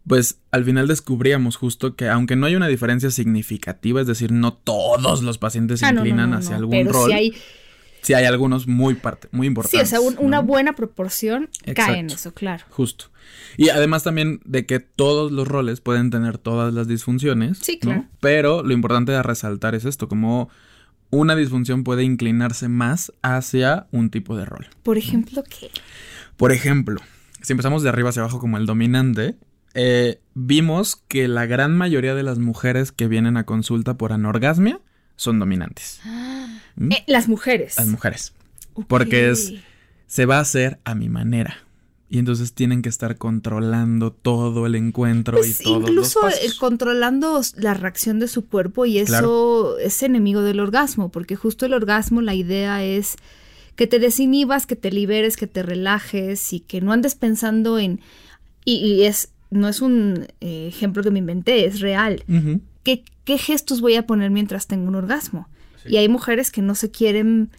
pues 0.07 0.39
al 0.51 0.65
final 0.65 0.87
descubríamos 0.87 1.55
justo 1.57 1.95
que 1.95 2.09
aunque 2.09 2.35
no 2.35 2.47
hay 2.47 2.55
una 2.55 2.67
diferencia 2.67 3.11
significativa, 3.11 4.01
es 4.01 4.07
decir, 4.07 4.31
no 4.31 4.53
todos 4.53 5.21
los 5.21 5.37
pacientes 5.37 5.79
se 5.79 5.85
Ah, 5.85 5.91
no, 5.91 6.01
no, 6.01 6.07
inclinan 6.07 6.31
no, 6.31 6.37
hacia 6.37 6.55
algún 6.55 6.71
pero 6.71 6.91
rol, 6.91 7.09
sí 7.11 7.13
hay, 7.15 7.33
sí 8.01 8.13
hay 8.15 8.25
algunos 8.25 8.67
muy, 8.67 8.95
parte, 8.95 9.27
muy 9.31 9.45
sí, 9.45 9.47
importantes. 9.49 9.81
o 9.83 9.85
sea, 9.89 10.01
un- 10.01 10.15
una 10.17 10.39
buena 10.39 10.73
proporción 10.73 11.49
cae 11.75 11.99
en 11.99 12.07
eso, 12.07 12.33
claro. 12.33 12.63
Justo. 12.69 13.05
Y 13.57 13.69
además 13.69 14.03
también 14.03 14.41
de 14.43 14.65
que 14.65 14.79
todos 14.79 15.31
los 15.31 15.47
roles 15.47 15.81
pueden 15.81 16.09
tener 16.09 16.37
todas 16.39 16.73
las 16.73 16.87
disfunciones. 16.87 17.59
Sí, 17.59 17.77
claro. 17.77 18.05
Pero 18.19 18.63
lo 18.63 18.73
importante 18.73 19.11
de 19.11 19.21
resaltar 19.21 19.75
es 19.75 19.85
esto, 19.85 20.07
como 20.07 20.49
una 21.11 21.35
disfunción 21.35 21.83
puede 21.83 22.03
inclinarse 22.03 22.67
más 22.69 23.13
hacia 23.21 23.87
un 23.91 24.09
tipo 24.09 24.35
de 24.35 24.45
rol. 24.45 24.67
Por 24.83 24.97
ejemplo, 24.97 25.43
¿qué? 25.43 25.69
Por 26.37 26.51
ejemplo, 26.51 26.99
si 27.41 27.53
empezamos 27.53 27.83
de 27.83 27.89
arriba 27.89 28.09
hacia 28.09 28.21
abajo 28.23 28.39
como 28.39 28.57
el 28.57 28.65
dominante, 28.65 29.35
eh, 29.73 30.19
vimos 30.33 30.95
que 31.07 31.27
la 31.27 31.45
gran 31.45 31.75
mayoría 31.77 32.15
de 32.15 32.23
las 32.23 32.39
mujeres 32.39 32.91
que 32.91 33.07
vienen 33.07 33.37
a 33.37 33.45
consulta 33.45 33.97
por 33.97 34.11
anorgasmia 34.13 34.79
son 35.15 35.37
dominantes. 35.39 36.01
¿Mm? 36.75 36.91
Eh, 36.93 37.03
las 37.07 37.27
mujeres. 37.27 37.77
Las 37.77 37.87
mujeres. 37.87 38.33
Porque 38.87 39.29
es- 39.29 39.53
Se 40.07 40.25
va 40.25 40.37
a 40.37 40.41
hacer 40.41 40.79
a 40.83 40.93
mi 40.95 41.07
manera. 41.07 41.55
Y 42.11 42.19
entonces 42.19 42.51
tienen 42.51 42.81
que 42.81 42.89
estar 42.89 43.17
controlando 43.17 44.11
todo 44.11 44.65
el 44.65 44.75
encuentro 44.75 45.37
Pues 45.37 45.61
y 45.61 45.63
todos 45.63 45.89
incluso 45.89 46.19
los 46.21 46.33
eh, 46.33 46.37
pasos. 46.41 46.59
controlando 46.59 47.41
la 47.55 47.73
reacción 47.73 48.19
de 48.19 48.27
su 48.27 48.45
cuerpo 48.45 48.85
y 48.85 48.97
eso 48.99 49.77
es 49.77 50.03
enemigo 50.03 50.41
del 50.41 50.59
orgasmo, 50.59 51.09
porque 51.09 51.37
justo 51.37 51.65
el 51.65 51.73
orgasmo 51.73 52.21
la 52.21 52.35
idea 52.35 52.83
es 52.83 53.15
que 53.77 53.87
te 53.87 53.97
desinhibas, 53.97 54.65
que 54.65 54.75
te 54.75 54.91
liberes, 54.91 55.37
que 55.37 55.47
te 55.47 55.63
relajes 55.63 56.51
y 56.51 56.59
que 56.59 56.81
no 56.81 56.91
andes 56.91 57.15
pensando 57.15 57.79
en 57.79 58.01
y, 58.65 58.75
y 58.75 59.03
es 59.05 59.29
no 59.49 59.69
es 59.69 59.81
un 59.81 60.27
eh, 60.41 60.67
ejemplo 60.67 61.03
que 61.03 61.11
me 61.11 61.19
inventé, 61.19 61.65
es 61.65 61.79
real. 61.79 62.23
¿Qué, 62.83 63.05
qué 63.23 63.37
gestos 63.37 63.79
voy 63.79 63.95
a 63.95 64.05
poner 64.05 64.31
mientras 64.31 64.67
tengo 64.67 64.89
un 64.89 64.95
orgasmo? 64.95 65.47
Y 65.85 65.95
hay 65.95 66.09
mujeres 66.09 66.51
que 66.51 66.61
no 66.61 66.75
se 66.75 66.91
quieren 66.91 67.51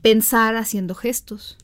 pensar 0.00 0.56
haciendo 0.56 0.94
gestos. 0.94 1.58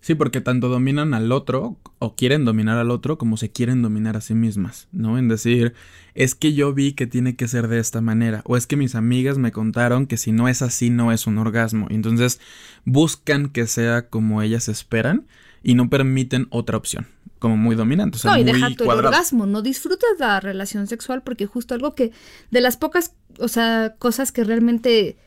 Sí, 0.00 0.14
porque 0.14 0.40
tanto 0.40 0.68
dominan 0.68 1.12
al 1.12 1.30
otro 1.30 1.76
o 1.98 2.16
quieren 2.16 2.46
dominar 2.46 2.78
al 2.78 2.90
otro 2.90 3.18
como 3.18 3.36
se 3.36 3.50
quieren 3.50 3.82
dominar 3.82 4.16
a 4.16 4.22
sí 4.22 4.34
mismas, 4.34 4.88
¿no? 4.92 5.18
En 5.18 5.28
decir, 5.28 5.74
es 6.14 6.34
que 6.34 6.54
yo 6.54 6.72
vi 6.72 6.94
que 6.94 7.06
tiene 7.06 7.36
que 7.36 7.48
ser 7.48 7.68
de 7.68 7.78
esta 7.78 8.00
manera 8.00 8.40
o 8.46 8.56
es 8.56 8.66
que 8.66 8.76
mis 8.76 8.94
amigas 8.94 9.36
me 9.36 9.52
contaron 9.52 10.06
que 10.06 10.16
si 10.16 10.32
no 10.32 10.48
es 10.48 10.62
así 10.62 10.88
no 10.88 11.12
es 11.12 11.26
un 11.26 11.36
orgasmo. 11.36 11.86
Entonces 11.90 12.40
buscan 12.86 13.50
que 13.50 13.66
sea 13.66 14.08
como 14.08 14.40
ellas 14.40 14.68
esperan 14.68 15.26
y 15.62 15.74
no 15.74 15.90
permiten 15.90 16.46
otra 16.48 16.78
opción, 16.78 17.06
como 17.38 17.58
muy 17.58 17.76
dominante, 17.76 18.16
o 18.16 18.20
sea, 18.20 18.32
no, 18.32 18.38
y 18.38 18.44
muy 18.44 18.54
deja 18.54 18.74
tu 18.74 18.88
orgasmo, 18.88 19.44
no 19.44 19.60
disfrutas 19.60 20.08
la 20.18 20.40
relación 20.40 20.86
sexual 20.86 21.22
porque 21.22 21.44
justo 21.44 21.74
algo 21.74 21.94
que 21.94 22.12
de 22.50 22.62
las 22.62 22.78
pocas, 22.78 23.12
o 23.38 23.48
sea, 23.48 23.96
cosas 23.98 24.32
que 24.32 24.44
realmente 24.44 25.18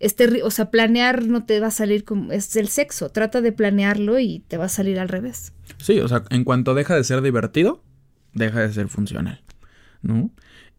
este, 0.00 0.42
o 0.42 0.50
sea, 0.50 0.70
planear 0.70 1.26
no 1.26 1.44
te 1.44 1.60
va 1.60 1.68
a 1.68 1.72
salir 1.72 2.04
como 2.04 2.32
es 2.32 2.54
el 2.56 2.68
sexo, 2.68 3.10
trata 3.10 3.40
de 3.40 3.52
planearlo 3.52 4.18
y 4.18 4.40
te 4.48 4.56
va 4.56 4.66
a 4.66 4.68
salir 4.68 4.98
al 4.98 5.08
revés. 5.08 5.52
Sí, 5.78 5.98
o 6.00 6.08
sea, 6.08 6.24
en 6.30 6.44
cuanto 6.44 6.74
deja 6.74 6.94
de 6.94 7.04
ser 7.04 7.20
divertido, 7.22 7.82
deja 8.32 8.60
de 8.60 8.72
ser 8.72 8.88
funcional, 8.88 9.42
¿no? 10.02 10.30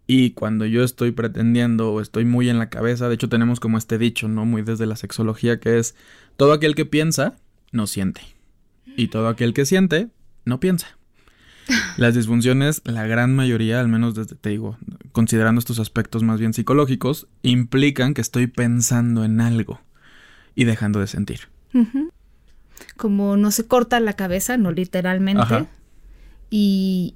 Y 0.07 0.31
cuando 0.31 0.65
yo 0.65 0.83
estoy 0.83 1.11
pretendiendo 1.11 1.93
o 1.93 2.01
estoy 2.01 2.25
muy 2.25 2.49
en 2.49 2.57
la 2.57 2.69
cabeza, 2.69 3.09
de 3.09 3.15
hecho 3.15 3.29
tenemos 3.29 3.59
como 3.59 3.77
este 3.77 3.97
dicho, 3.97 4.27
¿no? 4.27 4.45
Muy 4.45 4.63
desde 4.63 4.87
la 4.87 4.95
sexología, 4.95 5.59
que 5.59 5.77
es, 5.77 5.95
todo 6.35 6.53
aquel 6.53 6.73
que 6.73 6.85
piensa, 6.85 7.35
no 7.71 7.85
siente. 7.85 8.21
Y 8.97 9.09
todo 9.09 9.27
aquel 9.27 9.53
que 9.53 9.65
siente, 9.65 10.09
no 10.45 10.59
piensa. 10.59 10.97
Las 11.97 12.15
disfunciones, 12.15 12.81
la 12.85 13.05
gran 13.05 13.35
mayoría, 13.35 13.79
al 13.79 13.87
menos 13.87 14.15
desde, 14.15 14.35
te 14.35 14.49
digo, 14.49 14.77
considerando 15.11 15.59
estos 15.59 15.79
aspectos 15.79 16.23
más 16.23 16.39
bien 16.39 16.53
psicológicos, 16.53 17.27
implican 17.41 18.13
que 18.13 18.21
estoy 18.21 18.47
pensando 18.47 19.23
en 19.23 19.41
algo 19.41 19.81
y 20.55 20.63
dejando 20.63 20.99
de 20.99 21.07
sentir. 21.07 21.41
Como 22.97 23.37
no 23.37 23.51
se 23.51 23.67
corta 23.67 23.99
la 23.99 24.13
cabeza, 24.13 24.57
no 24.57 24.71
literalmente, 24.71 25.41
Ajá. 25.41 25.67
y, 26.49 27.15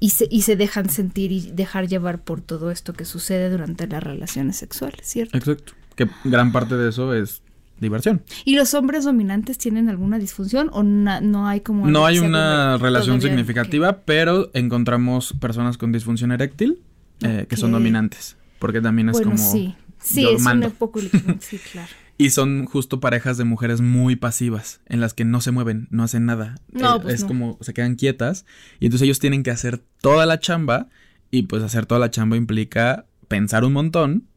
y, 0.00 0.10
se, 0.10 0.26
y 0.30 0.42
se 0.42 0.56
dejan 0.56 0.90
sentir 0.90 1.32
y 1.32 1.52
dejar 1.52 1.86
llevar 1.86 2.22
por 2.22 2.40
todo 2.40 2.70
esto 2.70 2.92
que 2.92 3.04
sucede 3.04 3.50
durante 3.50 3.86
las 3.86 4.02
relaciones 4.02 4.56
sexuales, 4.56 5.06
¿cierto? 5.06 5.36
Exacto. 5.36 5.74
Que 5.96 6.08
gran 6.24 6.50
parte 6.50 6.76
de 6.76 6.88
eso 6.88 7.14
es 7.14 7.43
diversión. 7.80 8.22
¿Y 8.44 8.56
los 8.56 8.74
hombres 8.74 9.04
dominantes 9.04 9.58
tienen 9.58 9.88
alguna 9.88 10.18
disfunción 10.18 10.70
o 10.72 10.82
na- 10.82 11.20
no 11.20 11.46
hay 11.48 11.60
como... 11.60 11.86
No 11.86 12.06
hay 12.06 12.18
una 12.18 12.76
relación 12.78 13.18
todavía? 13.18 13.36
significativa, 13.36 13.98
pero 14.04 14.50
encontramos 14.54 15.34
personas 15.40 15.76
con 15.78 15.92
disfunción 15.92 16.32
eréctil 16.32 16.80
eh, 17.20 17.46
que 17.48 17.56
son 17.56 17.72
dominantes. 17.72 18.36
Porque 18.58 18.80
también 18.80 19.08
es 19.08 19.12
Bueno, 19.14 19.32
como. 19.32 19.52
sí. 19.52 19.74
Sí, 19.98 20.26
es 20.28 20.44
un. 20.44 20.62
Sí, 21.40 21.58
claro. 21.72 21.88
Y 22.16 22.30
son 22.30 22.64
justo 22.66 23.00
parejas 23.00 23.36
de 23.38 23.44
mujeres 23.44 23.80
muy 23.80 24.14
pasivas, 24.16 24.80
en 24.86 25.00
las 25.00 25.14
que 25.14 25.24
no 25.24 25.40
se 25.40 25.50
mueven, 25.50 25.88
no 25.90 26.04
hacen 26.04 26.26
nada. 26.26 26.54
No, 26.70 26.96
Eh, 26.96 27.00
pues 27.02 27.14
es 27.14 27.20
no. 27.22 27.26
como 27.28 27.58
se 27.60 27.74
quedan 27.74 27.96
quietas. 27.96 28.44
Y 28.78 28.86
entonces 28.86 29.04
ellos 29.06 29.18
tienen 29.18 29.42
que 29.42 29.50
hacer 29.50 29.82
toda 30.00 30.24
la 30.26 30.38
chamba. 30.38 30.88
Y 31.30 31.42
pues 31.44 31.62
hacer 31.64 31.86
toda 31.86 31.98
la 31.98 32.10
chamba 32.10 32.36
implica 32.36 33.06
pensar 33.26 33.64
un 33.64 33.72
montón, 33.72 34.28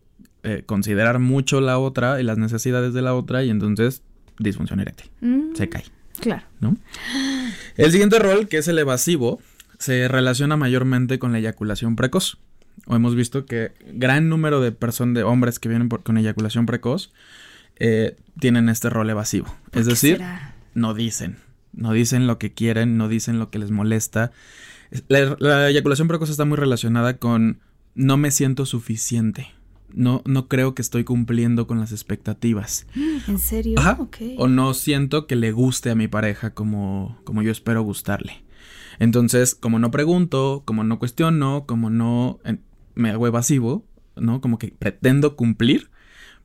eh, 0.48 0.64
considerar 0.66 1.20
mucho 1.20 1.62
la 1.62 1.78
otra 1.80 2.20
y 2.20 2.24
las 2.24 2.38
necesidades 2.38 2.94
de 2.94 3.02
la 3.02 3.14
otra. 3.14 3.44
Y 3.44 3.50
entonces 3.50 4.02
disfunción 4.40 4.80
eréctil. 4.80 5.10
Mm, 5.22 5.56
Se 5.56 5.70
cae. 5.70 5.84
Claro. 6.20 6.44
¿no? 6.60 6.76
El 7.76 7.92
siguiente 7.92 8.18
rol, 8.20 8.48
que 8.48 8.58
es 8.58 8.68
el 8.68 8.80
evasivo, 8.80 9.40
se 9.78 10.08
relaciona 10.08 10.58
mayormente 10.58 11.20
con 11.20 11.32
la 11.32 11.40
eyaculación 11.40 11.96
precoz. 11.96 12.38
O 12.86 12.96
hemos 12.96 13.16
visto 13.16 13.46
que 13.46 13.72
gran 13.94 14.30
número 14.30 14.62
de 14.62 14.72
personas, 14.72 15.16
de 15.16 15.24
hombres 15.24 15.60
que 15.60 15.70
vienen 15.70 15.90
por- 15.90 16.04
con 16.04 16.18
eyaculación 16.18 16.66
precoz, 16.66 17.12
eh, 17.80 18.16
tienen 18.40 18.70
este 18.70 18.90
rol 18.90 19.10
evasivo. 19.10 19.46
¿Por 19.72 19.82
Es 19.82 19.88
decir, 19.88 20.18
será? 20.18 20.56
no 20.74 20.94
dicen. 20.94 21.38
No 21.74 21.92
dicen 21.92 22.26
lo 22.28 22.40
que 22.40 22.54
quieren, 22.54 22.98
no 22.98 23.08
dicen 23.08 23.38
lo 23.40 23.50
que 23.52 23.60
les 23.60 23.70
molesta. 23.72 24.32
La, 25.10 25.36
la 25.40 25.70
eyaculación 25.70 26.08
precoz 26.08 26.30
está 26.30 26.46
muy 26.46 26.58
relacionada 26.58 27.18
con 27.18 27.60
no 27.94 28.18
me 28.18 28.32
siento 28.32 28.66
suficiente. 28.66 29.48
No, 29.94 30.22
no 30.26 30.48
creo 30.48 30.76
que 30.76 30.82
estoy 30.82 31.04
cumpliendo 31.04 31.66
con 31.66 31.80
las 31.80 31.92
expectativas. 31.92 32.88
¿En 33.28 33.40
serio? 33.40 33.80
Ajá. 33.80 33.98
O 34.38 34.48
no 34.48 34.74
siento 34.74 35.28
que 35.28 35.36
le 35.36 35.52
guste 35.52 35.90
a 35.90 35.96
mi 35.96 36.08
pareja 36.08 36.54
como, 36.54 37.20
como 37.24 37.42
yo 37.42 37.52
espero 37.52 37.82
gustarle. 37.82 38.44
Entonces, 39.00 39.56
como 39.56 39.80
no 39.80 39.92
pregunto, 39.92 40.64
como 40.66 40.84
no 40.84 41.00
cuestiono, 41.00 41.66
como 41.66 41.90
no 41.90 42.40
eh, 42.46 42.58
me 42.96 43.12
hago 43.12 43.28
evasivo, 43.28 43.86
¿no? 44.16 44.42
Como 44.42 44.58
que 44.58 44.74
pretendo 44.78 45.36
cumplir. 45.36 45.90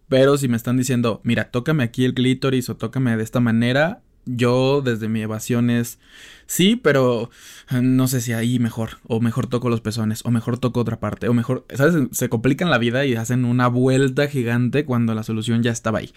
Pero 0.09 0.37
si 0.37 0.49
me 0.49 0.57
están 0.57 0.77
diciendo, 0.77 1.21
mira, 1.25 1.51
tócame 1.51 1.85
aquí 1.85 2.05
el 2.05 2.15
clítoris 2.15 2.69
o 2.69 2.77
tócame 2.77 3.17
de 3.17 3.23
esta 3.23 3.41
manera, 3.41 4.03
yo 4.25 4.83
desde 4.83 5.09
mi 5.09 5.23
evasión 5.23 5.71
es, 5.71 5.99
sí, 6.47 6.77
pero 6.77 7.31
eh, 7.71 7.81
no 7.83 8.07
sé 8.09 8.21
si 8.21 8.33
ahí 8.33 8.59
mejor, 8.59 8.99
o 9.07 9.21
mejor 9.21 9.47
toco 9.47 9.69
los 9.69 9.81
pezones, 9.81 10.25
o 10.25 10.31
mejor 10.31 10.59
toco 10.59 10.81
otra 10.81 11.01
parte, 11.01 11.29
o 11.29 11.35
mejor, 11.35 11.67
¿sabes? 11.75 11.95
Se 12.13 12.29
complican 12.29 12.71
la 12.71 12.79
vida 12.79 13.05
y 13.05 13.15
hacen 13.15 13.45
una 13.45 13.69
vuelta 13.69 14.29
gigante 14.29 14.85
cuando 14.85 15.15
la 15.15 15.23
solución 15.23 15.63
ya 15.63 15.71
estaba 15.71 15.99
ahí. 15.99 16.13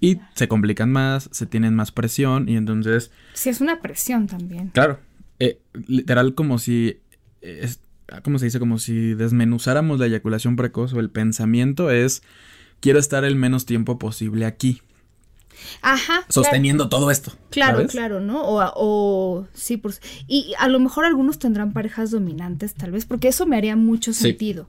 Y 0.00 0.18
se 0.34 0.48
complican 0.48 0.90
más, 0.90 1.28
se 1.32 1.46
tienen 1.46 1.74
más 1.74 1.92
presión 1.92 2.48
y 2.48 2.56
entonces... 2.56 3.10
Sí, 3.32 3.48
es 3.48 3.60
una 3.60 3.80
presión 3.80 4.26
también. 4.26 4.70
Claro, 4.70 4.98
eh, 5.38 5.60
literal 5.86 6.34
como 6.34 6.58
si... 6.58 6.98
Es, 7.40 7.80
¿Cómo 8.22 8.38
se 8.38 8.46
dice? 8.46 8.58
Como 8.58 8.78
si 8.78 9.14
desmenuzáramos 9.14 9.98
la 9.98 10.06
eyaculación 10.06 10.56
precoz 10.56 10.92
o 10.92 11.00
el 11.00 11.10
pensamiento 11.10 11.90
es, 11.90 12.22
quiero 12.80 12.98
estar 12.98 13.24
el 13.24 13.34
menos 13.34 13.64
tiempo 13.64 13.98
posible 13.98 14.44
aquí. 14.44 14.82
Ajá. 15.82 16.24
Sosteniendo 16.28 16.88
todo 16.88 17.10
esto. 17.10 17.32
Claro, 17.50 17.86
claro, 17.86 18.20
¿no? 18.20 18.42
O, 18.42 18.62
o 18.76 19.46
sí, 19.54 19.76
por, 19.76 19.94
y 20.26 20.54
a 20.58 20.68
lo 20.68 20.80
mejor 20.80 21.04
algunos 21.04 21.38
tendrán 21.38 21.72
parejas 21.72 22.10
dominantes, 22.10 22.74
tal 22.74 22.90
vez, 22.90 23.06
porque 23.06 23.28
eso 23.28 23.46
me 23.46 23.56
haría 23.56 23.76
mucho 23.76 24.12
sentido. 24.12 24.68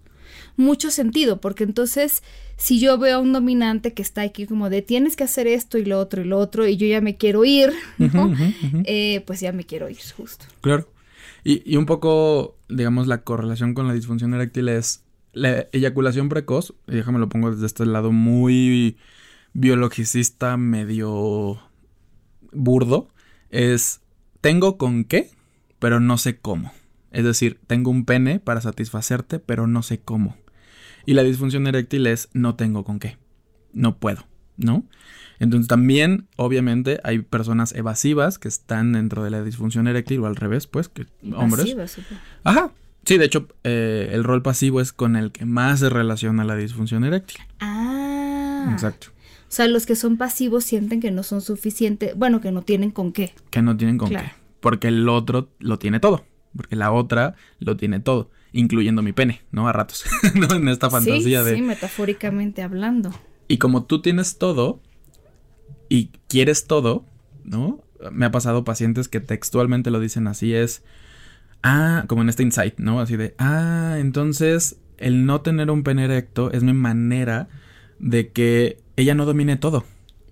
Mucho 0.58 0.90
sentido, 0.90 1.42
porque 1.42 1.66
entonces, 1.66 2.24
si 2.56 2.80
yo 2.80 2.98
veo 2.98 3.18
a 3.18 3.20
un 3.20 3.34
dominante 3.34 3.94
que 3.94 4.02
está 4.02 4.22
aquí 4.22 4.46
como 4.46 4.70
de 4.70 4.82
tienes 4.82 5.18
que 5.18 5.26
hacer 5.26 5.48
esto 5.48 5.78
y 5.78 5.84
lo 5.84 6.00
otro 6.00 6.22
y 6.22 6.26
lo 6.26 6.40
otro, 6.40 6.66
y 6.66 6.78
yo 6.78 6.88
ya 6.88 7.02
me 7.02 7.18
quiero 7.18 7.44
ir, 7.44 7.74
¿no? 7.98 8.34
Eh, 8.86 9.22
pues 9.28 9.42
ya 9.42 9.52
me 9.52 9.66
quiero 9.66 9.90
ir, 9.90 9.98
justo. 10.16 10.46
Claro. 10.62 10.90
Y, 11.44 11.62
y 11.70 11.76
un 11.76 11.86
poco, 11.86 12.58
digamos, 12.70 13.08
la 13.08 13.24
correlación 13.24 13.74
con 13.74 13.88
la 13.88 13.94
disfunción 13.94 14.34
eréctil 14.34 14.70
es 14.70 15.04
la 15.34 15.68
eyaculación 15.74 16.30
precoz, 16.30 16.74
y 16.88 16.96
déjame 16.96 17.20
lo 17.20 17.28
pongo 17.28 17.52
desde 17.52 17.66
este 17.66 17.86
lado 17.86 18.14
muy 18.14 18.98
biologicista 19.56 20.58
medio 20.58 21.60
burdo 22.52 23.08
es 23.50 24.02
tengo 24.42 24.78
con 24.78 25.06
qué, 25.06 25.32
pero 25.80 26.00
no 26.00 26.18
sé 26.18 26.38
cómo. 26.38 26.72
Es 27.12 27.24
decir, 27.24 27.60
tengo 27.66 27.90
un 27.90 28.06
pene 28.06 28.40
para 28.40 28.62
satisfacerte, 28.62 29.40
pero 29.40 29.66
no 29.66 29.82
sé 29.82 30.00
cómo. 30.00 30.36
Y 31.06 31.14
la 31.14 31.24
disfunción 31.24 31.66
eréctil 31.66 32.06
es 32.06 32.30
no 32.34 32.56
tengo 32.56 32.84
con 32.84 33.00
qué. 33.00 33.18
No 33.72 33.98
puedo, 33.98 34.28
¿no? 34.58 34.84
Entonces 35.40 35.68
también, 35.68 36.28
obviamente, 36.36 37.00
hay 37.04 37.20
personas 37.20 37.74
evasivas 37.74 38.38
que 38.38 38.50
están 38.50 38.92
dentro 38.92 39.24
de 39.24 39.30
la 39.30 39.42
disfunción 39.42 39.88
eréctil 39.88 40.20
o 40.20 40.28
al 40.28 40.36
revés, 40.36 40.68
pues, 40.68 40.90
que 40.90 41.08
hombres. 41.34 41.76
Ajá. 42.44 42.72
Sí, 43.06 43.18
de 43.18 43.26
hecho, 43.26 43.48
eh, 43.64 44.10
el 44.12 44.24
rol 44.24 44.42
pasivo 44.42 44.82
es 44.82 44.92
con 44.92 45.16
el 45.16 45.32
que 45.32 45.46
más 45.46 45.80
se 45.80 45.90
relaciona 45.90 46.44
la 46.44 46.56
disfunción 46.56 47.04
eréctil. 47.06 47.38
Ah. 47.60 48.70
Exacto. 48.74 49.15
O 49.48 49.52
sea, 49.56 49.68
los 49.68 49.86
que 49.86 49.96
son 49.96 50.18
pasivos 50.18 50.64
sienten 50.64 51.00
que 51.00 51.12
no 51.12 51.24
son 51.24 51.42
suficientes, 51.42 52.16
bueno, 52.16 52.42
que 52.42 52.52
no 52.52 52.64
tienen 52.64 52.92
con 52.92 53.12
qué. 53.12 53.34
Que 53.52 53.62
no 53.62 53.78
tienen 53.78 53.98
con 53.98 54.10
qué. 54.10 54.32
Porque 54.60 54.88
el 54.88 55.08
otro 55.08 55.50
lo 55.60 55.80
tiene 55.80 56.00
todo. 56.00 56.26
Porque 56.56 56.76
la 56.76 56.92
otra 56.92 57.36
lo 57.60 57.78
tiene 57.78 58.00
todo, 58.00 58.32
incluyendo 58.54 59.02
mi 59.02 59.14
pene, 59.14 59.42
¿no? 59.52 59.68
A 59.68 59.74
ratos, 59.74 60.06
¿no? 60.36 60.56
En 60.56 60.68
esta 60.70 60.90
fantasía 60.90 61.44
de... 61.44 61.56
Sí, 61.56 61.62
metafóricamente 61.62 62.64
hablando. 62.64 63.12
Y 63.48 63.58
como 63.58 63.84
tú 63.84 64.02
tienes 64.02 64.38
todo 64.38 64.82
y 65.90 66.12
quieres 66.28 66.66
todo, 66.66 67.06
¿no? 67.44 67.84
Me 68.12 68.26
ha 68.26 68.32
pasado 68.32 68.64
pacientes 68.64 69.08
que 69.08 69.20
textualmente 69.20 69.92
lo 69.92 70.00
dicen 70.00 70.28
así, 70.28 70.54
es... 70.54 70.84
Ah, 71.62 72.06
como 72.08 72.22
en 72.22 72.30
este 72.30 72.44
insight, 72.44 72.78
¿no? 72.78 73.00
Así 73.00 73.18
de... 73.18 73.36
Ah, 73.38 73.98
entonces 74.00 74.78
el 74.98 75.26
no 75.26 75.42
tener 75.42 75.72
un 75.72 75.84
pene 75.84 76.06
erecto 76.06 76.52
es 76.52 76.64
mi 76.64 76.74
manera 76.74 77.50
de 78.00 78.32
que 78.32 78.80
ella 78.96 79.16
no 79.16 79.26
domine 79.26 79.58
todo. 79.58 79.84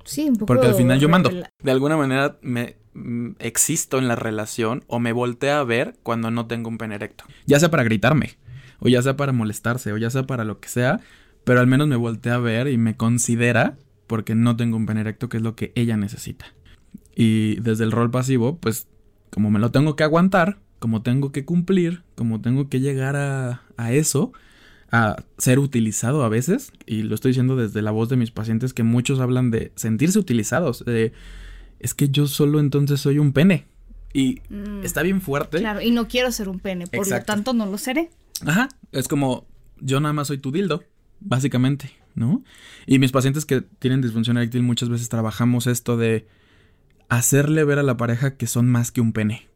Sí, 0.04 0.28
un 0.28 0.36
poco. 0.36 0.46
Porque 0.48 0.68
al 0.68 0.76
final 0.76 1.00
yo 1.00 1.10
mando. 1.10 1.30
De 1.30 1.72
alguna 1.72 1.98
manera 1.98 2.38
me 2.42 2.76
mm, 2.94 3.32
existo 3.40 3.98
en 3.98 4.08
la 4.08 4.16
relación 4.16 4.84
o 4.88 5.00
me 5.00 5.14
voltea 5.14 5.60
a 5.60 5.64
ver 5.64 5.96
cuando 6.04 6.32
no 6.32 6.48
tengo 6.48 6.70
un 6.70 6.78
pene 6.78 6.96
erecto. 6.96 7.26
Ya 7.46 7.60
sea 7.60 7.72
para 7.72 7.84
gritarme, 7.84 8.38
o 8.80 8.90
ya 8.90 9.02
sea 9.02 9.16
para 9.16 9.32
molestarse, 9.32 9.92
o 9.94 9.98
ya 9.98 10.10
sea 10.10 10.24
para 10.24 10.44
lo 10.44 10.60
que 10.60 10.70
sea, 10.70 11.00
pero 11.44 11.60
al 11.60 11.68
menos 11.68 11.88
me 11.88 11.96
voltea 11.96 12.36
a 12.36 12.40
ver 12.40 12.68
y 12.68 12.78
me 12.78 12.96
considera 12.96 13.78
porque 14.08 14.36
no 14.36 14.56
tengo 14.56 14.78
un 14.78 14.86
pene 14.86 15.02
erecto, 15.02 15.30
que 15.30 15.38
es 15.38 15.44
lo 15.44 15.56
que 15.56 15.72
ella 15.76 15.98
necesita. 15.98 16.46
Y 17.16 17.56
desde 17.62 17.84
el 17.84 17.92
rol 17.92 18.12
pasivo, 18.12 18.58
pues 18.58 18.88
como 19.30 19.50
me 19.52 19.60
lo 19.60 19.72
tengo 19.72 19.96
que 19.96 20.04
aguantar, 20.04 20.58
como 20.80 21.02
tengo 21.02 21.32
que 21.32 21.46
cumplir, 21.46 22.04
como 22.16 22.42
tengo 22.42 22.70
que 22.70 22.80
llegar 22.80 23.16
a, 23.16 23.62
a 23.78 23.94
eso, 23.94 24.34
a 24.94 25.24
ser 25.40 25.58
utilizado 25.58 26.24
a 26.24 26.30
veces, 26.30 26.72
y 26.86 27.02
lo 27.02 27.16
estoy 27.16 27.30
diciendo 27.30 27.56
desde 27.56 27.82
la 27.82 27.90
voz 27.90 28.10
de 28.10 28.16
mis 28.16 28.30
pacientes 28.30 28.74
que 28.74 28.84
muchos 28.84 29.20
hablan 29.20 29.50
de 29.50 29.72
sentirse 29.76 30.20
utilizados, 30.20 30.86
de 30.86 31.14
es 31.80 31.96
que 31.96 32.10
yo 32.10 32.28
solo 32.28 32.60
entonces 32.60 33.02
soy 33.02 33.18
un 33.18 33.34
pene. 33.34 33.66
Y 34.14 34.42
mm. 34.50 34.84
está 34.84 35.02
bien 35.02 35.20
fuerte. 35.20 35.58
Claro, 35.58 35.82
y 35.82 35.90
no 35.90 36.08
quiero 36.08 36.32
ser 36.32 36.48
un 36.48 36.60
pene, 36.60 36.86
por 36.86 37.10
lo 37.10 37.24
tanto 37.24 37.54
no 37.54 37.66
lo 37.66 37.80
seré. 37.80 38.12
Ajá, 38.46 38.70
es 38.92 39.08
como 39.08 39.48
yo 39.80 40.00
nada 40.00 40.14
más 40.14 40.28
soy 40.28 40.38
tu 40.38 40.52
dildo, 40.52 40.84
básicamente, 41.20 41.92
¿no? 42.14 42.44
Y 42.86 43.00
mis 43.00 43.12
pacientes 43.12 43.46
que 43.46 43.62
tienen 43.62 44.00
disfunción 44.00 44.38
eréctil 44.38 44.62
muchas 44.62 44.90
veces 44.90 45.10
trabajamos 45.10 45.66
esto 45.66 45.98
de 45.98 46.28
hacerle 47.10 47.64
ver 47.64 47.80
a 47.80 47.84
la 47.84 47.98
pareja 47.98 48.38
que 48.38 48.46
son 48.46 48.70
más 48.70 48.92
que 48.92 49.02
un 49.02 49.12
pene, 49.12 49.48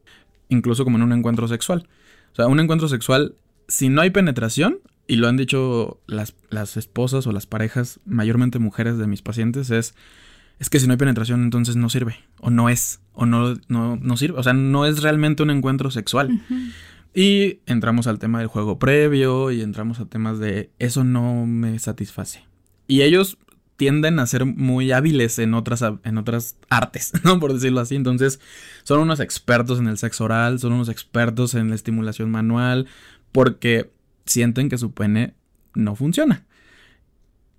incluso 0.50 0.84
como 0.84 0.98
en 0.98 1.04
un 1.04 1.14
encuentro 1.14 1.48
sexual. 1.48 1.88
O 2.34 2.36
sea, 2.36 2.48
un 2.48 2.60
encuentro 2.60 2.88
sexual, 2.88 3.36
si 3.68 3.90
no 3.90 4.02
hay 4.02 4.10
penetración, 4.10 4.80
y 5.08 5.16
lo 5.16 5.28
han 5.28 5.38
dicho 5.38 6.01
las, 6.08 6.36
las, 6.49 6.78
esposas 6.78 7.26
o 7.28 7.32
las 7.32 7.45
parejas, 7.45 7.99
mayormente 8.05 8.60
mujeres 8.60 8.97
de 8.97 9.08
mis 9.08 9.22
pacientes, 9.22 9.70
es, 9.72 9.95
es 10.60 10.70
que 10.70 10.80
si 10.80 10.88
no 10.88 10.93
hay 10.93 10.97
penetración 10.97 11.43
entonces 11.43 11.76
no 11.76 11.89
sirve, 11.89 12.18
o 12.39 12.49
no 12.49 12.70
es, 12.70 12.99
o 13.14 13.26
no, 13.26 13.55
no, 13.70 14.18
sirve, 14.18 14.38
o 14.38 14.43
sea, 14.43 14.53
no 14.53 14.86
es 14.86 15.01
realmente 15.01 15.43
un 15.43 15.49
encuentro 15.49 15.91
sexual. 15.91 16.41
Y 17.14 17.62
entramos 17.66 18.05
al 18.05 18.20
tema 18.20 18.39
del 18.39 18.47
juego 18.47 18.78
previo 18.78 19.49
y 19.51 19.62
entramos 19.62 19.99
a 19.99 20.05
temas 20.05 20.39
de 20.39 20.70
eso 20.78 21.03
no 21.03 21.45
me 21.45 21.80
satisface. 21.80 22.45
Y 22.88 23.01
ellos 23.01 23.38
tienden 23.78 24.20
a 24.20 24.28
ser 24.28 24.45
muy 24.45 24.91
hábiles 24.91 25.39
en 25.39 25.53
otras, 25.53 25.84
en 26.03 26.18
otras 26.18 26.58
artes, 26.70 27.14
¿no? 27.24 27.39
Por 27.39 27.53
decirlo 27.53 27.80
así. 27.80 27.95
Entonces, 27.95 28.39
son 28.84 28.99
unos 28.99 29.20
expertos 29.20 29.80
en 29.80 29.88
el 29.88 29.97
sexo 29.97 30.26
oral, 30.26 30.60
son 30.60 30.74
unos 30.74 30.89
expertos 30.89 31.53
en 31.53 31.70
la 31.70 31.76
estimulación 31.76 32.30
manual, 32.30 32.88
porque 33.32 33.91
sienten 34.28 34.69
que 34.69 34.78
su 34.78 34.91
pene 34.93 35.34
no 35.73 35.95
funciona. 35.95 36.45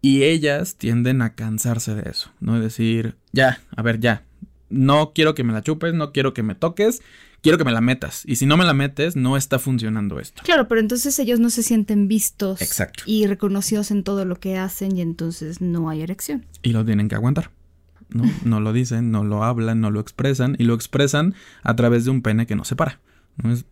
Y 0.00 0.22
ellas 0.22 0.76
tienden 0.76 1.22
a 1.22 1.34
cansarse 1.34 1.94
de 1.94 2.08
eso, 2.08 2.30
¿no? 2.40 2.56
Es 2.56 2.62
decir, 2.62 3.16
ya, 3.32 3.60
a 3.74 3.82
ver, 3.82 3.98
ya. 3.98 4.24
No 4.70 5.12
quiero 5.14 5.34
que 5.34 5.44
me 5.44 5.52
la 5.52 5.62
chupes, 5.62 5.94
no 5.94 6.12
quiero 6.12 6.34
que 6.34 6.42
me 6.42 6.54
toques, 6.54 7.00
quiero 7.40 7.58
que 7.58 7.64
me 7.64 7.72
la 7.72 7.80
metas. 7.80 8.22
Y 8.26 8.36
si 8.36 8.46
no 8.46 8.56
me 8.56 8.64
la 8.64 8.74
metes, 8.74 9.16
no 9.16 9.36
está 9.36 9.58
funcionando 9.58 10.20
esto. 10.20 10.42
Claro, 10.44 10.68
pero 10.68 10.80
entonces 10.80 11.18
ellos 11.18 11.40
no 11.40 11.50
se 11.50 11.62
sienten 11.62 12.06
vistos 12.06 12.60
Exacto. 12.60 13.02
y 13.06 13.26
reconocidos 13.26 13.90
en 13.90 14.04
todo 14.04 14.24
lo 14.24 14.36
que 14.36 14.58
hacen 14.58 14.96
y 14.96 15.00
entonces 15.00 15.60
no 15.60 15.88
hay 15.88 16.02
erección. 16.02 16.46
Y 16.62 16.72
lo 16.72 16.84
tienen 16.84 17.08
que 17.08 17.14
aguantar. 17.14 17.50
¿no? 18.10 18.24
no 18.44 18.60
lo 18.60 18.72
dicen, 18.72 19.10
no 19.10 19.24
lo 19.24 19.44
hablan, 19.44 19.80
no 19.80 19.90
lo 19.90 20.00
expresan 20.00 20.56
y 20.58 20.64
lo 20.64 20.74
expresan 20.74 21.34
a 21.62 21.76
través 21.76 22.04
de 22.04 22.10
un 22.10 22.22
pene 22.22 22.46
que 22.46 22.56
no 22.56 22.64
se 22.64 22.76
para. 22.76 23.00
No, 23.36 23.52
es, 23.52 23.64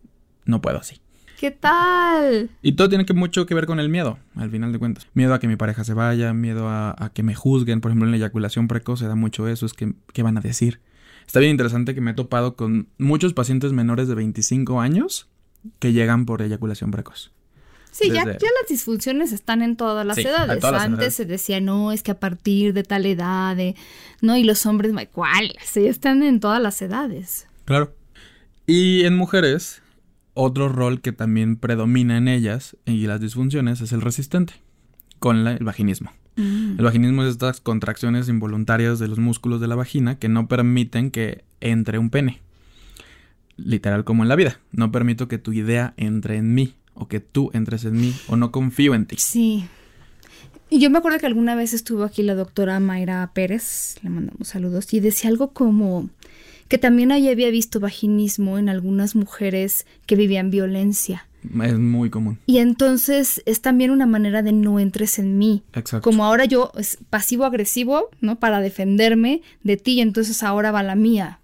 no 0.45 0.61
puedo 0.61 0.77
así. 0.77 1.01
¿Qué 1.37 1.51
tal? 1.51 2.49
Y 2.63 2.71
todo 2.71 2.89
tiene 2.89 3.05
que 3.05 3.13
mucho 3.13 3.45
que 3.45 3.53
ver 3.53 3.67
con 3.67 3.79
el 3.79 3.89
miedo, 3.89 4.17
al 4.35 4.49
final 4.49 4.73
de 4.73 4.79
cuentas. 4.79 5.05
Miedo 5.13 5.35
a 5.35 5.39
que 5.39 5.47
mi 5.47 5.55
pareja 5.55 5.83
se 5.83 5.93
vaya, 5.93 6.33
miedo 6.33 6.67
a, 6.67 7.11
que 7.13 7.21
me 7.21 7.35
juzguen. 7.35 7.79
Por 7.79 7.91
ejemplo, 7.91 8.07
en 8.07 8.11
la 8.11 8.17
eyaculación 8.17 8.67
precoz 8.67 8.99
se 8.99 9.07
da 9.07 9.13
mucho 9.13 9.47
eso, 9.47 9.67
es 9.67 9.73
que, 9.73 9.93
¿qué 10.13 10.23
van 10.23 10.37
a 10.37 10.41
decir? 10.41 10.79
Está 11.27 11.39
bien 11.39 11.51
interesante 11.51 11.93
que 11.93 12.01
me 12.01 12.11
he 12.11 12.13
topado 12.15 12.55
con 12.55 12.89
muchos 12.97 13.33
pacientes 13.33 13.71
menores 13.71 14.07
de 14.07 14.15
25 14.15 14.81
años 14.81 15.27
que 15.77 15.93
llegan 15.93 16.25
por 16.25 16.41
eyaculación 16.41 16.89
precoz. 16.89 17.31
Sí, 17.91 18.09
ya, 18.09 18.25
ya, 18.25 18.31
las 18.61 18.69
disfunciones 18.69 19.31
están 19.31 19.61
en 19.61 19.75
todas 19.75 20.05
las 20.05 20.17
edades. 20.17 20.63
Antes 20.63 21.15
se 21.15 21.25
decía, 21.25 21.61
no, 21.61 21.91
es 21.91 22.01
que 22.01 22.11
a 22.11 22.19
partir 22.19 22.73
de 22.73 22.83
tal 22.83 23.05
edad, 23.05 23.57
no, 24.21 24.37
y 24.37 24.43
los 24.43 24.65
hombres, 24.65 24.91
¿cuál? 25.11 25.53
Sí, 25.63 25.85
están 25.85 26.23
en 26.23 26.39
todas 26.39 26.61
las 26.61 26.81
edades. 26.81 27.47
Claro. 27.65 27.93
Y 28.65 29.05
en 29.05 29.15
mujeres 29.15 29.81
otro 30.37 30.69
rol 30.69 31.01
que 31.01 31.11
también 31.11 31.57
predomina 31.57 32.15
en 32.17 32.27
ellas 32.27 32.77
y 32.85 33.07
las 33.07 33.19
disfunciones 33.19 33.81
es 33.81 33.91
el 33.91 34.01
resistente, 34.01 34.53
con 35.19 35.47
el 35.47 35.63
vaginismo. 35.63 36.11
Mm. 36.35 36.75
El 36.77 36.85
vaginismo 36.85 37.23
es 37.23 37.31
estas 37.31 37.59
contracciones 37.59 38.29
involuntarias 38.29 38.99
de 38.99 39.07
los 39.07 39.17
músculos 39.17 39.59
de 39.59 39.67
la 39.67 39.75
vagina 39.75 40.19
que 40.19 40.29
no 40.29 40.47
permiten 40.47 41.09
que 41.09 41.43
entre 41.59 41.97
un 41.97 42.11
pene. 42.11 42.41
Literal 43.57 44.03
como 44.03 44.21
en 44.23 44.29
la 44.29 44.35
vida. 44.35 44.59
No 44.71 44.91
permito 44.91 45.27
que 45.27 45.39
tu 45.39 45.51
idea 45.51 45.95
entre 45.97 46.37
en 46.37 46.53
mí 46.53 46.75
o 46.93 47.07
que 47.07 47.19
tú 47.19 47.49
entres 47.53 47.83
en 47.85 47.93
mí 47.93 48.15
o 48.27 48.35
no 48.35 48.51
confío 48.51 48.93
en 48.93 49.07
ti. 49.07 49.15
Sí. 49.17 49.65
Y 50.69 50.79
yo 50.79 50.89
me 50.89 50.99
acuerdo 50.99 51.17
que 51.17 51.25
alguna 51.25 51.55
vez 51.55 51.73
estuvo 51.73 52.03
aquí 52.03 52.21
la 52.23 52.35
doctora 52.35 52.79
Mayra 52.79 53.31
Pérez, 53.33 53.95
le 54.03 54.09
mandamos 54.09 54.49
saludos, 54.49 54.93
y 54.93 54.99
decía 54.99 55.29
algo 55.29 55.53
como 55.53 56.09
que 56.67 56.77
también 56.77 57.11
ahí 57.11 57.29
había 57.29 57.49
visto 57.49 57.79
vaginismo 57.79 58.57
en 58.57 58.69
algunas 58.69 59.15
mujeres 59.15 59.85
que 60.05 60.15
vivían 60.15 60.49
violencia. 60.51 61.27
es 61.63 61.77
muy 61.79 62.09
común. 62.09 62.39
Y 62.45 62.57
entonces 62.57 63.41
es 63.45 63.61
también 63.61 63.91
una 63.91 64.05
manera 64.05 64.41
de 64.41 64.51
no 64.51 64.79
entres 64.79 65.17
en 65.19 65.37
mí. 65.37 65.63
Exacto. 65.73 66.03
Como 66.09 66.25
ahora 66.25 66.45
yo 66.45 66.71
es 66.77 66.97
pasivo-agresivo, 67.09 68.09
¿no? 68.21 68.39
Para 68.39 68.59
defenderme 68.61 69.41
de 69.63 69.77
ti, 69.77 69.93
y 69.93 70.01
entonces 70.01 70.43
ahora 70.43 70.71
va 70.71 70.83
la 70.83 70.95
mía. 70.95 71.39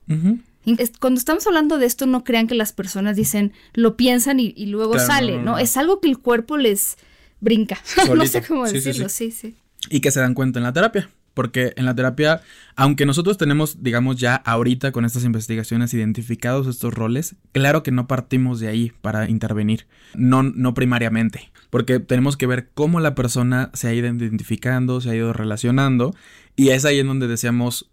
Cuando 0.99 1.17
estamos 1.19 1.45
hablando 1.45 1.77
de 1.77 1.85
esto, 1.85 2.05
no 2.05 2.23
crean 2.23 2.47
que 2.47 2.55
las 2.55 2.71
personas 2.71 3.15
dicen, 3.17 3.51
lo 3.73 3.97
piensan 3.97 4.39
y, 4.39 4.53
y 4.55 4.67
luego 4.67 4.93
Claro, 4.93 5.07
sale, 5.07 5.31
no, 5.33 5.37
¿no, 5.39 5.43
no, 5.43 5.51
no. 5.53 5.59
Es 5.59 5.75
algo 5.77 5.99
que 5.99 6.07
el 6.09 6.19
cuerpo 6.19 6.57
les 6.57 6.95
brinca. 7.41 7.77
no 8.15 8.25
sé 8.25 8.41
cómo 8.43 8.65
Sí, 8.67 8.79
sí, 8.79 8.85
decirlo, 8.87 9.09
sí, 9.09 9.31
sí. 9.31 9.55
y 9.89 9.99
que 9.99 10.09
se 10.11 10.21
dan 10.21 10.33
cuenta 10.33 10.59
en 10.59 10.63
la 10.63 10.71
terapia. 10.73 11.09
Porque 11.33 11.73
en 11.77 11.85
la 11.85 11.95
terapia, 11.95 12.41
aunque 12.75 13.05
nosotros 13.05 13.37
tenemos, 13.37 13.81
digamos, 13.81 14.17
ya 14.17 14.35
ahorita 14.35 14.91
con 14.91 15.03
estas 15.05 15.23
investigaciones 15.23 15.93
identificados 15.93 16.67
estos 16.67 16.93
roles, 16.93 17.35
claro 17.51 17.81
que 17.81 17.91
no 17.91 18.07
partimos 18.07 18.59
de 18.59 18.67
ahí 18.67 18.91
para 19.01 19.29
intervenir, 19.29 19.87
no, 20.13 20.43
no 20.43 20.73
primariamente, 20.73 21.51
porque 21.69 21.99
tenemos 21.99 22.37
que 22.37 22.47
ver 22.47 22.69
cómo 22.73 22.99
la 22.99 23.15
persona 23.15 23.71
se 23.73 23.87
ha 23.87 23.93
ido 23.93 24.07
identificando, 24.07 25.01
se 25.01 25.09
ha 25.09 25.15
ido 25.15 25.33
relacionando, 25.33 26.15
y 26.55 26.69
es 26.69 26.85
ahí 26.85 26.99
en 26.99 27.07
donde 27.07 27.27
decíamos, 27.27 27.89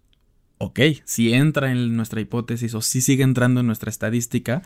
ok, 0.59 0.78
si 1.05 1.32
entra 1.32 1.72
en 1.72 1.97
nuestra 1.97 2.20
hipótesis 2.20 2.74
o 2.74 2.82
si 2.82 3.01
sigue 3.01 3.22
entrando 3.22 3.61
en 3.61 3.66
nuestra 3.66 3.88
estadística, 3.88 4.62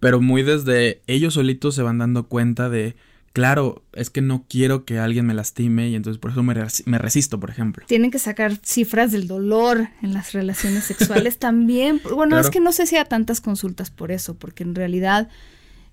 pero 0.00 0.20
muy 0.20 0.42
desde 0.42 1.02
ellos 1.06 1.34
solitos 1.34 1.76
se 1.76 1.82
van 1.82 1.98
dando 1.98 2.26
cuenta 2.26 2.68
de, 2.68 2.96
claro, 3.36 3.82
es 3.92 4.08
que 4.08 4.22
no 4.22 4.46
quiero 4.48 4.86
que 4.86 4.98
alguien 4.98 5.26
me 5.26 5.34
lastime 5.34 5.90
y 5.90 5.94
entonces 5.94 6.18
por 6.18 6.30
eso 6.30 6.42
me, 6.42 6.54
res- 6.54 6.82
me 6.86 6.96
resisto, 6.96 7.38
por 7.38 7.50
ejemplo. 7.50 7.84
Tienen 7.86 8.10
que 8.10 8.18
sacar 8.18 8.56
cifras 8.64 9.12
del 9.12 9.28
dolor 9.28 9.88
en 10.00 10.14
las 10.14 10.32
relaciones 10.32 10.84
sexuales 10.84 11.36
también. 11.38 12.00
Bueno, 12.02 12.30
Claro. 12.36 12.40
es 12.40 12.50
que 12.50 12.60
no 12.60 12.72
sé 12.72 12.86
si 12.86 12.96
hay 12.96 13.04
tantas 13.04 13.42
consultas 13.42 13.90
por 13.90 14.10
eso, 14.10 14.36
porque 14.38 14.62
en 14.64 14.74
realidad, 14.74 15.28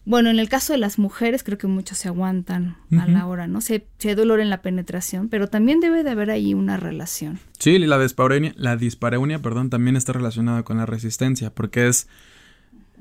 bueno, 0.06 0.30
en 0.30 0.40
el 0.40 0.48
caso 0.48 0.72
de 0.72 0.80
las 0.80 0.98
mujeres 1.00 1.44
creo 1.44 1.58
que 1.58 1.68
muchos 1.68 1.98
se 1.98 2.08
aguantan 2.08 2.78
a 2.98 3.08
la 3.08 3.28
hora, 3.28 3.46
¿no? 3.48 3.60
sé 3.60 3.88
si 3.98 4.08
hay 4.08 4.16
dolor 4.16 4.40
en 4.40 4.50
la 4.50 4.62
penetración, 4.62 5.28
pero 5.28 5.48
también 5.50 5.82
debe 5.82 6.04
de 6.04 6.12
haber 6.12 6.30
ahí 6.32 6.54
una 6.54 6.78
relación. 6.78 7.40
Sí, 7.60 7.78
la 7.78 8.00
dispareunia, 8.00 8.54
la 8.56 8.78
dispareunia, 8.78 9.42
perdón, 9.42 9.70
también 9.70 9.98
está 9.98 10.14
relacionada 10.14 10.64
con 10.64 10.78
la 10.78 10.86
resistencia, 10.86 11.50
porque 11.54 11.88
es 11.90 12.08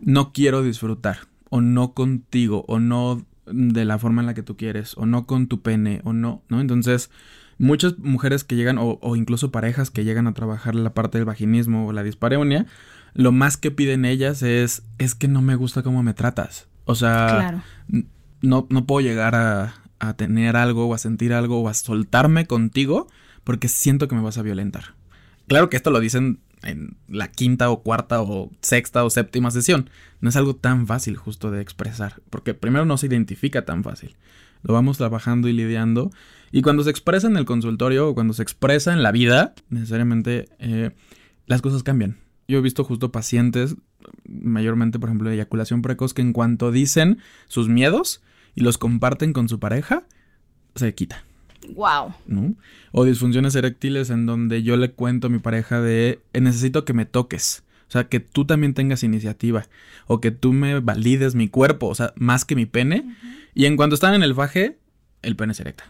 no 0.01 0.33
quiero 0.33 0.65
disfrutar, 0.65 1.19
o 1.49 1.61
no 1.61 1.93
contigo, 1.93 2.65
o 2.67 2.81
no 2.81 3.25
de 3.47 3.85
la 3.85 3.99
forma 3.99 4.23
en 4.23 4.27
la 4.27 4.35
que 4.35 4.43
tú 4.43 4.57
quieres, 4.57 4.97
o 4.97 5.07
no 5.07 5.27
con 5.27 5.47
tu 5.47 5.63
pene, 5.63 6.01
o 6.05 6.13
no, 6.13 6.43
¿no? 6.49 6.61
Entonces, 6.61 7.11
muchas 7.59 7.99
mujeres 7.99 8.45
que 8.45 8.57
llegan, 8.57 8.79
o, 8.79 8.99
o 9.03 9.17
incluso 9.17 9.51
parejas 9.51 9.91
que 9.91 10.05
llegan 10.05 10.27
a 10.27 10.35
trabajar 10.35 10.75
la 10.75 10.95
parte 10.95 11.19
del 11.19 11.25
vaginismo 11.25 11.87
o 11.87 11.93
la 11.93 12.03
dispareunia, 12.03 12.67
lo 13.15 13.33
más 13.33 13.57
que 13.57 13.71
piden 13.71 14.05
ellas 14.05 14.43
es, 14.43 14.83
es 14.99 15.15
que 15.15 15.29
no 15.29 15.43
me 15.43 15.55
gusta 15.55 15.83
cómo 15.83 16.03
me 16.03 16.15
tratas. 16.15 16.69
O 16.85 16.95
sea, 16.95 17.27
claro. 17.29 17.63
no, 18.41 18.67
no 18.71 18.87
puedo 18.87 19.07
llegar 19.07 19.35
a, 19.35 19.75
a 19.99 20.15
tener 20.15 20.57
algo 20.57 20.89
o 20.89 20.95
a 20.95 20.99
sentir 20.99 21.33
algo 21.33 21.61
o 21.61 21.69
a 21.69 21.75
soltarme 21.75 22.47
contigo 22.47 23.07
porque 23.45 23.69
siento 23.69 24.09
que 24.09 24.15
me 24.15 24.23
vas 24.23 24.39
a 24.39 24.43
violentar. 24.43 24.95
Claro 25.47 25.71
que 25.71 25.77
esto 25.77 25.91
lo 25.91 26.01
dicen 26.01 26.41
en 26.63 26.97
la 27.09 27.29
quinta 27.29 27.71
o 27.71 27.83
cuarta 27.83 28.23
o 28.23 28.51
sexta 28.61 29.05
o 29.05 29.11
séptima 29.11 29.51
sesión. 29.51 29.91
No 30.21 30.29
es 30.29 30.37
algo 30.37 30.55
tan 30.57 30.87
fácil 30.87 31.17
justo 31.17 31.51
de 31.51 31.61
expresar, 31.61 32.21
porque 32.31 32.55
primero 32.55 32.85
no 32.85 32.97
se 32.97 33.07
identifica 33.07 33.65
tan 33.65 33.83
fácil. 33.83 34.17
Lo 34.63 34.75
vamos 34.75 34.99
trabajando 34.99 35.49
y 35.49 35.53
lidiando. 35.53 36.11
Y 36.53 36.63
cuando 36.63 36.85
se 36.85 36.91
expresa 36.91 37.27
en 37.27 37.37
el 37.37 37.45
consultorio 37.45 38.09
o 38.09 38.15
cuando 38.15 38.33
se 38.33 38.43
expresa 38.43 38.93
en 38.93 39.03
la 39.03 39.13
vida, 39.13 39.55
necesariamente 39.71 40.49
eh, 40.59 40.91
las 41.47 41.63
cosas 41.63 41.83
cambian. 41.83 42.19
Yo 42.47 42.59
he 42.59 42.63
visto 42.63 42.85
justo 42.85 43.13
pacientes, 43.13 43.77
mayormente 44.29 44.99
por 44.99 45.09
ejemplo 45.09 45.29
de 45.29 45.37
eyaculación 45.37 45.83
precoz, 45.83 46.15
que 46.15 46.23
en 46.23 46.33
cuanto 46.33 46.71
dicen 46.71 47.19
sus 47.49 47.69
miedos 47.69 48.23
y 48.55 48.63
los 48.63 48.79
comparten 48.79 49.33
con 49.33 49.49
su 49.49 49.59
pareja, 49.59 50.05
se 50.75 50.95
quita. 50.95 51.25
Wow. 51.75 52.15
¿no? 52.27 52.55
O 52.93 53.05
disfunciones 53.05 53.55
eréctiles 53.55 54.11
en 54.11 54.27
donde 54.27 54.63
yo 54.63 54.77
le 54.77 54.91
cuento 54.91 55.29
a 55.29 55.31
mi 55.31 55.39
pareja 55.39 55.81
de 55.81 56.21
"Eh, 56.33 56.41
necesito 56.41 56.85
que 56.85 56.93
me 56.93 57.07
toques. 57.07 57.63
O 57.89 57.93
sea, 57.93 58.05
que 58.09 58.21
tú 58.21 58.47
también 58.47 58.73
tengas 58.75 59.03
iniciativa. 59.03 59.67
O 60.07 60.21
que 60.21 60.31
tú 60.31 60.53
me 60.53 60.81
valides 60.81 61.35
mi 61.35 61.49
cuerpo. 61.49 61.89
O 61.89 61.95
sea, 61.95 62.13
más 62.17 62.45
que 62.45 62.57
mi 62.57 62.67
pene. 62.67 63.05
Y 63.55 63.67
en 63.67 63.77
cuanto 63.77 63.95
están 63.95 64.15
en 64.15 64.23
el 64.23 64.35
faje, 64.35 64.79
el 65.23 65.37
pene 65.37 65.53
se 65.55 65.63
erecta. 65.63 65.85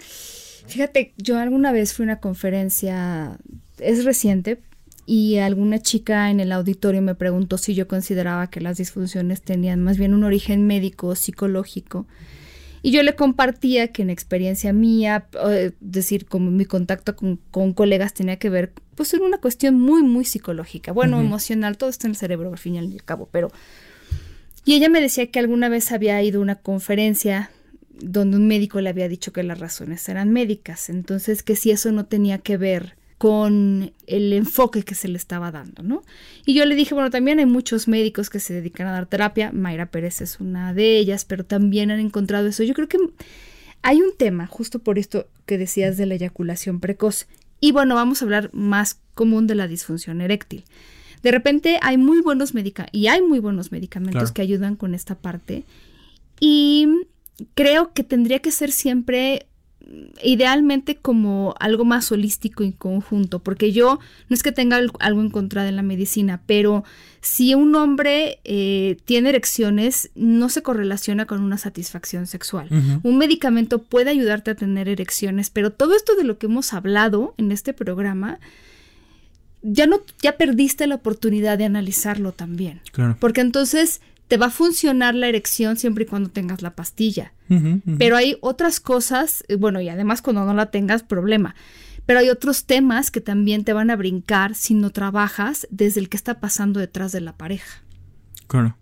Fíjate, 0.66 1.12
yo 1.16 1.38
alguna 1.38 1.70
vez 1.72 1.94
fui 1.94 2.04
a 2.04 2.06
una 2.06 2.20
conferencia, 2.20 3.38
es 3.78 4.04
reciente, 4.04 4.60
y 5.06 5.38
alguna 5.38 5.80
chica 5.80 6.30
en 6.30 6.38
el 6.40 6.52
auditorio 6.52 7.02
me 7.02 7.14
preguntó 7.14 7.58
si 7.58 7.74
yo 7.74 7.88
consideraba 7.88 8.48
que 8.48 8.60
las 8.60 8.78
disfunciones 8.78 9.42
tenían 9.42 9.82
más 9.82 9.98
bien 9.98 10.14
un 10.14 10.22
origen 10.24 10.66
médico 10.66 11.08
o 11.08 11.14
psicológico. 11.16 12.06
Y 12.82 12.90
yo 12.90 13.02
le 13.04 13.14
compartía 13.14 13.88
que 13.88 14.02
en 14.02 14.10
experiencia 14.10 14.72
mía, 14.72 15.26
eh, 15.46 15.70
es 15.72 15.72
decir, 15.80 16.26
como 16.26 16.50
mi 16.50 16.64
contacto 16.64 17.14
con, 17.14 17.38
con 17.50 17.72
colegas 17.72 18.12
tenía 18.12 18.36
que 18.36 18.50
ver, 18.50 18.72
pues 18.96 19.14
en 19.14 19.22
una 19.22 19.38
cuestión 19.38 19.78
muy, 19.78 20.02
muy 20.02 20.24
psicológica, 20.24 20.92
bueno, 20.92 21.20
emocional, 21.20 21.78
todo 21.78 21.90
está 21.90 22.08
en 22.08 22.12
el 22.12 22.16
cerebro 22.16 22.50
al 22.50 22.58
fin 22.58 22.74
y 22.74 22.78
al 22.78 23.02
cabo, 23.04 23.28
pero... 23.30 23.52
Y 24.64 24.74
ella 24.74 24.88
me 24.88 25.00
decía 25.00 25.26
que 25.26 25.40
alguna 25.40 25.68
vez 25.68 25.90
había 25.90 26.22
ido 26.22 26.38
a 26.38 26.42
una 26.42 26.56
conferencia 26.56 27.50
donde 28.00 28.36
un 28.36 28.46
médico 28.46 28.80
le 28.80 28.90
había 28.90 29.08
dicho 29.08 29.32
que 29.32 29.42
las 29.42 29.58
razones 29.58 30.08
eran 30.08 30.30
médicas, 30.30 30.88
entonces 30.88 31.42
que 31.42 31.56
si 31.56 31.70
eso 31.70 31.92
no 31.92 32.06
tenía 32.06 32.38
que 32.38 32.56
ver 32.56 32.96
con 33.22 33.92
el 34.08 34.32
enfoque 34.32 34.82
que 34.82 34.96
se 34.96 35.06
le 35.06 35.16
estaba 35.16 35.52
dando, 35.52 35.84
¿no? 35.84 36.02
Y 36.44 36.54
yo 36.54 36.64
le 36.66 36.74
dije, 36.74 36.92
bueno, 36.92 37.08
también 37.08 37.38
hay 37.38 37.46
muchos 37.46 37.86
médicos 37.86 38.30
que 38.30 38.40
se 38.40 38.52
dedican 38.52 38.88
a 38.88 38.90
dar 38.90 39.06
terapia, 39.06 39.52
Mayra 39.52 39.86
Pérez 39.92 40.20
es 40.20 40.40
una 40.40 40.74
de 40.74 40.98
ellas, 40.98 41.24
pero 41.24 41.44
también 41.44 41.92
han 41.92 42.00
encontrado 42.00 42.48
eso. 42.48 42.64
Yo 42.64 42.74
creo 42.74 42.88
que 42.88 42.98
hay 43.82 44.00
un 44.02 44.16
tema, 44.18 44.48
justo 44.48 44.80
por 44.80 44.98
esto 44.98 45.28
que 45.46 45.56
decías 45.56 45.96
de 45.96 46.06
la 46.06 46.14
eyaculación 46.14 46.80
precoz, 46.80 47.28
y 47.60 47.70
bueno, 47.70 47.94
vamos 47.94 48.20
a 48.20 48.24
hablar 48.24 48.50
más 48.52 48.98
común 49.14 49.46
de 49.46 49.54
la 49.54 49.68
disfunción 49.68 50.20
eréctil. 50.20 50.64
De 51.22 51.30
repente 51.30 51.78
hay 51.80 51.98
muy 51.98 52.22
buenos 52.22 52.54
medicamentos, 52.54 52.98
y 53.00 53.06
hay 53.06 53.22
muy 53.22 53.38
buenos 53.38 53.70
medicamentos 53.70 54.20
Claro. 54.20 54.34
que 54.34 54.42
ayudan 54.42 54.74
con 54.74 54.96
esta 54.96 55.14
parte, 55.14 55.62
y 56.40 56.88
creo 57.54 57.92
que 57.92 58.02
tendría 58.02 58.40
que 58.40 58.50
ser 58.50 58.72
siempre 58.72 59.46
idealmente 60.22 60.96
como 60.96 61.54
algo 61.60 61.84
más 61.84 62.10
holístico 62.12 62.62
y 62.64 62.72
conjunto, 62.72 63.40
porque 63.40 63.72
yo 63.72 63.98
no 64.28 64.34
es 64.34 64.42
que 64.42 64.52
tenga 64.52 64.76
al- 64.76 64.92
algo 65.00 65.20
en 65.20 65.30
contra 65.30 65.64
de 65.64 65.72
la 65.72 65.82
medicina, 65.82 66.40
pero 66.46 66.84
si 67.20 67.54
un 67.54 67.74
hombre 67.74 68.40
eh, 68.44 68.96
tiene 69.04 69.30
erecciones, 69.30 70.10
no 70.14 70.48
se 70.48 70.62
correlaciona 70.62 71.26
con 71.26 71.40
una 71.42 71.58
satisfacción 71.58 72.26
sexual. 72.26 72.68
Un 73.02 73.18
medicamento 73.18 73.80
puede 73.82 74.10
ayudarte 74.10 74.50
a 74.50 74.54
tener 74.54 74.88
erecciones, 74.88 75.50
pero 75.50 75.70
todo 75.72 75.94
esto 75.94 76.14
de 76.16 76.24
lo 76.24 76.38
que 76.38 76.46
hemos 76.46 76.72
hablado 76.72 77.34
en 77.38 77.52
este 77.52 77.72
programa, 77.72 78.38
ya 79.62 79.86
no, 79.86 80.00
ya 80.20 80.36
perdiste 80.36 80.86
la 80.88 80.96
oportunidad 80.96 81.56
de 81.58 81.64
analizarlo 81.64 82.32
también. 82.32 82.80
Claro. 82.92 83.16
Porque 83.20 83.40
entonces 83.40 84.00
te 84.32 84.38
va 84.38 84.46
a 84.46 84.50
funcionar 84.50 85.14
la 85.14 85.28
erección 85.28 85.76
siempre 85.76 86.04
y 86.04 86.06
cuando 86.06 86.30
tengas 86.30 86.62
la 86.62 86.74
pastilla. 86.74 87.34
Pero 87.98 88.16
hay 88.16 88.38
otras 88.40 88.80
cosas, 88.80 89.44
eh, 89.48 89.56
bueno, 89.56 89.82
y 89.82 89.90
además 89.90 90.22
cuando 90.22 90.46
no 90.46 90.54
la 90.54 90.70
tengas, 90.70 91.02
problema. 91.02 91.54
Pero 92.06 92.18
hay 92.20 92.30
otros 92.30 92.64
temas 92.64 93.10
que 93.10 93.20
también 93.20 93.62
te 93.62 93.74
van 93.74 93.90
a 93.90 93.96
brincar 93.96 94.54
si 94.54 94.72
no 94.72 94.88
trabajas 94.88 95.68
desde 95.70 96.00
el 96.00 96.08
que 96.08 96.16
está 96.16 96.40
pasando 96.40 96.80
detrás 96.80 97.12
de 97.12 97.20
la 97.20 97.36
pareja. 97.36 97.82
Claro. 98.46 98.78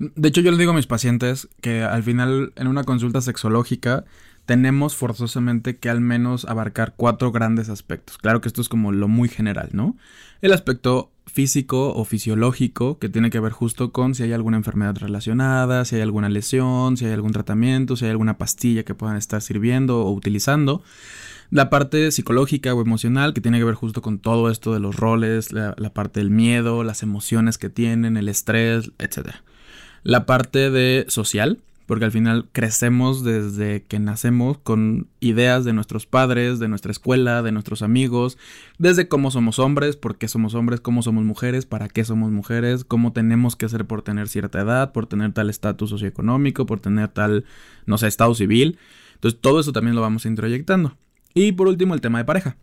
De 0.00 0.26
hecho, 0.26 0.40
yo 0.40 0.50
les 0.50 0.58
digo 0.58 0.72
a 0.72 0.74
mis 0.74 0.88
pacientes 0.88 1.48
que 1.60 1.84
al 1.84 2.02
final, 2.02 2.52
en 2.56 2.66
una 2.66 2.82
consulta 2.82 3.20
sexológica, 3.20 4.04
tenemos 4.44 4.96
forzosamente 4.96 5.76
que 5.76 5.88
al 5.88 6.00
menos 6.00 6.46
abarcar 6.46 6.94
cuatro 6.96 7.30
grandes 7.30 7.68
aspectos. 7.68 8.18
Claro 8.18 8.40
que 8.40 8.48
esto 8.48 8.60
es 8.60 8.68
como 8.68 8.90
lo 8.90 9.06
muy 9.06 9.28
general, 9.28 9.68
¿no? 9.70 9.96
El 10.42 10.52
aspecto 10.52 11.12
físico 11.26 11.92
o 11.94 12.04
fisiológico, 12.04 12.98
que 12.98 13.08
tiene 13.08 13.30
que 13.30 13.40
ver 13.40 13.52
justo 13.52 13.92
con 13.92 14.14
si 14.14 14.22
hay 14.22 14.32
alguna 14.32 14.56
enfermedad 14.56 14.96
relacionada, 14.98 15.84
si 15.84 15.96
hay 15.96 16.02
alguna 16.02 16.28
lesión, 16.28 16.96
si 16.96 17.06
hay 17.06 17.12
algún 17.12 17.32
tratamiento, 17.32 17.96
si 17.96 18.04
hay 18.04 18.10
alguna 18.10 18.38
pastilla 18.38 18.84
que 18.84 18.94
puedan 18.94 19.16
estar 19.16 19.42
sirviendo 19.42 20.02
o 20.02 20.12
utilizando. 20.12 20.82
La 21.50 21.70
parte 21.70 22.10
psicológica 22.10 22.74
o 22.74 22.80
emocional, 22.80 23.34
que 23.34 23.40
tiene 23.40 23.58
que 23.58 23.64
ver 23.64 23.74
justo 23.74 24.02
con 24.02 24.18
todo 24.18 24.50
esto 24.50 24.72
de 24.72 24.80
los 24.80 24.96
roles, 24.96 25.52
la, 25.52 25.74
la 25.78 25.92
parte 25.92 26.20
del 26.20 26.30
miedo, 26.30 26.84
las 26.84 27.02
emociones 27.02 27.58
que 27.58 27.70
tienen, 27.70 28.16
el 28.16 28.28
estrés, 28.28 28.90
etc. 28.98 29.36
La 30.02 30.26
parte 30.26 30.70
de 30.70 31.04
social, 31.08 31.58
porque 31.86 32.06
al 32.06 32.12
final 32.12 32.48
crecemos 32.52 33.24
desde 33.24 33.82
que 33.82 33.98
nacemos 33.98 34.58
con 34.58 35.08
ideas 35.20 35.64
de 35.64 35.72
nuestros 35.72 36.06
padres, 36.06 36.58
de 36.58 36.68
nuestra 36.68 36.92
escuela, 36.92 37.42
de 37.42 37.52
nuestros 37.52 37.82
amigos, 37.82 38.38
desde 38.78 39.08
cómo 39.08 39.30
somos 39.30 39.58
hombres, 39.58 39.96
por 39.96 40.16
qué 40.16 40.28
somos 40.28 40.54
hombres, 40.54 40.80
cómo 40.80 41.02
somos 41.02 41.24
mujeres, 41.24 41.66
para 41.66 41.88
qué 41.88 42.04
somos 42.04 42.30
mujeres, 42.30 42.84
cómo 42.84 43.12
tenemos 43.12 43.56
que 43.56 43.66
hacer 43.66 43.86
por 43.86 44.02
tener 44.02 44.28
cierta 44.28 44.60
edad, 44.60 44.92
por 44.92 45.06
tener 45.06 45.32
tal 45.32 45.50
estatus 45.50 45.90
socioeconómico, 45.90 46.66
por 46.66 46.80
tener 46.80 47.08
tal, 47.08 47.44
no 47.86 47.98
sé, 47.98 48.06
estado 48.06 48.34
civil. 48.34 48.78
Entonces 49.14 49.40
todo 49.40 49.60
eso 49.60 49.72
también 49.72 49.94
lo 49.94 50.00
vamos 50.00 50.26
introyectando. 50.26 50.96
Y 51.34 51.52
por 51.52 51.68
último 51.68 51.94
el 51.94 52.00
tema 52.00 52.18
de 52.18 52.24
pareja. 52.24 52.56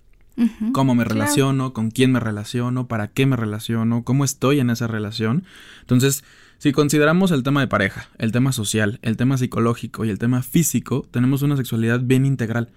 cómo 0.74 0.96
me 0.96 1.04
relaciono, 1.04 1.74
con 1.74 1.92
quién 1.92 2.12
me 2.12 2.20
relaciono, 2.20 2.88
para 2.88 3.10
qué 3.10 3.26
me 3.26 3.36
relaciono, 3.36 4.04
cómo 4.04 4.24
estoy 4.24 4.60
en 4.60 4.70
esa 4.70 4.88
relación. 4.88 5.44
Entonces, 5.82 6.24
si 6.62 6.74
consideramos 6.74 7.32
el 7.32 7.42
tema 7.42 7.62
de 7.62 7.68
pareja, 7.68 8.08
el 8.20 8.32
tema 8.32 8.52
social, 8.52 9.00
el 9.02 9.18
tema 9.18 9.36
psicológico 9.36 10.06
y 10.06 10.12
el 10.12 10.20
tema 10.20 10.44
físico, 10.44 11.08
tenemos 11.10 11.42
una 11.42 11.58
sexualidad 11.58 12.02
bien 12.02 12.24
integral. 12.24 12.70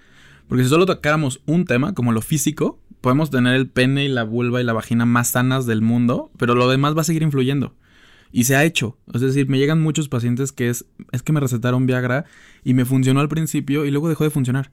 Porque 0.49 0.65
si 0.65 0.71
solo 0.71 0.87
tocáramos 0.87 1.43
un 1.45 1.67
tema, 1.67 1.93
como 1.93 2.11
lo 2.11 2.23
físico, 2.23 2.81
podemos 3.03 3.29
tener 3.29 3.55
el 3.55 3.69
pene 3.69 4.07
y 4.07 4.09
la 4.09 4.23
vulva 4.23 4.63
y 4.63 4.65
la 4.65 4.73
vagina 4.73 5.05
más 5.05 5.33
sanas 5.33 5.67
del 5.67 5.83
mundo, 5.83 6.31
pero 6.39 6.55
lo 6.55 6.67
demás 6.71 6.97
va 6.97 7.03
a 7.03 7.05
seguir 7.05 7.21
influyendo. 7.21 7.75
Y 8.33 8.45
se 8.45 8.57
ha 8.57 8.65
hecho. 8.65 8.97
Es 9.13 9.21
decir, 9.21 9.51
me 9.51 9.59
llegan 9.59 9.83
muchos 9.83 10.09
pacientes 10.09 10.51
que 10.51 10.71
es, 10.71 10.87
es 11.13 11.23
que 11.23 11.35
me 11.35 11.41
recetaron 11.41 11.85
Viagra 11.85 12.25
y 12.65 12.73
me 12.73 12.87
funcionó 12.87 13.21
al 13.21 13.29
principio 13.29 13.85
y 13.85 13.91
luego 13.91 14.09
dejó 14.09 14.25
de 14.25 14.31
funcionar. 14.31 14.71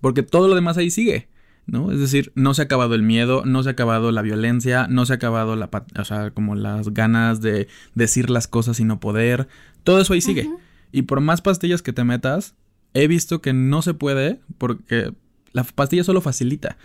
Porque 0.00 0.22
todo 0.22 0.48
lo 0.48 0.54
demás 0.54 0.78
ahí 0.78 0.90
sigue. 0.90 1.28
¿No? 1.66 1.92
Es 1.92 1.98
decir, 1.98 2.32
no 2.34 2.54
se 2.54 2.62
ha 2.62 2.64
acabado 2.64 2.94
el 2.94 3.02
miedo, 3.02 3.44
no 3.44 3.62
se 3.62 3.68
ha 3.68 3.72
acabado 3.72 4.12
la 4.12 4.22
violencia, 4.22 4.86
no 4.88 5.04
se 5.04 5.12
ha 5.12 5.16
acabado 5.16 5.56
la, 5.56 5.70
o 5.98 6.04
sea, 6.04 6.30
como 6.30 6.54
las 6.54 6.94
ganas 6.94 7.40
de 7.40 7.68
decir 7.94 8.30
las 8.30 8.48
cosas 8.48 8.80
y 8.80 8.84
no 8.84 9.00
poder. 9.00 9.48
Todo 9.84 10.00
eso 10.00 10.14
ahí 10.14 10.20
sigue. 10.20 10.48
Y 10.92 11.02
por 11.02 11.20
más 11.20 11.42
pastillas 11.42 11.82
que 11.82 11.92
te 11.92 12.04
metas, 12.04 12.54
he 12.94 13.08
visto 13.08 13.40
que 13.40 13.52
no 13.52 13.82
se 13.82 13.94
puede 13.94 14.40
porque 14.58 15.12
la 15.56 15.64
pastilla 15.64 16.04
solo 16.04 16.20
facilita. 16.20 16.76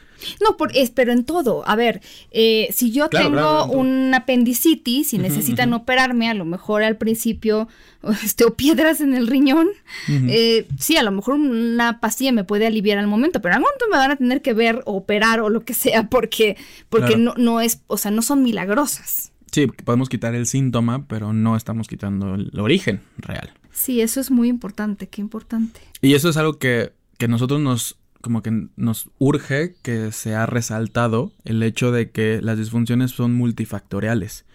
No, 0.42 0.56
por, 0.56 0.72
es, 0.74 0.92
pero 0.92 1.12
en 1.12 1.26
todo. 1.26 1.68
A 1.68 1.76
ver, 1.76 2.00
eh, 2.32 2.70
si 2.72 2.92
yo 2.92 3.10
tengo 3.10 3.66
un 3.66 4.14
apendicitis 4.14 5.14
y 5.14 5.18
necesitan 5.18 5.74
operarme, 5.74 6.30
a 6.30 6.34
lo 6.34 6.46
mejor 6.46 6.82
al 6.82 6.96
principio, 6.96 7.68
este, 8.24 8.46
o 8.46 8.56
piedras 8.56 9.02
en 9.02 9.14
el 9.14 9.28
riñón, 9.28 9.68
eh, 10.08 10.68
sí, 10.80 10.96
a 10.96 11.04
lo 11.04 11.12
mejor 11.12 11.34
una 11.34 12.00
pastilla 12.00 12.32
me 12.32 12.46
puede 12.46 12.66
aliviar 12.66 12.98
al 12.98 13.08
momento, 13.08 13.42
pero 13.42 13.56
algún 13.56 13.68
momento 13.68 13.86
me 13.92 13.98
van 13.98 14.12
a 14.12 14.16
tener 14.16 14.42
que 14.42 14.54
ver 14.54 14.82
o 14.86 14.94
operar 14.94 15.42
o 15.42 15.50
lo 15.50 15.66
que 15.66 15.74
sea, 15.74 16.04
porque, 16.10 16.56
porque 16.88 17.18
no, 17.18 17.34
no 17.36 17.60
es, 17.60 17.82
o 17.88 17.98
sea, 17.98 18.10
no 18.10 18.22
son 18.22 18.42
milagrosas. 18.42 19.34
Sí, 19.52 19.68
podemos 19.68 20.08
quitar 20.08 20.34
el 20.34 20.46
síntoma, 20.46 21.08
pero 21.08 21.34
no 21.34 21.58
estamos 21.58 21.90
quitando 21.90 22.36
el 22.36 22.58
origen 22.58 23.02
real. 23.18 23.52
Sí, 23.74 24.00
eso 24.00 24.22
es 24.22 24.32
muy 24.32 24.48
importante, 24.48 25.10
qué 25.10 25.20
importante. 25.20 25.82
Y 26.02 26.14
eso 26.14 26.30
es 26.30 26.38
algo 26.38 26.58
que, 26.58 26.94
que 27.18 27.28
nosotros 27.28 27.60
nos 27.60 27.98
como 28.22 28.42
que 28.42 28.68
nos 28.76 29.10
urge 29.20 29.76
que 29.82 30.12
se 30.12 30.36
ha 30.36 30.46
resaltado 30.46 31.34
el 31.44 31.62
hecho 31.64 31.92
de 31.92 32.12
que 32.12 32.40
las 32.42 32.58
disfunciones 32.58 33.12
son 33.12 33.34
multifactoriales. 33.34 34.46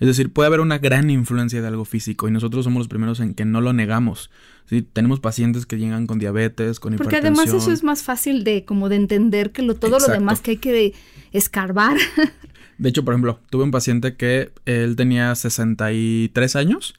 Es 0.00 0.08
decir, 0.08 0.32
puede 0.32 0.48
haber 0.48 0.60
una 0.60 0.78
gran 0.78 1.10
influencia 1.10 1.62
de 1.62 1.68
algo 1.68 1.84
físico 1.84 2.26
y 2.26 2.32
nosotros 2.32 2.64
somos 2.64 2.80
los 2.80 2.88
primeros 2.88 3.20
en 3.20 3.34
que 3.34 3.44
no 3.44 3.60
lo 3.60 3.72
negamos. 3.72 4.30
¿sí? 4.66 4.82
Tenemos 4.82 5.20
pacientes 5.20 5.64
que 5.64 5.78
llegan 5.78 6.06
con 6.06 6.18
diabetes, 6.18 6.80
con 6.80 6.96
Porque 6.96 7.16
además 7.16 7.52
eso 7.52 7.70
es 7.70 7.84
más 7.84 8.02
fácil 8.02 8.42
de 8.42 8.64
como 8.64 8.88
de 8.88 8.96
entender 8.96 9.52
que 9.52 9.62
lo, 9.62 9.76
todo 9.76 9.98
lo 9.98 10.08
demás 10.08 10.40
que 10.40 10.52
hay 10.52 10.56
que 10.56 10.94
escarbar. 11.32 11.96
De 12.78 12.88
hecho, 12.88 13.04
por 13.04 13.14
ejemplo, 13.14 13.38
tuve 13.48 13.62
un 13.62 13.70
paciente 13.70 14.16
que 14.16 14.50
él 14.66 14.96
tenía 14.96 15.32
63 15.36 16.56
años, 16.56 16.94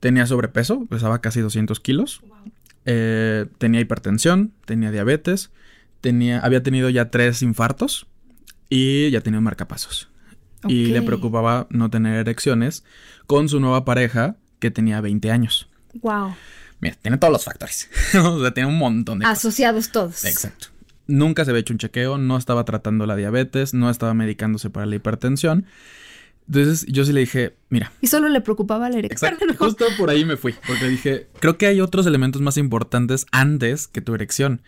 tenía 0.00 0.26
sobrepeso, 0.26 0.86
pesaba 0.86 1.20
casi 1.20 1.40
200 1.40 1.80
kilos. 1.80 2.22
Eh, 2.84 3.46
tenía 3.58 3.80
hipertensión, 3.80 4.52
tenía 4.64 4.90
diabetes, 4.90 5.50
tenía, 6.00 6.40
había 6.40 6.62
tenido 6.62 6.90
ya 6.90 7.10
tres 7.10 7.42
infartos 7.42 8.06
y 8.68 9.10
ya 9.10 9.20
tenía 9.20 9.40
marcapasos. 9.40 10.08
Y 10.68 10.86
le 10.86 11.02
preocupaba 11.02 11.66
no 11.70 11.90
tener 11.90 12.14
erecciones 12.14 12.84
con 13.26 13.48
su 13.48 13.58
nueva 13.58 13.84
pareja 13.84 14.36
que 14.60 14.70
tenía 14.70 15.00
20 15.00 15.30
años. 15.32 15.68
Wow. 15.94 16.36
Mira, 16.80 16.96
tiene 17.02 17.18
todos 17.18 17.32
los 17.32 17.44
factores. 17.44 17.90
o 18.14 18.40
sea, 18.40 18.54
tiene 18.54 18.68
un 18.68 18.78
montón 18.78 19.18
de 19.18 19.26
Asociados 19.26 19.90
todos. 19.90 20.24
Exacto. 20.24 20.68
Nunca 21.06 21.44
se 21.44 21.50
había 21.50 21.60
hecho 21.60 21.74
un 21.74 21.78
chequeo, 21.78 22.16
no 22.16 22.36
estaba 22.36 22.64
tratando 22.64 23.06
la 23.06 23.16
diabetes, 23.16 23.74
no 23.74 23.90
estaba 23.90 24.14
medicándose 24.14 24.70
para 24.70 24.86
la 24.86 24.94
hipertensión. 24.94 25.66
Entonces 26.54 26.84
yo 26.86 27.02
sí 27.06 27.14
le 27.14 27.20
dije, 27.20 27.56
mira. 27.70 27.92
Y 28.02 28.08
solo 28.08 28.28
le 28.28 28.42
preocupaba 28.42 28.90
la 28.90 28.98
erección. 28.98 29.32
Exacto, 29.32 29.64
justo 29.64 29.86
por 29.96 30.10
ahí 30.10 30.26
me 30.26 30.36
fui, 30.36 30.54
porque 30.66 30.86
dije, 30.86 31.28
creo 31.40 31.56
que 31.56 31.66
hay 31.66 31.80
otros 31.80 32.06
elementos 32.06 32.42
más 32.42 32.58
importantes 32.58 33.24
antes 33.32 33.88
que 33.88 34.02
tu 34.02 34.14
erección. 34.14 34.60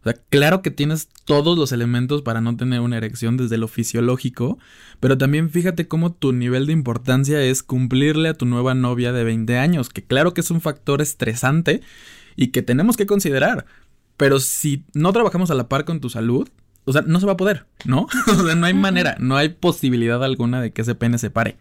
O 0.00 0.04
sea, 0.04 0.14
claro 0.30 0.62
que 0.62 0.70
tienes 0.70 1.08
todos 1.26 1.58
los 1.58 1.72
elementos 1.72 2.22
para 2.22 2.40
no 2.40 2.56
tener 2.56 2.80
una 2.80 2.96
erección 2.96 3.36
desde 3.36 3.58
lo 3.58 3.68
fisiológico, 3.68 4.58
pero 5.00 5.18
también 5.18 5.50
fíjate 5.50 5.86
cómo 5.86 6.14
tu 6.14 6.32
nivel 6.32 6.64
de 6.64 6.72
importancia 6.72 7.42
es 7.42 7.62
cumplirle 7.62 8.30
a 8.30 8.34
tu 8.34 8.46
nueva 8.46 8.74
novia 8.74 9.12
de 9.12 9.24
20 9.24 9.58
años, 9.58 9.90
que 9.90 10.02
claro 10.02 10.32
que 10.32 10.40
es 10.40 10.50
un 10.50 10.62
factor 10.62 11.02
estresante 11.02 11.82
y 12.36 12.48
que 12.48 12.62
tenemos 12.62 12.96
que 12.96 13.04
considerar. 13.04 13.66
Pero 14.16 14.40
si 14.40 14.86
no 14.94 15.12
trabajamos 15.12 15.50
a 15.50 15.54
la 15.54 15.68
par 15.68 15.84
con 15.84 16.00
tu 16.00 16.08
salud, 16.08 16.48
o 16.88 16.92
sea, 16.92 17.02
no 17.02 17.20
se 17.20 17.26
va 17.26 17.32
a 17.32 17.36
poder, 17.36 17.66
¿no? 17.84 18.06
o 18.26 18.44
sea, 18.44 18.54
no 18.54 18.64
hay 18.64 18.72
manera, 18.72 19.16
no 19.20 19.36
hay 19.36 19.50
posibilidad 19.50 20.24
alguna 20.24 20.62
de 20.62 20.72
que 20.72 20.82
ese 20.82 20.94
pene 20.94 21.18
se 21.18 21.30
pare. 21.30 21.58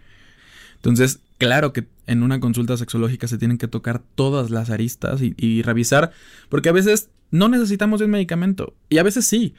Entonces, 0.76 1.20
claro 1.38 1.74
que 1.74 1.86
en 2.06 2.24
una 2.24 2.40
consulta 2.40 2.78
sexológica 2.78 3.28
se 3.28 3.38
tienen 3.38 3.58
que 3.58 3.68
tocar 3.68 4.02
todas 4.16 4.52
las 4.52 4.70
aristas 4.70 5.20
y, 5.22 5.62
revisar, 5.64 6.12
porque 6.48 6.70
a 6.70 6.72
veces 6.72 7.10
no 7.30 7.50
necesitamos 7.50 8.00
un 8.00 8.12
medicamento, 8.12 8.74
y 8.88 9.00
a 9.00 9.04
veces 9.04 9.26
sí, 9.26 9.54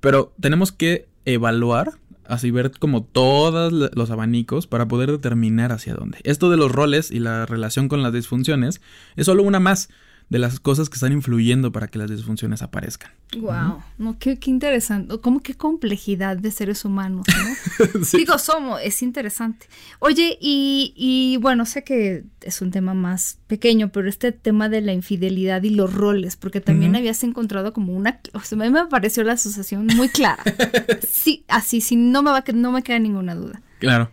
pero 0.00 0.34
tenemos 0.40 0.72
que 0.72 1.06
evaluar, 1.24 1.92
así 2.26 2.50
ver 2.50 2.72
como 2.72 3.04
todos 3.04 3.72
los 3.72 4.10
abanicos 4.10 4.66
para 4.66 4.88
poder 4.88 5.12
determinar 5.12 5.70
hacia 5.70 5.94
dónde. 5.94 6.18
Esto 6.24 6.50
de 6.50 6.56
los 6.56 6.72
roles 6.72 7.12
y 7.12 7.20
la 7.20 7.46
relación 7.46 7.88
con 7.88 8.02
las 8.02 8.12
disfunciones 8.12 8.80
es 9.14 9.26
solo 9.26 9.44
una 9.44 9.60
más 9.60 9.88
de 10.28 10.38
las 10.38 10.60
cosas 10.60 10.88
que 10.88 10.94
están 10.94 11.12
influyendo 11.12 11.72
para 11.72 11.88
que 11.88 11.98
las 11.98 12.10
disfunciones 12.10 12.62
aparezcan. 12.62 13.10
Wow, 13.36 13.82
no, 13.98 14.18
qué, 14.18 14.38
interesante, 14.46 15.18
como 15.20 15.40
qué 15.40 15.54
complejidad 15.54 16.36
de 16.36 16.50
seres 16.50 16.84
humanos, 16.84 17.26
¿no? 17.28 18.00
Digo, 18.18 18.38
somos, 18.38 18.80
es 18.82 19.02
interesante. 19.02 19.66
Oye, 19.98 20.36
y, 20.40 20.92
y, 20.96 21.38
bueno, 21.38 21.64
sé 21.64 21.84
que 21.84 22.24
es 22.42 22.60
un 22.60 22.70
tema 22.70 22.94
más 22.94 23.38
pequeño, 23.46 23.90
pero 23.90 24.08
este 24.08 24.32
tema 24.32 24.68
de 24.68 24.80
la 24.80 24.92
infidelidad 24.92 25.62
y 25.62 25.70
los 25.70 25.92
roles, 25.92 26.36
porque 26.36 26.60
también 26.60 26.96
habías 26.96 27.22
encontrado 27.24 27.72
como 27.72 27.94
una, 27.94 28.20
o 28.32 28.40
sea, 28.40 28.58
a 28.58 28.64
mí 28.64 28.70
me 28.70 28.86
pareció 28.86 29.24
la 29.24 29.32
asociación 29.32 29.86
muy 29.86 30.08
clara. 30.08 30.42
sí, 31.08 31.44
así, 31.48 31.80
sí, 31.80 31.96
no 31.96 32.22
me 32.22 32.30
va, 32.30 32.44
no 32.54 32.72
me 32.72 32.82
queda 32.82 32.98
ninguna 32.98 33.34
duda. 33.34 33.62
Claro. 33.78 34.10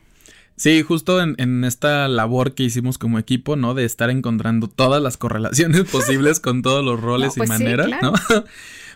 Sí, 0.60 0.82
justo 0.82 1.22
en, 1.22 1.64
esta 1.64 2.10
labor 2.10 2.54
que 2.54 2.64
hicimos 2.64 2.98
como 2.98 3.18
equipo, 3.18 3.56
¿no? 3.56 3.74
De 3.76 3.86
estar 3.86 4.10
encontrando 4.10 4.68
todas 4.68 5.02
las 5.02 5.16
correlaciones 5.16 5.84
posibles 5.90 6.42
con 6.42 6.62
todos 6.62 6.84
los 6.84 7.00
roles 7.00 7.38
y 7.38 7.40
pues 7.40 7.50
maneras, 7.50 7.90
¿no? 8.02 8.12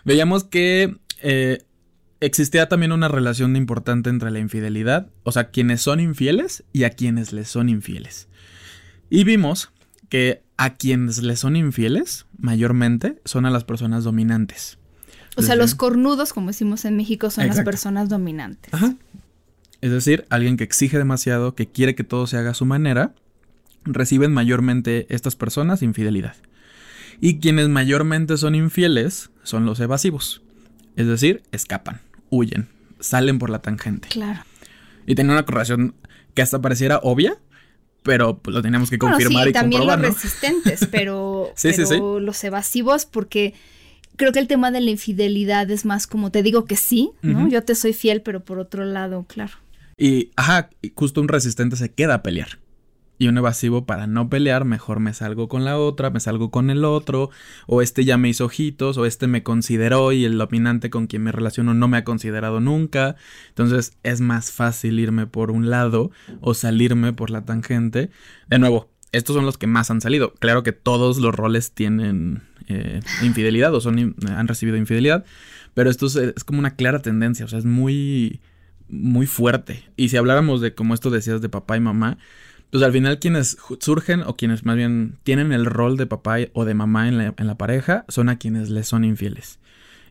Veíamos 0.04 0.44
que 0.44 0.98
eh, 1.22 1.64
existía 2.20 2.68
también 2.68 2.92
una 2.92 3.08
relación 3.08 3.56
importante 3.56 4.10
entre 4.10 4.30
la 4.30 4.40
infidelidad, 4.40 5.08
o 5.22 5.32
sea, 5.32 5.50
quienes 5.50 5.80
son 5.80 6.00
infieles 6.00 6.64
y 6.74 6.84
a 6.84 6.90
quienes 6.90 7.32
les 7.32 7.48
son 7.48 7.70
infieles. 7.70 8.28
Y 9.08 9.24
vimos 9.24 9.70
que 10.10 10.42
a 10.58 10.74
quienes 10.74 11.22
les 11.22 11.40
son 11.40 11.56
infieles, 11.56 12.26
mayormente, 12.36 13.22
son 13.24 13.46
a 13.46 13.50
las 13.50 13.64
personas 13.64 14.04
dominantes. 14.04 14.76
O 15.36 15.40
sea, 15.40 15.56
los 15.56 15.74
cornudos, 15.74 16.34
como 16.34 16.48
decimos 16.48 16.84
en 16.84 16.98
México, 16.98 17.30
son 17.30 17.46
las 17.46 17.62
personas 17.62 18.10
dominantes. 18.10 18.74
Ajá. 18.74 18.94
Es 19.84 19.90
decir, 19.90 20.24
alguien 20.30 20.56
que 20.56 20.64
exige 20.64 20.96
demasiado, 20.96 21.54
que 21.54 21.66
quiere 21.66 21.94
que 21.94 22.04
todo 22.04 22.26
se 22.26 22.38
haga 22.38 22.52
a 22.52 22.54
su 22.54 22.64
manera, 22.64 23.12
reciben 23.84 24.32
mayormente 24.32 25.04
estas 25.10 25.36
personas 25.36 25.82
infidelidad. 25.82 26.36
Y 27.20 27.38
quienes 27.38 27.68
mayormente 27.68 28.38
son 28.38 28.54
infieles 28.54 29.28
son 29.42 29.66
los 29.66 29.78
evasivos. 29.80 30.40
Es 30.96 31.06
decir, 31.06 31.42
escapan, 31.52 32.00
huyen, 32.30 32.66
salen 32.98 33.38
por 33.38 33.50
la 33.50 33.58
tangente. 33.58 34.08
Claro. 34.08 34.40
Y 35.06 35.16
tiene 35.16 35.32
una 35.32 35.44
correlación 35.44 35.94
que 36.32 36.40
hasta 36.40 36.62
pareciera 36.62 37.00
obvia, 37.02 37.36
pero 38.02 38.38
pues, 38.38 38.54
lo 38.54 38.62
teníamos 38.62 38.88
que 38.88 38.96
confirmar 38.96 39.48
y 39.48 39.52
también 39.52 39.86
los 39.86 40.00
resistentes, 40.00 40.88
pero, 40.90 41.52
los 42.20 42.42
evasivos 42.42 43.04
porque 43.04 43.52
creo 44.16 44.32
que 44.32 44.38
el 44.38 44.48
tema 44.48 44.70
de 44.70 44.80
la 44.80 44.90
infidelidad 44.90 45.70
es 45.70 45.84
más 45.84 46.06
como 46.06 46.30
te 46.30 46.42
digo 46.42 46.64
que 46.64 46.76
sí, 46.76 47.10
¿no? 47.20 47.50
Yo 47.50 47.62
te 47.64 47.74
soy 47.74 47.92
fiel, 47.92 48.22
pero 48.22 48.42
por 48.42 48.58
otro 48.58 48.86
lado, 48.86 49.26
claro. 49.28 49.62
Y, 49.96 50.30
ajá, 50.36 50.70
justo 50.94 51.20
un 51.20 51.28
resistente 51.28 51.76
se 51.76 51.92
queda 51.92 52.14
a 52.14 52.22
pelear. 52.22 52.58
Y 53.16 53.28
un 53.28 53.38
evasivo 53.38 53.86
para 53.86 54.08
no 54.08 54.28
pelear, 54.28 54.64
mejor 54.64 54.98
me 54.98 55.14
salgo 55.14 55.48
con 55.48 55.64
la 55.64 55.78
otra, 55.78 56.10
me 56.10 56.18
salgo 56.18 56.50
con 56.50 56.68
el 56.68 56.84
otro, 56.84 57.30
o 57.68 57.80
este 57.80 58.04
ya 58.04 58.16
me 58.16 58.28
hizo 58.28 58.46
ojitos, 58.46 58.98
o 58.98 59.06
este 59.06 59.28
me 59.28 59.44
consideró 59.44 60.10
y 60.10 60.24
el 60.24 60.36
dominante 60.36 60.90
con 60.90 61.06
quien 61.06 61.22
me 61.22 61.30
relaciono 61.30 61.74
no 61.74 61.86
me 61.86 61.96
ha 61.96 62.04
considerado 62.04 62.58
nunca. 62.58 63.14
Entonces 63.50 63.96
es 64.02 64.20
más 64.20 64.50
fácil 64.50 64.98
irme 64.98 65.28
por 65.28 65.52
un 65.52 65.70
lado 65.70 66.10
o 66.40 66.54
salirme 66.54 67.12
por 67.12 67.30
la 67.30 67.44
tangente. 67.44 68.10
De 68.48 68.58
nuevo, 68.58 68.90
estos 69.12 69.36
son 69.36 69.46
los 69.46 69.58
que 69.58 69.68
más 69.68 69.92
han 69.92 70.00
salido. 70.00 70.34
Claro 70.34 70.64
que 70.64 70.72
todos 70.72 71.18
los 71.18 71.32
roles 71.32 71.70
tienen 71.70 72.42
eh, 72.66 73.00
infidelidad 73.22 73.72
o 73.74 73.80
son, 73.80 74.16
han 74.28 74.48
recibido 74.48 74.76
infidelidad, 74.76 75.24
pero 75.72 75.88
esto 75.88 76.06
es 76.06 76.42
como 76.42 76.58
una 76.58 76.74
clara 76.74 77.00
tendencia, 77.00 77.44
o 77.44 77.48
sea, 77.48 77.60
es 77.60 77.64
muy 77.64 78.40
muy 79.00 79.26
fuerte. 79.26 79.84
Y 79.96 80.08
si 80.08 80.16
habláramos 80.16 80.60
de, 80.60 80.74
como 80.74 80.94
esto 80.94 81.10
decías, 81.10 81.40
de 81.40 81.48
papá 81.48 81.76
y 81.76 81.80
mamá, 81.80 82.18
pues 82.70 82.82
al 82.82 82.92
final 82.92 83.18
quienes 83.18 83.56
surgen 83.80 84.22
o 84.22 84.36
quienes 84.36 84.64
más 84.64 84.76
bien 84.76 85.16
tienen 85.22 85.52
el 85.52 85.64
rol 85.64 85.96
de 85.96 86.06
papá 86.06 86.38
o 86.54 86.64
de 86.64 86.74
mamá 86.74 87.08
en 87.08 87.18
la, 87.18 87.54
pareja 87.56 88.04
son 88.08 88.28
a 88.28 88.36
quienes 88.38 88.70
les 88.70 88.88
son 88.88 89.04
infieles. 89.04 89.58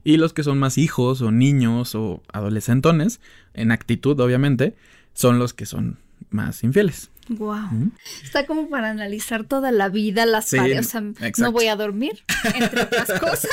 Y 0.04 0.18
los 0.18 0.34
que 0.34 0.44
son 0.44 0.60
más 0.60 0.78
hijos 0.78 1.22
o 1.22 1.32
niños 1.32 1.96
o 1.96 2.22
adolescentones, 2.32 3.20
en 3.54 3.72
actitud 3.72 4.20
obviamente, 4.20 4.76
son 5.14 5.40
los 5.40 5.54
que 5.54 5.66
son 5.66 5.98
más 6.30 6.64
infieles. 6.64 7.10
Wow. 7.30 7.91
Está 8.21 8.45
como 8.45 8.69
para 8.69 8.89
analizar 8.89 9.45
toda 9.45 9.71
la 9.71 9.88
vida, 9.88 10.26
las 10.26 10.51
parejas. 10.51 10.93
no 11.38 11.51
voy 11.51 11.67
a 11.67 11.76
dormir, 11.76 12.24
entre 12.55 12.84
otras 12.84 13.07
cosas. 13.19 13.49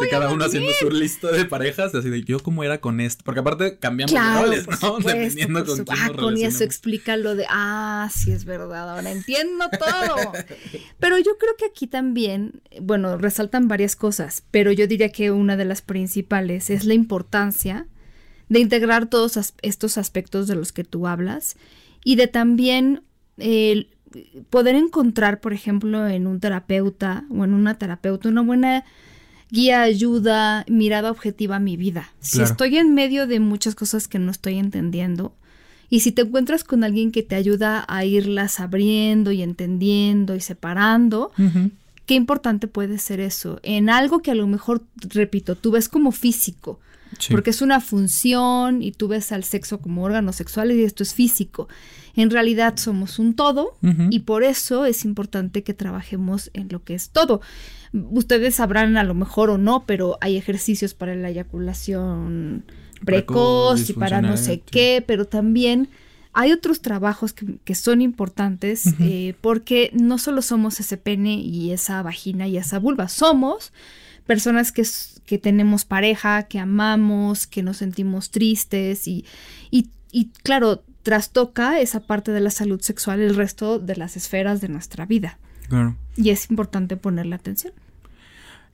No 0.00 0.08
cada 0.10 0.30
uno 0.30 0.44
haciendo 0.44 0.70
su 0.78 0.90
lista 0.90 1.30
de 1.30 1.44
parejas, 1.44 1.94
así 1.94 2.10
de 2.10 2.24
yo 2.24 2.40
cómo 2.40 2.64
era 2.64 2.80
con 2.80 3.00
esto. 3.00 3.22
Porque 3.24 3.40
aparte 3.40 3.78
cambiamos 3.78 4.12
de 4.12 4.42
roles, 4.42 4.66
¿no? 4.82 4.98
Dependiendo 5.04 5.64
con 5.64 5.84
quién 5.84 5.98
ah, 6.00 6.12
con 6.12 6.36
eso 6.36 6.64
explica 6.64 7.16
lo 7.16 7.36
de, 7.36 7.46
ah, 7.48 8.10
sí 8.12 8.32
es 8.32 8.44
verdad, 8.44 8.90
ahora 8.90 9.10
entiendo 9.12 9.68
todo. 9.70 10.32
pero 10.98 11.18
yo 11.18 11.38
creo 11.38 11.54
que 11.56 11.66
aquí 11.66 11.86
también, 11.86 12.62
bueno, 12.80 13.16
resaltan 13.16 13.68
varias 13.68 13.94
cosas, 13.94 14.42
pero 14.50 14.72
yo 14.72 14.86
diría 14.86 15.10
que 15.10 15.30
una 15.30 15.56
de 15.56 15.64
las 15.64 15.82
principales 15.82 16.70
es 16.70 16.84
la 16.84 16.94
importancia 16.94 17.86
de 18.48 18.60
integrar 18.60 19.06
todos 19.06 19.54
estos 19.62 19.98
aspectos 19.98 20.46
de 20.48 20.56
los 20.56 20.72
que 20.72 20.84
tú 20.84 21.06
hablas 21.06 21.56
y 22.04 22.16
de 22.16 22.28
también 22.28 23.02
poder 24.50 24.76
encontrar, 24.76 25.40
por 25.40 25.52
ejemplo, 25.52 26.06
en 26.06 26.28
un 26.28 26.38
terapeuta 26.38 27.24
o 27.30 27.44
en 27.44 27.54
una 27.54 27.78
terapeuta 27.78 28.28
una 28.28 28.42
buena 28.42 28.84
guía, 29.50 29.82
ayuda, 29.82 30.64
mirada 30.68 31.10
objetiva 31.10 31.56
a 31.56 31.60
mi 31.60 31.76
vida. 31.76 32.12
Si 32.20 32.42
estoy 32.42 32.76
en 32.76 32.94
medio 32.94 33.26
de 33.26 33.40
muchas 33.40 33.74
cosas 33.74 34.06
que 34.08 34.18
no 34.18 34.30
estoy 34.30 34.58
entendiendo 34.58 35.34
y 35.90 36.00
si 36.00 36.12
te 36.12 36.22
encuentras 36.22 36.64
con 36.64 36.82
alguien 36.82 37.12
que 37.12 37.22
te 37.22 37.34
ayuda 37.34 37.84
a 37.88 38.04
irlas 38.04 38.58
abriendo 38.60 39.32
y 39.32 39.42
entendiendo 39.42 40.34
y 40.34 40.40
separando, 40.40 41.30
qué 42.06 42.14
importante 42.14 42.68
puede 42.68 42.98
ser 42.98 43.20
eso 43.20 43.60
en 43.62 43.90
algo 43.90 44.20
que 44.20 44.30
a 44.30 44.34
lo 44.34 44.46
mejor, 44.46 44.84
repito, 45.10 45.56
tú 45.56 45.70
ves 45.70 45.88
como 45.88 46.12
físico. 46.12 46.80
Porque 47.30 47.50
es 47.50 47.62
una 47.62 47.80
función 47.80 48.82
y 48.82 48.92
tú 48.92 49.08
ves 49.08 49.32
al 49.32 49.44
sexo 49.44 49.80
como 49.80 50.02
órgano 50.02 50.32
sexual 50.32 50.72
y 50.72 50.84
esto 50.84 51.02
es 51.02 51.14
físico. 51.14 51.68
En 52.16 52.30
realidad 52.30 52.76
somos 52.76 53.18
un 53.18 53.34
todo 53.34 53.76
y 54.10 54.20
por 54.20 54.44
eso 54.44 54.84
es 54.84 55.04
importante 55.04 55.62
que 55.62 55.74
trabajemos 55.74 56.50
en 56.54 56.68
lo 56.70 56.84
que 56.84 56.94
es 56.94 57.10
todo. 57.10 57.40
Ustedes 57.92 58.56
sabrán 58.56 58.96
a 58.96 59.04
lo 59.04 59.14
mejor 59.14 59.50
o 59.50 59.58
no, 59.58 59.84
pero 59.86 60.18
hay 60.20 60.36
ejercicios 60.36 60.94
para 60.94 61.14
la 61.14 61.30
eyaculación 61.30 62.64
precoz, 63.04 63.90
y 63.90 63.92
para 63.92 64.22
no 64.22 64.36
sé 64.36 64.60
qué, 64.60 65.02
pero 65.06 65.26
también 65.26 65.88
hay 66.32 66.52
otros 66.52 66.80
trabajos 66.80 67.32
que, 67.32 67.74
son 67.74 68.00
importantes 68.00 68.86
eh, 68.98 69.34
porque 69.40 69.90
no 69.92 70.18
solo 70.18 70.42
somos 70.42 70.80
ese 70.80 70.96
pene 70.96 71.34
y 71.34 71.70
esa 71.70 72.02
vagina 72.02 72.48
y 72.48 72.56
esa 72.56 72.78
vulva, 72.78 73.08
somos 73.08 73.72
personas 74.26 74.72
que, 74.72 74.84
que 75.26 75.38
tenemos 75.38 75.84
pareja, 75.84 76.44
que 76.44 76.58
amamos, 76.58 77.46
que 77.46 77.62
nos 77.62 77.78
sentimos 77.78 78.30
tristes 78.30 79.08
y, 79.08 79.24
y, 79.70 79.88
y 80.12 80.28
claro, 80.42 80.82
trastoca 81.02 81.80
esa 81.80 82.00
parte 82.00 82.32
de 82.32 82.40
la 82.40 82.50
salud 82.50 82.80
sexual 82.80 83.20
el 83.20 83.36
resto 83.36 83.78
de 83.78 83.96
las 83.96 84.16
esferas 84.16 84.60
de 84.60 84.68
nuestra 84.68 85.06
vida. 85.06 85.38
Claro. 85.68 85.96
Y 86.16 86.30
es 86.30 86.50
importante 86.50 86.96
ponerle 86.96 87.34
atención. 87.34 87.72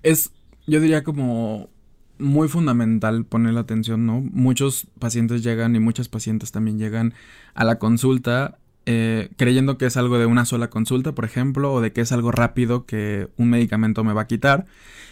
Es, 0.02 0.30
yo 0.66 0.80
diría 0.80 1.02
como 1.02 1.68
muy 2.18 2.48
fundamental 2.48 3.24
ponerle 3.24 3.60
atención, 3.60 4.06
¿no? 4.06 4.20
Muchos 4.20 4.86
pacientes 4.98 5.42
llegan 5.42 5.74
y 5.74 5.80
muchas 5.80 6.08
pacientes 6.08 6.52
también 6.52 6.78
llegan 6.78 7.14
a 7.54 7.64
la 7.64 7.78
consulta 7.78 8.58
eh, 8.86 9.30
creyendo 9.36 9.78
que 9.78 9.86
es 9.86 9.96
algo 9.96 10.18
de 10.18 10.26
una 10.26 10.44
sola 10.44 10.70
consulta, 10.70 11.12
por 11.12 11.24
ejemplo, 11.24 11.72
o 11.72 11.80
de 11.80 11.92
que 11.92 12.00
es 12.00 12.12
algo 12.12 12.32
rápido 12.32 12.86
que 12.86 13.28
un 13.36 13.50
medicamento 13.50 14.04
me 14.04 14.12
va 14.12 14.22
a 14.22 14.26
quitar. 14.26 14.66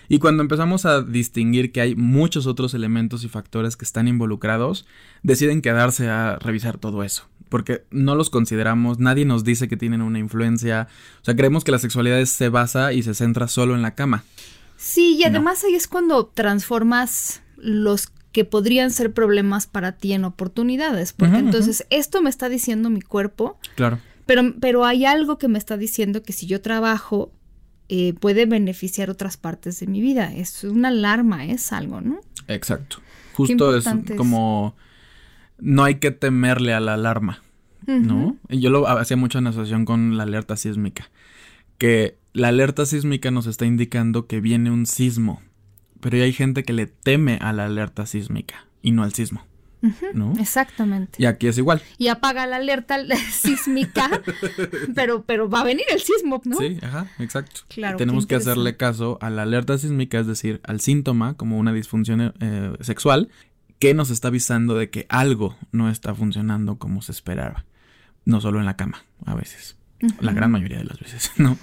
Y 0.08 0.20
cuando 0.20 0.42
empezamos 0.42 0.86
a 0.86 1.02
distinguir 1.02 1.70
que 1.70 1.82
hay 1.82 1.94
muchos 1.94 2.46
otros 2.46 2.72
elementos 2.72 3.24
y 3.24 3.28
factores 3.28 3.76
que 3.76 3.84
están 3.84 4.08
involucrados, 4.08 4.86
deciden 5.22 5.60
quedarse 5.60 6.08
a 6.08 6.38
revisar 6.38 6.78
todo 6.78 7.02
eso. 7.02 7.28
Porque 7.50 7.84
no 7.90 8.14
los 8.14 8.30
consideramos, 8.30 8.98
nadie 8.98 9.24
nos 9.24 9.44
dice 9.44 9.68
que 9.68 9.76
tienen 9.76 10.00
una 10.00 10.18
influencia. 10.18 10.88
O 11.20 11.24
sea, 11.24 11.36
creemos 11.36 11.64
que 11.64 11.72
la 11.72 11.78
sexualidad 11.78 12.24
se 12.24 12.48
basa 12.48 12.92
y 12.92 13.02
se 13.02 13.14
centra 13.14 13.48
solo 13.48 13.74
en 13.74 13.82
la 13.82 13.94
cama. 13.94 14.24
Sí, 14.76 15.16
y 15.16 15.24
además 15.24 15.64
ahí 15.64 15.74
es 15.74 15.88
cuando 15.88 16.26
transformas 16.26 17.42
los 17.56 18.12
que 18.32 18.44
podrían 18.44 18.90
ser 18.90 19.12
problemas 19.12 19.66
para 19.66 19.92
ti 19.92 20.12
en 20.12 20.24
oportunidades, 20.24 21.12
porque 21.12 21.38
entonces 21.38 21.86
esto 21.90 22.22
me 22.22 22.30
está 22.30 22.48
diciendo 22.48 22.90
mi 22.90 23.00
cuerpo. 23.00 23.58
Claro. 23.74 23.98
Pero, 24.26 24.54
pero 24.60 24.84
hay 24.84 25.06
algo 25.06 25.38
que 25.38 25.48
me 25.48 25.58
está 25.58 25.76
diciendo 25.76 26.22
que 26.22 26.34
si 26.34 26.46
yo 26.46 26.60
trabajo 26.60 27.32
eh, 27.90 28.12
puede 28.12 28.44
beneficiar 28.44 29.08
otras 29.08 29.38
partes 29.38 29.80
de 29.80 29.86
mi 29.86 30.02
vida. 30.02 30.34
Es 30.34 30.62
una 30.64 30.88
alarma, 30.88 31.46
es 31.46 31.72
algo, 31.72 32.02
¿no? 32.02 32.20
Exacto. 32.46 32.98
Justo 33.32 33.74
es 33.74 33.86
como 34.16 34.76
no 35.58 35.84
hay 35.84 35.96
que 35.96 36.10
temerle 36.10 36.74
a 36.74 36.80
la 36.80 36.94
alarma, 36.94 37.42
¿no? 37.86 38.36
Y 38.50 38.60
yo 38.60 38.68
lo 38.68 38.86
hacía 38.86 39.16
mucho 39.16 39.38
en 39.38 39.46
asociación 39.46 39.86
con 39.86 40.18
la 40.18 40.24
alerta 40.24 40.56
sísmica, 40.56 41.10
que 41.78 42.18
la 42.34 42.48
alerta 42.48 42.84
sísmica 42.84 43.30
nos 43.30 43.46
está 43.46 43.64
indicando 43.64 44.26
que 44.26 44.40
viene 44.40 44.70
un 44.70 44.84
sismo, 44.84 45.40
pero 46.00 46.16
hay 46.22 46.32
gente 46.32 46.64
que 46.64 46.72
le 46.72 46.86
teme 46.86 47.38
a 47.40 47.52
la 47.52 47.66
alerta 47.66 48.06
sísmica 48.06 48.66
y 48.82 48.92
no 48.92 49.02
al 49.02 49.14
sismo. 49.14 49.44
¿no? 50.12 50.32
Exactamente. 50.38 51.22
Y 51.22 51.26
aquí 51.26 51.46
es 51.46 51.58
igual. 51.58 51.82
Y 51.98 52.08
apaga 52.08 52.46
la 52.46 52.56
alerta 52.56 52.98
sísmica, 53.32 54.10
pero, 54.94 55.22
pero 55.24 55.48
va 55.48 55.60
a 55.60 55.64
venir 55.64 55.84
el 55.90 56.00
sismo, 56.00 56.40
¿no? 56.44 56.58
Sí, 56.58 56.78
ajá, 56.82 57.06
exacto. 57.18 57.60
Claro. 57.68 57.96
tenemos 57.96 58.26
que 58.26 58.34
hacerle 58.34 58.76
caso 58.76 59.18
a 59.20 59.30
la 59.30 59.42
alerta 59.42 59.78
sísmica, 59.78 60.18
es 60.18 60.26
decir, 60.26 60.60
al 60.64 60.80
síntoma 60.80 61.34
como 61.34 61.58
una 61.58 61.72
disfunción 61.72 62.34
eh, 62.40 62.72
sexual, 62.80 63.28
que 63.78 63.94
nos 63.94 64.10
está 64.10 64.28
avisando 64.28 64.74
de 64.74 64.90
que 64.90 65.06
algo 65.08 65.56
no 65.70 65.88
está 65.88 66.14
funcionando 66.14 66.78
como 66.78 67.02
se 67.02 67.12
esperaba. 67.12 67.64
No 68.24 68.40
solo 68.40 68.58
en 68.58 68.66
la 68.66 68.76
cama, 68.76 69.04
a 69.24 69.34
veces. 69.34 69.76
La 70.20 70.32
gran 70.32 70.50
mayoría 70.50 70.78
de 70.78 70.84
las 70.84 70.98
veces, 70.98 71.32
¿no? 71.36 71.56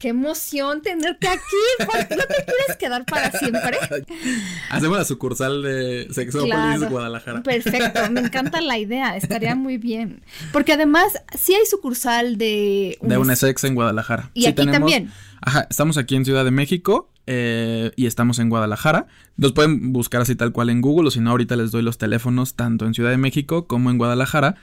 Qué 0.00 0.08
emoción 0.08 0.80
tenerte 0.80 1.28
aquí. 1.28 1.40
¿No 1.78 1.86
te 2.24 2.44
quieres 2.46 2.76
quedar 2.78 3.04
para 3.04 3.30
siempre? 3.32 3.78
Hacemos 4.70 4.96
la 4.96 5.04
sucursal 5.04 5.62
de 5.62 6.08
Sexópolis 6.10 6.88
Guadalajara. 6.88 7.42
Perfecto, 7.42 8.10
me 8.10 8.20
encanta 8.20 8.62
la 8.62 8.78
idea, 8.78 9.14
estaría 9.18 9.54
muy 9.54 9.76
bien. 9.76 10.22
Porque 10.54 10.72
además, 10.72 11.22
sí 11.38 11.52
hay 11.52 11.66
sucursal 11.66 12.38
de... 12.38 12.96
De 13.02 13.18
Unesex 13.18 13.62
en 13.64 13.74
Guadalajara. 13.74 14.30
Y 14.32 14.46
aquí 14.46 14.64
también. 14.64 15.12
Ajá, 15.42 15.66
estamos 15.68 15.98
aquí 15.98 16.16
en 16.16 16.24
Ciudad 16.24 16.46
de 16.46 16.50
México 16.50 17.10
eh, 17.26 17.92
y 17.94 18.06
estamos 18.06 18.38
en 18.38 18.48
Guadalajara. 18.48 19.06
Nos 19.36 19.52
pueden 19.52 19.92
buscar 19.92 20.22
así 20.22 20.34
tal 20.34 20.52
cual 20.52 20.70
en 20.70 20.80
Google 20.80 21.08
o 21.08 21.10
si 21.10 21.20
no, 21.20 21.30
ahorita 21.30 21.56
les 21.56 21.72
doy 21.72 21.82
los 21.82 21.98
teléfonos 21.98 22.54
tanto 22.54 22.86
en 22.86 22.94
Ciudad 22.94 23.10
de 23.10 23.18
México 23.18 23.66
como 23.66 23.90
en 23.90 23.98
Guadalajara. 23.98 24.56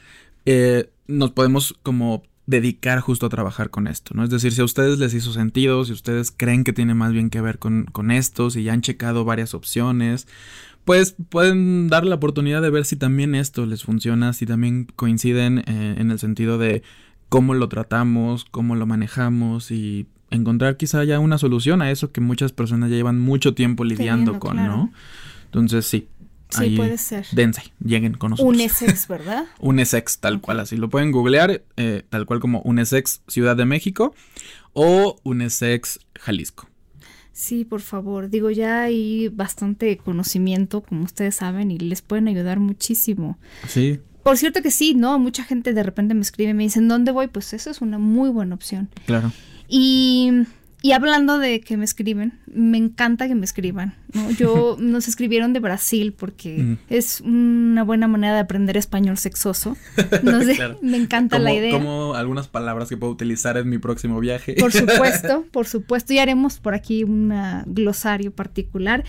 Eh, 0.48 0.90
nos 1.06 1.30
podemos 1.30 1.76
como 1.84 2.24
dedicar 2.48 3.02
justo 3.02 3.26
a 3.26 3.30
trabajar 3.30 3.70
con 3.70 3.88
esto, 3.88 4.14
¿no? 4.16 4.24
Es 4.24 4.30
decir, 4.30 4.54
si 4.54 4.62
a 4.62 4.64
ustedes 4.64 4.98
les 4.98 5.14
hizo 5.14 5.34
sentido, 5.34 5.84
si 5.86 5.91
ustedes 5.91 6.32
creen 6.36 6.64
que 6.64 6.74
tiene 6.74 6.93
más 6.93 7.12
bien 7.12 7.30
que 7.30 7.41
ver 7.41 7.60
con, 7.60 7.86
con 7.91 8.10
esto, 8.10 8.50
si 8.50 8.64
ya 8.64 8.74
han 8.74 8.82
checado 8.82 9.26
varias 9.26 9.54
opciones, 9.54 10.28
pues 10.86 11.16
pueden 11.30 11.89
darle 11.89 12.10
la 12.10 12.16
oportunidad 12.16 12.62
de 12.62 12.70
ver 12.70 12.86
si 12.86 12.95
también 12.95 13.36
esto 13.36 13.66
les 13.66 13.84
funciona, 13.84 14.32
si 14.32 14.45
también 14.45 14.88
coinciden 14.95 15.60
eh, 15.68 15.95
en 15.98 16.10
el 16.10 16.20
sentido 16.20 16.58
de 16.58 16.84
cómo 17.28 17.54
lo 17.54 17.68
tratamos, 17.68 18.45
cómo 18.45 18.78
lo 18.78 18.86
manejamos 18.86 19.70
y 19.70 20.08
encontrar 20.32 20.78
quizá 20.78 21.04
ya 21.04 21.20
una 21.20 21.38
solución 21.38 21.82
a 21.82 21.91
eso 21.91 22.14
que 22.14 22.22
muchas 22.22 22.54
personas 22.54 22.89
ya 22.89 22.95
llevan 22.95 23.20
mucho 23.20 23.54
tiempo 23.54 23.84
lidiando 23.84 24.39
con, 24.39 24.56
¿no? 24.56 24.91
Entonces 25.45 25.86
sí, 25.86 26.08
Sí, 26.50 26.76
puede 26.78 26.98
ser. 26.98 27.26
Dense, 27.32 27.62
lleguen 27.84 28.14
con 28.14 28.32
nosotros. 28.32 28.56
Unesex, 28.56 29.08
¿verdad? 29.10 29.45
Unesex, 29.60 30.20
tal 30.20 30.39
cual, 30.39 30.60
así 30.60 30.78
lo 30.78 30.89
pueden 30.89 31.12
googlear, 31.12 31.64
eh, 31.76 32.04
tal 32.10 32.26
cual 32.26 32.39
como 32.39 32.62
Unesex 32.62 33.22
Ciudad 33.28 33.56
de 33.56 33.66
México 33.66 34.16
o 34.74 35.20
Unesex 35.24 36.00
Jalisco. 36.20 36.70
Sí, 37.34 37.66
por 37.66 37.82
favor. 37.82 38.30
Digo, 38.30 38.50
ya 38.50 38.82
hay 38.82 39.28
bastante 39.28 39.98
conocimiento, 39.98 40.82
como 40.82 41.04
ustedes 41.04 41.36
saben, 41.36 41.70
y 41.70 41.78
les 41.78 42.02
pueden 42.02 42.28
ayudar 42.28 42.60
muchísimo. 42.60 43.38
Sí. 43.68 44.00
Por 44.24 44.38
cierto 44.38 44.62
que 44.62 44.72
sí, 44.72 44.95
¿no? 44.95 45.20
Mucha 45.20 45.43
gente 45.43 45.74
de 45.74 45.84
repente 45.84 46.16
me 46.16 46.22
escribe 46.22 46.52
y 46.52 46.54
me 46.56 46.64
dicen, 46.64 46.88
¿dónde 46.88 47.12
voy? 47.12 47.28
Pues 47.28 47.54
eso 47.54 47.70
es 47.70 47.80
una 47.80 48.00
muy 48.00 48.30
buena 48.30 48.56
opción. 48.56 48.89
Claro. 49.06 49.32
Y 49.68 50.32
y 50.84 50.92
hablando 50.92 51.40
de 51.40 51.60
que 51.60 51.76
me 51.76 51.86
escriben, 51.86 52.38
me 52.46 52.78
encanta 52.78 53.28
que 53.28 53.34
me 53.34 53.46
escriban. 53.46 53.96
¿no? 54.14 54.30
Yo 54.32 54.78
nos 54.80 55.08
escribieron 55.08 55.52
de 55.52 55.60
Brasil 55.60 56.14
porque 56.14 56.58
mm. 56.60 56.78
es 56.90 57.22
una 57.22 57.84
buena 57.84 58.08
manera 58.08 58.36
de 58.36 58.40
aprender 58.42 58.78
español 58.78 59.18
sexoso. 59.18 59.76
No 60.22 60.42
sé, 60.44 60.58
me 60.84 60.98
encanta 60.98 61.40
la 61.40 61.54
idea. 61.54 61.72
Como 61.72 62.14
algunas 62.14 62.48
palabras 62.48 62.90
que 62.90 62.98
puedo 62.98 63.12
utilizar 63.12 63.58
en 63.58 63.70
mi 63.70 63.80
próximo 63.80 64.20
viaje. 64.20 64.54
Por 64.54 64.72
supuesto, 64.74 65.46
por 65.52 65.66
supuesto. 65.66 66.14
Y 66.14 66.20
haremos 66.20 66.60
por 66.60 66.76
aquí 66.76 67.04
un 67.04 67.34
glosario 67.66 68.32
particular. 68.32 69.04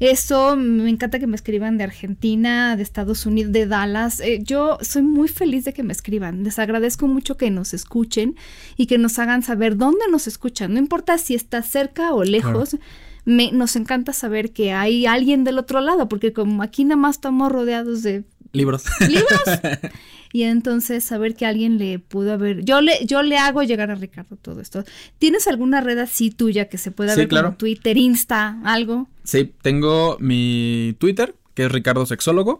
Eso, 0.00 0.56
me 0.56 0.90
encanta 0.90 1.20
que 1.20 1.28
me 1.28 1.36
escriban 1.36 1.78
de 1.78 1.84
Argentina, 1.84 2.74
de 2.76 2.82
Estados 2.82 3.24
Unidos, 3.26 3.52
de 3.52 3.66
Dallas. 3.66 4.18
Eh, 4.18 4.40
yo 4.42 4.78
soy 4.80 5.02
muy 5.02 5.28
feliz 5.28 5.64
de 5.64 5.72
que 5.72 5.84
me 5.84 5.92
escriban. 5.92 6.42
Les 6.42 6.58
agradezco 6.58 7.06
mucho 7.06 7.36
que 7.36 7.50
nos 7.52 7.72
escuchen 7.72 8.34
y 8.76 8.86
que 8.86 8.98
nos 8.98 9.20
hagan 9.20 9.42
saber 9.44 9.76
dónde 9.76 10.04
nos 10.10 10.26
escuchan. 10.26 10.72
No 10.74 10.80
importa 10.80 11.11
si 11.18 11.34
está 11.34 11.62
cerca 11.62 12.12
o 12.14 12.24
lejos. 12.24 12.76
me, 13.24 13.52
nos 13.52 13.76
encanta 13.76 14.12
saber 14.12 14.52
que 14.52 14.72
hay 14.72 15.06
alguien 15.06 15.44
del 15.44 15.58
otro 15.58 15.80
lado, 15.80 16.08
porque 16.08 16.32
como 16.32 16.62
aquí 16.62 16.84
nada 16.84 16.96
más 16.96 17.16
estamos 17.16 17.50
rodeados 17.52 18.02
de 18.02 18.24
Libros. 18.52 18.84
libros. 19.08 19.60
y 20.32 20.42
entonces 20.42 21.04
saber 21.04 21.34
que 21.34 21.46
alguien 21.46 21.78
le 21.78 21.98
pudo 21.98 22.32
haber. 22.34 22.64
Yo 22.64 22.80
le, 22.82 23.04
yo 23.06 23.22
le 23.22 23.38
hago 23.38 23.62
llegar 23.62 23.90
a 23.90 23.94
Ricardo 23.94 24.36
todo 24.36 24.60
esto. 24.60 24.84
¿Tienes 25.18 25.46
alguna 25.48 25.80
red 25.80 25.98
así 25.98 26.30
tuya 26.30 26.68
que 26.68 26.76
se 26.78 26.90
pueda 26.90 27.14
Sí, 27.14 27.20
ver 27.20 27.28
claro. 27.28 27.46
como 27.48 27.56
Twitter, 27.58 27.96
Insta, 27.96 28.58
algo? 28.64 29.08
Sí, 29.24 29.52
tengo 29.62 30.16
mi 30.20 30.94
Twitter, 30.98 31.34
que 31.54 31.64
es 31.64 31.72
Ricardo 31.72 32.04
Sexólogo. 32.04 32.58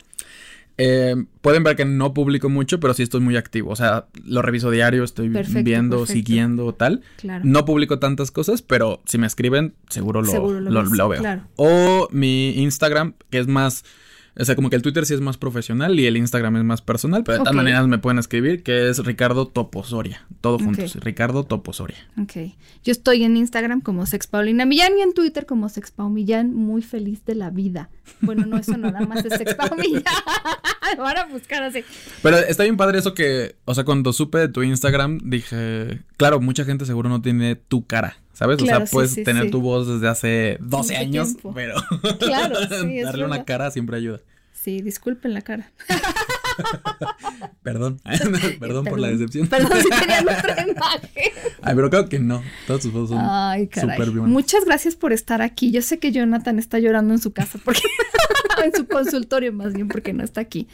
Eh, 0.79 1.14
pueden 1.43 1.62
ver 1.64 1.77
que 1.77 1.85
no 1.85 2.14
publico 2.14 2.49
mucho, 2.49 2.81
pero 2.81 2.95
sí 2.95 3.03
estoy 3.03 3.20
muy 3.20 3.37
activo. 3.37 3.70
O 3.70 3.77
sea, 3.77 4.07
lo 4.25 4.43
reviso 4.43 4.70
diario, 4.70 5.05
estoy 5.05 5.29
Perfecto, 5.29 5.62
viendo, 5.64 5.99
perfecto. 5.99 6.12
siguiendo, 6.18 6.73
tal. 6.75 7.03
Claro. 7.18 7.45
No 7.45 7.64
publico 7.64 7.99
tantas 7.99 8.31
cosas, 8.31 8.62
pero 8.62 9.03
si 9.05 9.18
me 9.18 9.27
escriben, 9.27 9.75
seguro 9.89 10.23
lo, 10.23 10.31
Seguro 10.31 10.61
lo 10.61 10.70
lo- 10.70 10.83
lo 10.85 11.09
veo. 11.09 11.20
claro. 11.20 11.43
O 11.57 12.09
mi 12.11 12.51
Instagram, 12.62 13.14
que 13.31 13.39
es 13.39 13.47
más. 13.47 13.85
O 14.39 14.45
sea, 14.45 14.57
como 14.57 14.70
que 14.70 14.76
el 14.76 14.83
Twitter 14.83 15.05
sí 15.05 15.12
es 15.12 15.20
más 15.20 15.37
profesional 15.37 16.01
y 16.01 16.07
el 16.07 16.16
Instagram 16.16 16.57
es 16.57 16.64
más 16.64 16.80
personal, 16.80 17.22
pero 17.22 17.35
de 17.35 17.39
todas 17.41 17.53
Ok. 17.53 17.57
maneras 17.57 17.87
me 17.87 17.99
pueden 17.99 18.18
escribir, 18.18 18.62
que 18.62 18.89
es 18.89 19.05
Ricardo 19.05 19.47
Toposoria. 19.47 20.24
Todo 20.41 20.59
juntos. 20.59 20.97
Ricardo 20.97 21.45
Toposoria. 21.45 21.99
Ok. 22.20 22.33
Yo 22.83 22.93
estoy 22.93 23.24
en 23.24 23.37
Instagram 23.37 23.83
como 23.83 24.07
Sex 24.07 24.26
Paulina 24.26 24.64
Millán 24.64 24.93
y 24.99 25.03
en 25.03 25.12
Twitter 25.12 25.45
como 25.45 25.68
Sex 25.68 25.91
Pau 25.91 26.09
Millán, 26.09 26.55
muy 26.55 26.80
feliz 26.83 27.24
de 27.26 27.35
la 27.35 27.51
vida. 27.51 27.91
Bueno, 28.22 28.47
no, 28.47 28.57
eso 28.57 28.76
nada 28.78 29.01
más 29.03 29.24
es 29.24 29.35
Sex 29.37 29.55
Pau 29.55 29.68
Millán. 29.76 30.03
Van 30.99 31.16
a 31.18 31.24
buscar 31.26 31.62
así. 31.62 31.85
Pero 32.22 32.39
está 32.39 32.62
bien 32.64 32.76
padre 32.76 32.99
eso 32.99 33.14
que, 33.14 33.57
o 33.64 33.74
sea, 33.74 33.85
cuando 33.85 34.12
supe 34.12 34.39
de 34.39 34.49
tu 34.49 34.62
Instagram, 34.62 35.18
dije, 35.24 36.01
claro, 36.16 36.41
mucha 36.41 36.64
gente 36.64 36.87
seguro 36.87 37.09
no 37.09 37.20
tiene 37.22 37.57
tu 37.57 37.87
cara, 37.87 38.16
¿sabes? 38.33 38.62
o 38.62 38.66
sea, 38.66 38.85
puedes 38.85 39.12
sí, 39.12 39.24
tener 39.24 39.45
sí. 39.45 39.51
tu 39.51 39.61
voz 39.61 39.87
desde 39.87 40.09
hace 40.09 40.59
12 40.61 40.93
Mucho 40.93 41.01
años, 41.01 41.28
tiempo. 41.28 41.53
pero 41.55 41.74
Claro, 42.18 42.57
darle 43.05 43.24
una 43.24 43.45
cara 43.45 43.70
siempre 43.70 43.97
ayuda. 43.97 44.20
Sí, 44.53 44.80
disculpen 44.80 45.35
la 45.35 45.43
cara. 45.43 45.72
Perdón, 47.62 48.01
perdón 48.61 48.85
por 48.85 48.99
la 48.99 49.09
decepción. 49.09 49.47
Perdón 49.47 49.72
si 49.83 49.89
tenían 49.89 50.28
otra 50.28 50.66
imagen. 50.68 51.33
Ay, 51.62 51.74
pero 51.74 51.91
creo 51.91 52.09
que 52.09 52.18
no, 52.18 52.43
todas 52.66 52.83
tus 52.83 52.93
fotos 52.93 53.11
son 53.11 53.18
Ay, 53.20 53.68
caray. 53.68 54.11
Muchas 54.11 54.64
gracias 54.64 54.97
por 54.97 55.12
estar 55.12 55.43
aquí. 55.43 55.70
Yo 55.70 55.83
sé 55.83 55.99
que 55.99 56.12
Jonathan 56.12 56.59
está 56.59 56.78
llorando 56.78 57.14
en 57.14 57.20
su 57.20 57.33
casa 57.33 57.59
porque 57.64 57.83
en 58.64 58.74
su 58.74 58.87
consultorio 58.87 59.53
más 59.53 59.74
bien 59.74 59.89
porque 59.89 60.12
no 60.12 60.24
está 60.24 60.41
aquí. 60.41 60.68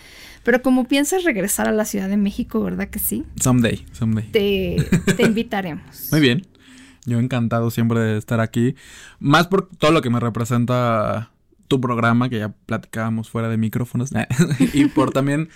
Pero 0.45 0.63
como 0.63 0.87
piensas 0.89 1.25
regresar 1.25 1.69
a 1.69 1.73
la 1.73 1.85
Ciudad 1.85 2.09
de 2.09 2.17
México, 2.17 2.61
¿verdad 2.63 2.89
que 2.89 2.99
sí? 2.99 3.25
Someday, 3.41 3.85
someday. 3.93 4.31
Te, 4.31 4.77
te 5.15 5.23
invitaremos. 5.25 6.09
Muy 6.11 6.21
bien. 6.21 6.47
Yo 7.05 7.19
encantado 7.19 7.71
siempre 7.71 8.01
de 8.01 8.19
estar 8.19 8.41
aquí. 8.41 8.75
Más 9.19 9.47
por 9.47 9.69
todo 9.69 9.93
lo 9.93 10.03
que 10.03 10.11
me 10.11 10.21
representa 10.21 11.31
tu 11.69 11.81
programa, 11.81 12.29
que 12.29 12.39
ya 12.39 12.49
platicábamos 12.49 13.31
fuera 13.31 13.49
de 13.49 13.57
micrófonos. 13.57 14.11
y 14.75 14.87
por 14.87 15.11
también 15.11 15.49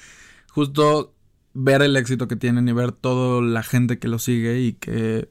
justo 0.51 1.15
ver 1.55 1.83
el 1.83 1.97
éxito 1.97 2.29
que 2.29 2.37
tienen 2.37 2.69
y 2.69 2.73
ver 2.73 2.93
toda 2.93 3.43
la 3.43 3.63
gente 3.63 3.99
que 3.99 4.09
lo 4.09 4.19
sigue 4.19 4.61
y 4.61 4.73
que 4.75 5.29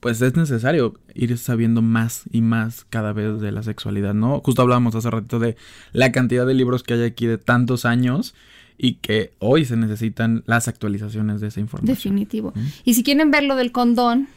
pues 0.00 0.22
es 0.22 0.34
necesario 0.36 0.94
ir 1.14 1.36
sabiendo 1.36 1.82
más 1.82 2.24
y 2.30 2.40
más 2.40 2.84
cada 2.88 3.12
vez 3.12 3.40
de 3.40 3.52
la 3.52 3.62
sexualidad, 3.62 4.14
¿no? 4.14 4.40
Justo 4.40 4.62
hablábamos 4.62 4.94
hace 4.94 5.10
ratito 5.10 5.38
de 5.38 5.56
la 5.92 6.10
cantidad 6.12 6.46
de 6.46 6.54
libros 6.54 6.82
que 6.82 6.94
hay 6.94 7.04
aquí 7.04 7.26
de 7.26 7.38
tantos 7.38 7.84
años 7.84 8.34
y 8.78 8.94
que 8.94 9.34
hoy 9.40 9.64
se 9.64 9.76
necesitan 9.76 10.44
las 10.46 10.68
actualizaciones 10.68 11.40
de 11.40 11.48
esa 11.48 11.60
información. 11.60 11.94
Definitivo. 11.94 12.52
Y 12.84 12.94
si 12.94 13.02
quieren 13.02 13.30
ver 13.30 13.44
lo 13.44 13.56
del 13.56 13.72
condón 13.72 14.28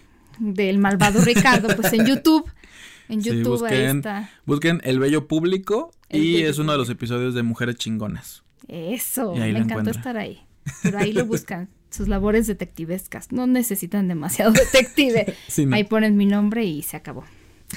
del 0.42 0.78
malvado 0.80 1.22
Ricardo, 1.22 1.70
pues 1.76 1.94
en 1.94 2.06
YouTube. 2.06 2.50
En 3.10 3.22
Sí, 3.22 3.30
YouTube 3.30 3.66
ahí 3.66 3.72
busquen, 3.78 3.98
está. 3.98 4.30
busquen 4.46 4.82
El 4.84 5.00
Bello 5.00 5.28
Público 5.28 5.92
El 6.10 6.24
y 6.24 6.34
Bello 6.36 6.50
es 6.50 6.58
uno 6.60 6.72
de 6.72 6.78
los 6.78 6.90
episodios 6.90 7.34
de 7.34 7.44
Mujeres 7.44 7.76
Chingonas. 7.76 8.44
Eso, 8.68 9.36
me 9.36 9.50
encantó 9.50 9.92
estar 9.92 10.18
ahí. 10.18 10.42
Pero 10.84 10.98
ahí 11.00 11.12
lo 11.12 11.26
buscan. 11.26 11.70
Sus 11.90 12.08
labores 12.08 12.48
detectivescas. 12.48 13.32
No 13.34 13.48
necesitan 13.48 14.08
demasiado 14.08 14.52
detective. 14.54 15.36
Sí, 15.48 15.66
no. 15.66 15.76
Ahí 15.76 15.84
ponen 15.84 16.16
mi 16.16 16.26
nombre 16.26 16.64
y 16.64 16.82
se 16.84 16.96
acabó. 16.98 17.26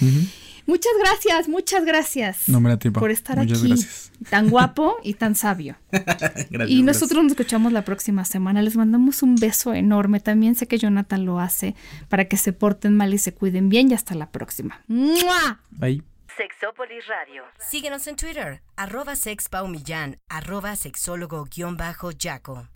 Ujú. 0.01 0.21
Muchas 0.67 0.93
gracias, 0.99 1.49
muchas 1.49 1.85
gracias. 1.85 2.49
No, 2.49 2.61
Pa. 2.63 3.01
por 3.01 3.11
estar 3.11 3.37
Muchas 3.37 3.59
aquí. 3.59 3.69
gracias. 3.69 4.13
Tan 4.31 4.49
guapo 4.49 4.97
y 5.03 5.15
tan 5.15 5.35
sabio. 5.35 5.77
Gracias, 5.93 6.71
y 6.71 6.83
nosotros 6.83 7.23
nos 7.23 7.33
escuchamos 7.33 7.73
la 7.73 7.85
próxima 7.85 8.25
semana. 8.25 8.63
Les 8.63 8.77
mandamos 8.77 9.23
un 9.23 9.35
beso 9.37 9.75
enorme. 9.75 10.21
También 10.21 10.55
sé 10.55 10.67
que 10.67 10.79
Jonathan 10.79 11.27
lo 11.27 11.41
hace 11.41 11.75
para 12.09 12.27
que 12.27 12.37
se 12.39 12.53
porten 12.53 12.97
mal 12.97 13.13
y 13.13 13.19
se 13.19 13.35
cuiden 13.35 13.69
bien. 13.69 13.91
Y 13.91 13.95
hasta 13.95 14.15
la 14.15 14.31
próxima. 14.31 14.81
¡Mua! 14.89 15.61
Bye. 15.71 16.03
Sexópolis 16.37 17.07
Radio. 17.07 17.45
Síguenos 17.59 18.07
en 18.09 18.17
Twitter, 18.17 18.61
arroba 18.77 19.15
sexpaumillán, 19.15 20.19
arroba 20.29 20.75
sexólogo-yaco. 20.75 22.69